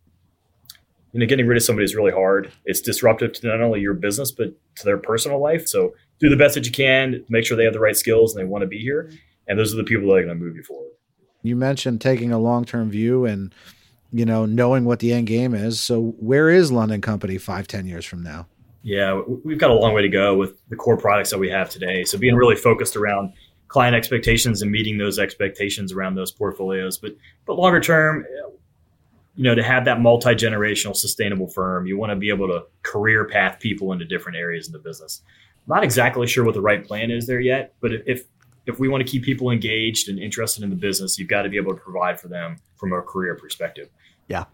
you 1.13 1.21
know 1.21 1.27
getting 1.27 1.47
rid 1.47 1.57
of 1.57 1.65
somebody 1.65 1.85
is 1.85 1.97
really 1.97 2.13
hard. 2.13 2.53
It's 2.65 2.81
disruptive 2.81 3.33
to 3.35 3.49
not 3.49 3.61
only 3.61 3.81
your 3.81 3.95
business 3.95 4.31
but 4.31 4.55
to 4.77 4.85
their 4.85 4.99
personal 4.99 5.41
life. 5.41 5.67
So 5.67 5.95
do 6.21 6.29
the 6.29 6.37
best 6.37 6.55
that 6.55 6.67
you 6.67 6.73
can, 6.73 7.25
make 7.29 7.45
sure 7.45 7.57
they 7.57 7.65
have 7.65 7.73
the 7.73 7.81
right 7.81 7.97
skills 7.97 8.35
and 8.35 8.41
they 8.41 8.49
want 8.49 8.63
to 8.63 8.69
be 8.69 8.79
here, 8.79 9.11
and 9.49 9.59
those 9.59 9.75
are 9.75 9.77
the 9.77 9.85
people 9.85 10.09
that 10.09 10.15
are 10.15 10.25
going 10.25 10.39
to 10.39 10.45
move 10.45 10.55
you 10.57 10.63
forward. 10.63 10.93
You 11.43 11.57
mentioned 11.57 12.01
taking 12.01 12.31
a 12.31 12.39
long 12.39 12.65
term 12.65 12.91
view 12.91 13.25
and 13.25 13.53
you 14.13 14.25
know 14.25 14.47
knowing 14.47 14.85
what 14.85 15.01
the 15.01 15.13
end 15.13 15.27
game 15.27 15.53
is. 15.53 15.81
So 15.81 16.15
where 16.21 16.49
is 16.49 16.71
London 16.71 17.01
Company 17.01 17.39
five, 17.39 17.67
ten 17.67 17.87
years 17.87 18.05
from 18.05 18.23
now? 18.23 18.47
Yeah, 18.83 19.21
we've 19.45 19.59
got 19.59 19.71
a 19.71 19.75
long 19.75 19.95
way 19.95 20.03
to 20.03 20.09
go 20.09 20.35
with 20.35 20.61
the 20.69 20.77
core 20.77 20.97
products 20.97 21.31
that 21.31 21.39
we 21.39 21.49
have 21.51 21.71
today. 21.71 22.05
So 22.05 22.19
being 22.19 22.35
really 22.35 22.57
focused 22.57 22.97
around 22.97 23.33
client 23.69 23.95
expectations 23.97 24.61
and 24.61 24.71
meeting 24.71 24.99
those 24.99 25.19
expectations 25.19 25.93
around 25.93 26.15
those 26.15 26.31
portfolios. 26.31 26.99
But 26.99 27.17
but 27.47 27.55
longer 27.55 27.81
term, 27.81 28.27
you 29.37 29.45
know, 29.45 29.55
to 29.55 29.63
have 29.63 29.85
that 29.85 30.01
multi 30.01 30.35
generational 30.35 30.97
sustainable 30.97 31.47
firm, 31.47 31.87
you 31.87 31.97
want 31.97 32.11
to 32.11 32.17
be 32.17 32.29
able 32.29 32.49
to 32.49 32.65
career 32.83 33.25
path 33.25 33.61
people 33.61 33.93
into 33.93 34.05
different 34.05 34.37
areas 34.37 34.67
in 34.67 34.73
the 34.73 34.79
business. 34.79 35.23
Not 35.69 35.85
exactly 35.85 36.27
sure 36.27 36.45
what 36.45 36.55
the 36.55 36.61
right 36.61 36.85
plan 36.85 37.13
is 37.13 37.27
there 37.27 37.41
yet, 37.41 37.75
but 37.81 37.93
if 38.07 38.25
if 38.67 38.79
we 38.79 38.89
want 38.89 39.05
to 39.05 39.11
keep 39.11 39.23
people 39.23 39.51
engaged 39.51 40.09
and 40.09 40.19
interested 40.19 40.65
in 40.65 40.71
the 40.71 40.77
business, 40.77 41.19
you've 41.19 41.29
got 41.29 41.43
to 41.43 41.49
be 41.49 41.57
able 41.57 41.73
to 41.73 41.81
provide 41.81 42.21
for 42.21 42.29
them 42.29 42.57
from 42.77 42.93
a 42.93 43.01
career 43.01 43.37
perspective. 43.37 43.89
Yeah. 44.27 44.45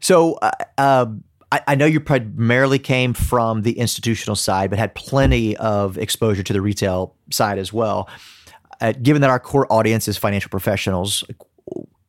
So. 0.00 0.34
Uh, 0.34 0.50
uh 0.78 1.06
I, 1.54 1.60
I 1.68 1.74
know 1.76 1.86
you 1.86 2.00
primarily 2.00 2.80
came 2.80 3.14
from 3.14 3.62
the 3.62 3.78
institutional 3.78 4.34
side, 4.34 4.70
but 4.70 4.78
had 4.80 4.92
plenty 4.96 5.56
of 5.58 5.96
exposure 5.96 6.42
to 6.42 6.52
the 6.52 6.60
retail 6.60 7.14
side 7.30 7.58
as 7.58 7.72
well. 7.72 8.08
Uh, 8.80 8.92
given 9.00 9.22
that 9.22 9.30
our 9.30 9.38
core 9.38 9.72
audience 9.72 10.08
is 10.08 10.16
financial 10.16 10.50
professionals, 10.50 11.22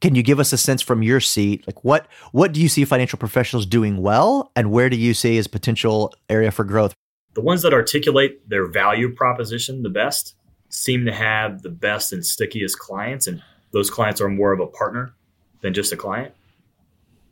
can 0.01 0.15
you 0.15 0.23
give 0.23 0.39
us 0.39 0.51
a 0.51 0.58
sense 0.58 0.81
from 0.81 1.03
your 1.03 1.19
seat 1.19 1.65
like 1.65 1.84
what 1.84 2.08
what 2.31 2.51
do 2.51 2.62
you 2.62 2.67
see 2.67 2.86
financial 2.86 3.17
professionals 3.17 3.65
doing 3.65 4.01
well 4.01 4.51
and 4.55 4.69
where 4.69 4.89
do 4.89 4.97
you 4.97 5.13
see 5.13 5.38
as 5.38 5.47
potential 5.47 6.13
area 6.29 6.51
for 6.51 6.63
growth 6.63 6.93
the 7.34 7.41
ones 7.41 7.62
that 7.63 7.73
articulate 7.73 8.47
their 8.47 8.67
value 8.67 9.12
proposition 9.12 9.81
the 9.81 9.89
best 9.89 10.36
seem 10.69 11.05
to 11.05 11.13
have 11.13 11.63
the 11.63 11.69
best 11.69 12.13
and 12.13 12.23
stickiest 12.23 12.77
clients 12.77 13.25
and 13.25 13.41
those 13.71 13.89
clients 13.89 14.21
are 14.21 14.29
more 14.29 14.51
of 14.51 14.60
a 14.60 14.67
partner 14.67 15.13
than 15.62 15.73
just 15.73 15.91
a 15.91 15.97
client 15.97 16.36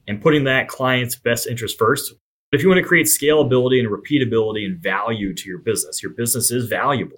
and 0.08 0.22
putting 0.22 0.44
that 0.46 0.68
client's 0.68 1.16
best 1.16 1.48
interest 1.48 1.78
first 1.78 2.14
But 2.54 2.60
if 2.60 2.64
you 2.64 2.70
want 2.70 2.82
to 2.82 2.88
create 2.88 3.08
scalability 3.08 3.80
and 3.80 3.90
repeatability 3.90 4.64
and 4.64 4.78
value 4.78 5.34
to 5.34 5.50
your 5.50 5.58
business, 5.58 6.04
your 6.04 6.12
business 6.12 6.52
is 6.52 6.68
valuable. 6.68 7.18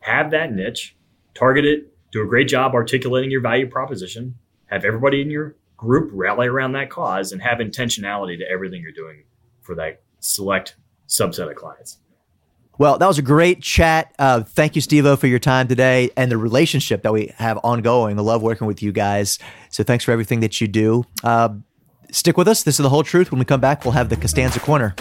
Have 0.00 0.30
that 0.32 0.52
niche, 0.52 0.94
target 1.34 1.64
it, 1.64 1.90
do 2.12 2.22
a 2.22 2.26
great 2.26 2.48
job 2.48 2.74
articulating 2.74 3.30
your 3.30 3.40
value 3.40 3.66
proposition, 3.66 4.34
have 4.66 4.84
everybody 4.84 5.22
in 5.22 5.30
your 5.30 5.56
group 5.78 6.10
rally 6.12 6.48
around 6.48 6.72
that 6.72 6.90
cause, 6.90 7.32
and 7.32 7.40
have 7.40 7.60
intentionality 7.60 8.36
to 8.38 8.44
everything 8.50 8.82
you're 8.82 8.92
doing 8.92 9.24
for 9.62 9.74
that 9.76 10.02
select 10.20 10.76
subset 11.08 11.48
of 11.48 11.56
clients. 11.56 11.98
Well, 12.76 12.96
that 12.98 13.06
was 13.06 13.18
a 13.18 13.22
great 13.22 13.60
chat. 13.60 14.14
Uh, 14.18 14.42
thank 14.42 14.76
you, 14.76 14.80
Steve 14.80 15.04
O 15.04 15.16
for 15.16 15.26
your 15.26 15.40
time 15.40 15.66
today 15.66 16.10
and 16.16 16.30
the 16.30 16.38
relationship 16.38 17.02
that 17.02 17.12
we 17.12 17.32
have 17.36 17.58
ongoing. 17.64 18.18
I 18.18 18.22
love 18.22 18.40
working 18.40 18.66
with 18.66 18.82
you 18.82 18.92
guys. 18.92 19.38
So 19.70 19.82
thanks 19.82 20.04
for 20.04 20.12
everything 20.12 20.40
that 20.40 20.60
you 20.60 20.68
do. 20.68 21.04
Uh, 21.24 21.54
stick 22.12 22.36
with 22.36 22.48
us. 22.48 22.62
This 22.62 22.78
is 22.78 22.82
the 22.82 22.88
whole 22.88 23.02
truth. 23.02 23.30
When 23.30 23.38
we 23.38 23.44
come 23.44 23.60
back, 23.60 23.84
we'll 23.84 23.92
have 23.92 24.08
the 24.08 24.16
Costanza 24.16 24.60
Corner. 24.60 24.94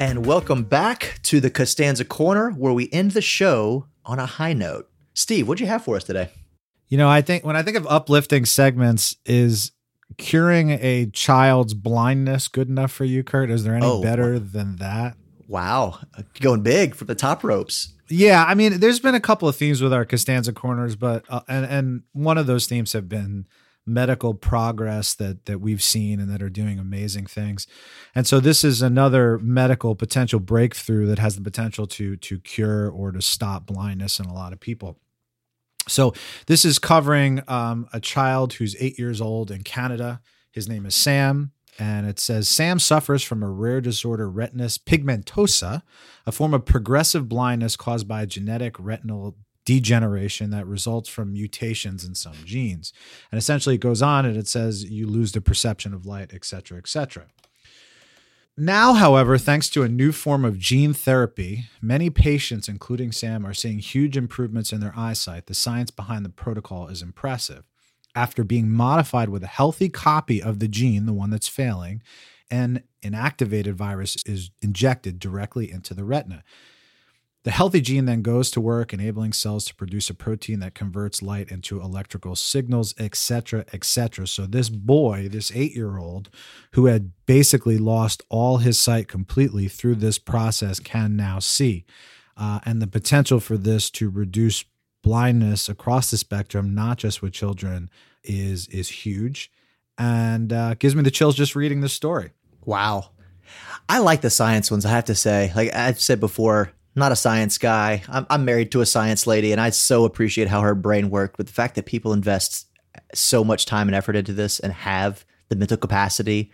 And 0.00 0.26
welcome 0.26 0.64
back 0.64 1.18
to 1.24 1.40
the 1.40 1.50
Costanza 1.50 2.04
Corner, 2.04 2.50
where 2.50 2.72
we 2.72 2.88
end 2.92 3.12
the 3.12 3.22
show 3.22 3.86
on 4.04 4.18
a 4.18 4.26
high 4.26 4.52
note. 4.52 4.90
Steve, 5.14 5.48
what'd 5.48 5.60
you 5.60 5.66
have 5.66 5.84
for 5.84 5.96
us 5.96 6.04
today? 6.04 6.30
You 6.88 6.98
know, 6.98 7.08
I 7.08 7.22
think 7.22 7.44
when 7.44 7.56
I 7.56 7.62
think 7.62 7.76
of 7.76 7.86
uplifting 7.86 8.44
segments, 8.44 9.16
is 9.24 9.72
curing 10.18 10.70
a 10.70 11.06
child's 11.06 11.74
blindness 11.74 12.48
good 12.48 12.68
enough 12.68 12.92
for 12.92 13.04
you, 13.04 13.24
Kurt? 13.24 13.50
Is 13.50 13.64
there 13.64 13.74
any 13.74 13.86
oh, 13.86 14.02
better 14.02 14.38
than 14.38 14.76
that? 14.76 15.16
Wow, 15.48 16.00
going 16.40 16.62
big 16.62 16.94
for 16.94 17.04
the 17.04 17.14
top 17.14 17.42
ropes. 17.42 17.93
Yeah, 18.08 18.44
I 18.46 18.54
mean, 18.54 18.80
there's 18.80 19.00
been 19.00 19.14
a 19.14 19.20
couple 19.20 19.48
of 19.48 19.56
themes 19.56 19.80
with 19.80 19.92
our 19.92 20.04
Costanza 20.04 20.52
corners, 20.52 20.96
but 20.96 21.24
uh, 21.28 21.40
and 21.48 21.64
and 21.64 22.02
one 22.12 22.38
of 22.38 22.46
those 22.46 22.66
themes 22.66 22.92
have 22.92 23.08
been 23.08 23.46
medical 23.86 24.34
progress 24.34 25.14
that 25.14 25.46
that 25.46 25.60
we've 25.60 25.82
seen 25.82 26.20
and 26.20 26.30
that 26.30 26.42
are 26.42 26.50
doing 26.50 26.78
amazing 26.78 27.26
things. 27.26 27.66
And 28.14 28.26
so 28.26 28.40
this 28.40 28.64
is 28.64 28.82
another 28.82 29.38
medical 29.38 29.94
potential 29.94 30.40
breakthrough 30.40 31.06
that 31.06 31.18
has 31.18 31.36
the 31.36 31.42
potential 31.42 31.86
to 31.88 32.16
to 32.16 32.38
cure 32.40 32.88
or 32.90 33.12
to 33.12 33.22
stop 33.22 33.66
blindness 33.66 34.18
in 34.18 34.26
a 34.26 34.34
lot 34.34 34.52
of 34.52 34.60
people. 34.60 34.98
So 35.86 36.14
this 36.46 36.64
is 36.64 36.78
covering 36.78 37.42
um, 37.46 37.88
a 37.92 38.00
child 38.00 38.54
who's 38.54 38.76
eight 38.80 38.98
years 38.98 39.20
old 39.20 39.50
in 39.50 39.62
Canada. 39.62 40.20
His 40.50 40.68
name 40.68 40.86
is 40.86 40.94
Sam. 40.94 41.52
And 41.78 42.06
it 42.06 42.20
says 42.20 42.48
Sam 42.48 42.78
suffers 42.78 43.22
from 43.22 43.42
a 43.42 43.50
rare 43.50 43.80
disorder, 43.80 44.30
retinitis 44.30 44.78
pigmentosa, 44.78 45.82
a 46.26 46.32
form 46.32 46.54
of 46.54 46.64
progressive 46.64 47.28
blindness 47.28 47.76
caused 47.76 48.06
by 48.06 48.26
genetic 48.26 48.76
retinal 48.78 49.36
degeneration 49.64 50.50
that 50.50 50.66
results 50.66 51.08
from 51.08 51.32
mutations 51.32 52.04
in 52.04 52.14
some 52.14 52.36
genes. 52.44 52.92
And 53.32 53.38
essentially, 53.38 53.76
it 53.76 53.80
goes 53.80 54.02
on 54.02 54.24
and 54.26 54.36
it 54.36 54.46
says 54.46 54.84
you 54.84 55.06
lose 55.06 55.32
the 55.32 55.40
perception 55.40 55.94
of 55.94 56.06
light, 56.06 56.32
et 56.32 56.44
cetera, 56.44 56.78
et 56.78 56.86
cetera. 56.86 57.26
Now, 58.56 58.92
however, 58.92 59.36
thanks 59.36 59.68
to 59.70 59.82
a 59.82 59.88
new 59.88 60.12
form 60.12 60.44
of 60.44 60.60
gene 60.60 60.92
therapy, 60.92 61.64
many 61.82 62.08
patients, 62.08 62.68
including 62.68 63.10
Sam, 63.10 63.44
are 63.44 63.54
seeing 63.54 63.80
huge 63.80 64.16
improvements 64.16 64.72
in 64.72 64.78
their 64.78 64.94
eyesight. 64.96 65.46
The 65.46 65.54
science 65.54 65.90
behind 65.90 66.24
the 66.24 66.28
protocol 66.30 66.86
is 66.86 67.02
impressive. 67.02 67.64
After 68.14 68.44
being 68.44 68.70
modified 68.70 69.28
with 69.28 69.42
a 69.42 69.48
healthy 69.48 69.88
copy 69.88 70.42
of 70.42 70.58
the 70.58 70.68
gene, 70.68 71.06
the 71.06 71.12
one 71.12 71.30
that's 71.30 71.48
failing, 71.48 72.02
an 72.50 72.84
inactivated 73.02 73.74
virus 73.74 74.16
is 74.26 74.50
injected 74.62 75.18
directly 75.18 75.70
into 75.70 75.94
the 75.94 76.04
retina. 76.04 76.44
The 77.44 77.50
healthy 77.50 77.82
gene 77.82 78.06
then 78.06 78.22
goes 78.22 78.50
to 78.52 78.60
work, 78.60 78.94
enabling 78.94 79.34
cells 79.34 79.66
to 79.66 79.74
produce 79.74 80.08
a 80.08 80.14
protein 80.14 80.60
that 80.60 80.74
converts 80.74 81.20
light 81.20 81.50
into 81.50 81.78
electrical 81.78 82.36
signals, 82.36 82.94
etc., 82.98 83.66
etc. 83.70 84.26
So 84.26 84.46
this 84.46 84.70
boy, 84.70 85.28
this 85.28 85.52
eight-year-old, 85.54 86.30
who 86.72 86.86
had 86.86 87.12
basically 87.26 87.76
lost 87.76 88.22
all 88.30 88.58
his 88.58 88.78
sight 88.78 89.08
completely 89.08 89.68
through 89.68 89.96
this 89.96 90.18
process, 90.18 90.80
can 90.80 91.16
now 91.16 91.38
see, 91.38 91.84
uh, 92.34 92.60
and 92.64 92.80
the 92.80 92.86
potential 92.86 93.40
for 93.40 93.58
this 93.58 93.90
to 93.90 94.08
reduce 94.08 94.64
blindness 95.04 95.68
across 95.68 96.10
the 96.10 96.16
spectrum, 96.16 96.74
not 96.74 96.98
just 96.98 97.22
with 97.22 97.32
children, 97.32 97.90
is 98.24 98.66
is 98.68 98.88
huge, 98.88 99.52
and 99.96 100.52
uh, 100.52 100.74
gives 100.74 100.96
me 100.96 101.02
the 101.02 101.10
chills 101.12 101.36
just 101.36 101.54
reading 101.54 101.80
this 101.82 101.92
story. 101.92 102.30
Wow. 102.64 103.10
I 103.88 103.98
like 103.98 104.22
the 104.22 104.30
science 104.30 104.70
ones, 104.70 104.86
I 104.86 104.90
have 104.90 105.04
to 105.04 105.14
say. 105.14 105.52
Like 105.54 105.72
I've 105.74 106.00
said 106.00 106.18
before, 106.18 106.72
not 106.96 107.12
a 107.12 107.16
science 107.16 107.58
guy. 107.58 108.02
I'm, 108.08 108.26
I'm 108.30 108.44
married 108.44 108.72
to 108.72 108.80
a 108.80 108.86
science 108.86 109.26
lady, 109.26 109.52
and 109.52 109.60
I 109.60 109.70
so 109.70 110.04
appreciate 110.04 110.48
how 110.48 110.62
her 110.62 110.74
brain 110.74 111.10
worked. 111.10 111.36
But 111.36 111.46
the 111.46 111.52
fact 111.52 111.74
that 111.74 111.84
people 111.84 112.12
invest 112.12 112.66
so 113.12 113.44
much 113.44 113.66
time 113.66 113.88
and 113.88 113.94
effort 113.94 114.16
into 114.16 114.32
this 114.32 114.58
and 114.58 114.72
have 114.72 115.24
the 115.50 115.56
mental 115.56 115.76
capacity 115.76 116.50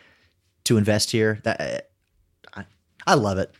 to 0.65 0.77
invest 0.77 1.13
here, 1.13 1.41
that 1.45 1.91
I, 2.55 2.65
I 3.07 3.15
love 3.15 3.39
it. 3.39 3.55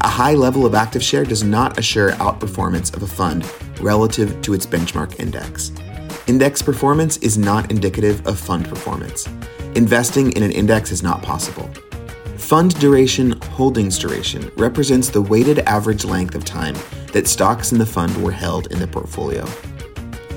A 0.08 0.10
high 0.10 0.32
level 0.32 0.64
of 0.64 0.74
active 0.74 1.02
share 1.02 1.22
does 1.22 1.42
not 1.44 1.78
assure 1.78 2.12
outperformance 2.12 2.96
of 2.96 3.02
a 3.02 3.06
fund 3.06 3.46
relative 3.78 4.40
to 4.40 4.54
its 4.54 4.64
benchmark 4.64 5.20
index. 5.20 5.70
Index 6.26 6.62
performance 6.62 7.18
is 7.18 7.36
not 7.36 7.70
indicative 7.70 8.26
of 8.26 8.38
fund 8.38 8.66
performance. 8.66 9.28
Investing 9.74 10.32
in 10.32 10.42
an 10.42 10.50
index 10.50 10.92
is 10.92 11.02
not 11.02 11.20
possible. 11.20 11.68
Fund 12.38 12.80
duration 12.80 13.32
holdings 13.50 13.98
duration 13.98 14.50
represents 14.56 15.10
the 15.10 15.20
weighted 15.20 15.58
average 15.60 16.06
length 16.06 16.34
of 16.34 16.42
time 16.42 16.74
that 17.12 17.28
stocks 17.28 17.72
in 17.72 17.78
the 17.78 17.84
fund 17.84 18.16
were 18.24 18.32
held 18.32 18.72
in 18.72 18.78
the 18.78 18.86
portfolio. 18.86 19.46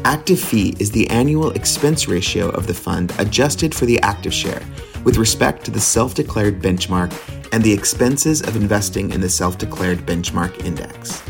Active 0.03 0.39
fee 0.39 0.75
is 0.79 0.91
the 0.91 1.09
annual 1.09 1.51
expense 1.51 2.09
ratio 2.09 2.49
of 2.49 2.67
the 2.67 2.73
fund 2.73 3.13
adjusted 3.19 3.73
for 3.73 3.85
the 3.85 4.01
active 4.01 4.33
share 4.33 4.61
with 5.05 5.15
respect 5.15 5.63
to 5.63 5.71
the 5.71 5.79
self 5.79 6.13
declared 6.13 6.61
benchmark 6.61 7.13
and 7.51 7.63
the 7.63 7.73
expenses 7.73 8.41
of 8.41 8.55
investing 8.55 9.11
in 9.11 9.21
the 9.21 9.29
self 9.29 9.57
declared 9.57 9.99
benchmark 9.99 10.65
index. 10.65 11.21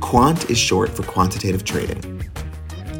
Quant 0.00 0.50
is 0.50 0.58
short 0.58 0.90
for 0.90 1.02
quantitative 1.02 1.64
trading. 1.64 2.22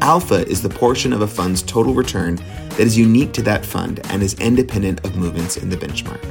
Alpha 0.01 0.47
is 0.47 0.61
the 0.61 0.69
portion 0.69 1.13
of 1.13 1.21
a 1.21 1.27
fund's 1.27 1.61
total 1.63 1.93
return 1.93 2.35
that 2.35 2.81
is 2.81 2.97
unique 2.97 3.33
to 3.33 3.41
that 3.41 3.65
fund 3.65 3.99
and 4.11 4.21
is 4.21 4.33
independent 4.35 5.03
of 5.05 5.15
movements 5.15 5.57
in 5.57 5.69
the 5.69 5.77
benchmark. 5.77 6.21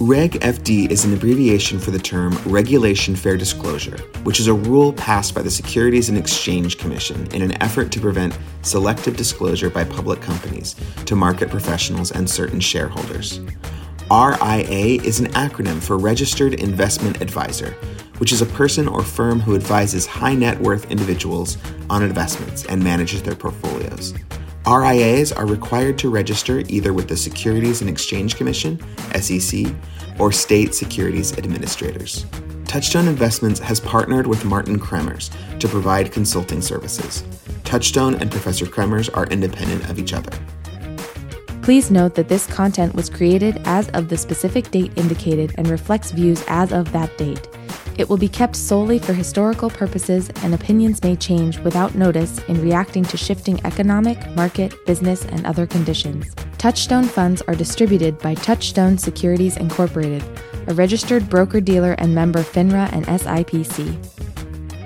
Reg 0.00 0.34
FD 0.34 0.92
is 0.92 1.04
an 1.04 1.12
abbreviation 1.12 1.80
for 1.80 1.90
the 1.90 1.98
term 1.98 2.38
Regulation 2.46 3.16
Fair 3.16 3.36
Disclosure, 3.36 3.98
which 4.22 4.38
is 4.38 4.46
a 4.46 4.54
rule 4.54 4.92
passed 4.92 5.34
by 5.34 5.42
the 5.42 5.50
Securities 5.50 6.08
and 6.08 6.16
Exchange 6.16 6.78
Commission 6.78 7.26
in 7.34 7.42
an 7.42 7.60
effort 7.60 7.90
to 7.90 8.00
prevent 8.00 8.38
selective 8.62 9.16
disclosure 9.16 9.68
by 9.68 9.82
public 9.82 10.20
companies 10.20 10.76
to 11.04 11.16
market 11.16 11.50
professionals 11.50 12.12
and 12.12 12.30
certain 12.30 12.60
shareholders. 12.60 13.40
RIA 14.10 15.02
is 15.02 15.20
an 15.20 15.26
acronym 15.32 15.82
for 15.82 15.98
Registered 15.98 16.54
Investment 16.54 17.20
Advisor, 17.20 17.72
which 18.16 18.32
is 18.32 18.40
a 18.40 18.46
person 18.46 18.88
or 18.88 19.02
firm 19.02 19.38
who 19.38 19.54
advises 19.54 20.06
high 20.06 20.34
net 20.34 20.58
worth 20.60 20.90
individuals 20.90 21.58
on 21.90 22.02
investments 22.02 22.64
and 22.64 22.82
manages 22.82 23.22
their 23.22 23.34
portfolios. 23.34 24.14
RIAs 24.66 25.30
are 25.30 25.46
required 25.46 25.98
to 25.98 26.08
register 26.08 26.60
either 26.68 26.94
with 26.94 27.06
the 27.06 27.16
Securities 27.18 27.82
and 27.82 27.90
Exchange 27.90 28.36
Commission, 28.36 28.80
SEC, 29.20 29.66
or 30.18 30.32
state 30.32 30.74
securities 30.74 31.36
administrators. 31.36 32.24
Touchstone 32.64 33.08
Investments 33.08 33.60
has 33.60 33.78
partnered 33.78 34.26
with 34.26 34.42
Martijn 34.44 34.78
Cremers 34.78 35.30
to 35.58 35.68
provide 35.68 36.12
consulting 36.12 36.62
services. 36.62 37.24
Touchstone 37.64 38.14
and 38.14 38.30
Professor 38.30 38.64
Cremers 38.64 39.14
are 39.14 39.26
independent 39.26 39.90
of 39.90 39.98
each 39.98 40.14
other. 40.14 40.32
Please 41.62 41.90
note 41.90 42.14
that 42.14 42.28
this 42.28 42.46
content 42.46 42.94
was 42.94 43.10
created 43.10 43.60
as 43.64 43.88
of 43.90 44.08
the 44.08 44.16
specific 44.16 44.70
date 44.70 44.92
indicated 44.96 45.54
and 45.56 45.68
reflects 45.68 46.12
views 46.12 46.42
as 46.48 46.72
of 46.72 46.90
that 46.92 47.16
date. 47.18 47.46
It 47.98 48.08
will 48.08 48.16
be 48.16 48.28
kept 48.28 48.54
solely 48.54 49.00
for 49.00 49.12
historical 49.12 49.68
purposes, 49.68 50.30
and 50.42 50.54
opinions 50.54 51.02
may 51.02 51.16
change 51.16 51.58
without 51.58 51.96
notice 51.96 52.38
in 52.44 52.62
reacting 52.62 53.02
to 53.04 53.16
shifting 53.16 53.60
economic, 53.66 54.18
market, 54.36 54.72
business, 54.86 55.24
and 55.24 55.44
other 55.44 55.66
conditions. 55.66 56.32
Touchstone 56.58 57.04
funds 57.04 57.42
are 57.42 57.56
distributed 57.56 58.18
by 58.20 58.34
Touchstone 58.34 58.96
Securities 58.96 59.56
Incorporated, 59.56 60.22
a 60.68 60.74
registered 60.74 61.28
broker 61.28 61.60
dealer 61.60 61.92
and 61.98 62.14
member 62.14 62.44
FINRA 62.44 62.88
and 62.92 63.04
SIPC. 63.06 63.96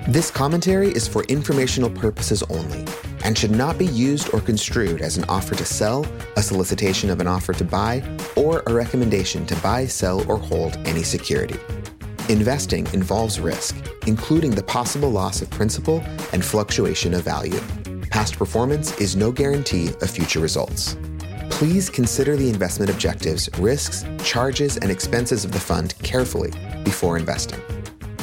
This 0.07 0.31
commentary 0.31 0.89
is 0.89 1.07
for 1.07 1.23
informational 1.25 1.91
purposes 1.91 2.41
only 2.49 2.83
and 3.23 3.37
should 3.37 3.51
not 3.51 3.77
be 3.77 3.87
used 3.87 4.33
or 4.33 4.41
construed 4.41 5.01
as 5.01 5.17
an 5.17 5.23
offer 5.25 5.55
to 5.55 5.65
sell, 5.65 6.05
a 6.35 6.43
solicitation 6.43 7.09
of 7.09 7.19
an 7.19 7.27
offer 7.27 7.53
to 7.53 7.63
buy, 7.63 8.03
or 8.35 8.63
a 8.67 8.73
recommendation 8.73 9.45
to 9.45 9.55
buy, 9.57 9.85
sell, 9.85 10.29
or 10.29 10.37
hold 10.37 10.77
any 10.85 11.03
security. 11.03 11.59
Investing 12.29 12.87
involves 12.93 13.39
risk, 13.39 13.75
including 14.07 14.51
the 14.51 14.63
possible 14.63 15.09
loss 15.09 15.41
of 15.41 15.49
principal 15.49 16.01
and 16.31 16.43
fluctuation 16.43 17.13
of 17.13 17.23
value. 17.23 17.59
Past 18.11 18.37
performance 18.37 18.97
is 18.99 19.15
no 19.15 19.31
guarantee 19.31 19.89
of 20.01 20.09
future 20.09 20.39
results. 20.39 20.95
Please 21.49 21.89
consider 21.89 22.35
the 22.35 22.49
investment 22.49 22.91
objectives, 22.91 23.49
risks, 23.59 24.05
charges, 24.23 24.77
and 24.77 24.89
expenses 24.91 25.45
of 25.45 25.51
the 25.51 25.59
fund 25.59 25.95
carefully 26.03 26.51
before 26.83 27.17
investing. 27.17 27.61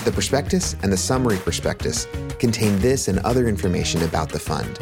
The 0.04 0.12
prospectus 0.12 0.76
and 0.82 0.92
the 0.92 0.96
summary 0.96 1.36
prospectus 1.38 2.06
contain 2.40 2.76
this 2.80 3.06
and 3.06 3.20
other 3.20 3.46
information 3.46 4.02
about 4.02 4.30
the 4.30 4.40
fund. 4.40 4.80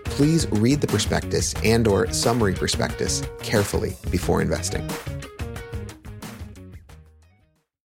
Please 0.05 0.47
read 0.51 0.81
the 0.81 0.87
prospectus 0.87 1.55
and 1.63 1.87
or 1.87 2.11
summary 2.11 2.53
prospectus 2.53 3.23
carefully 3.41 3.95
before 4.11 4.41
investing. 4.41 4.85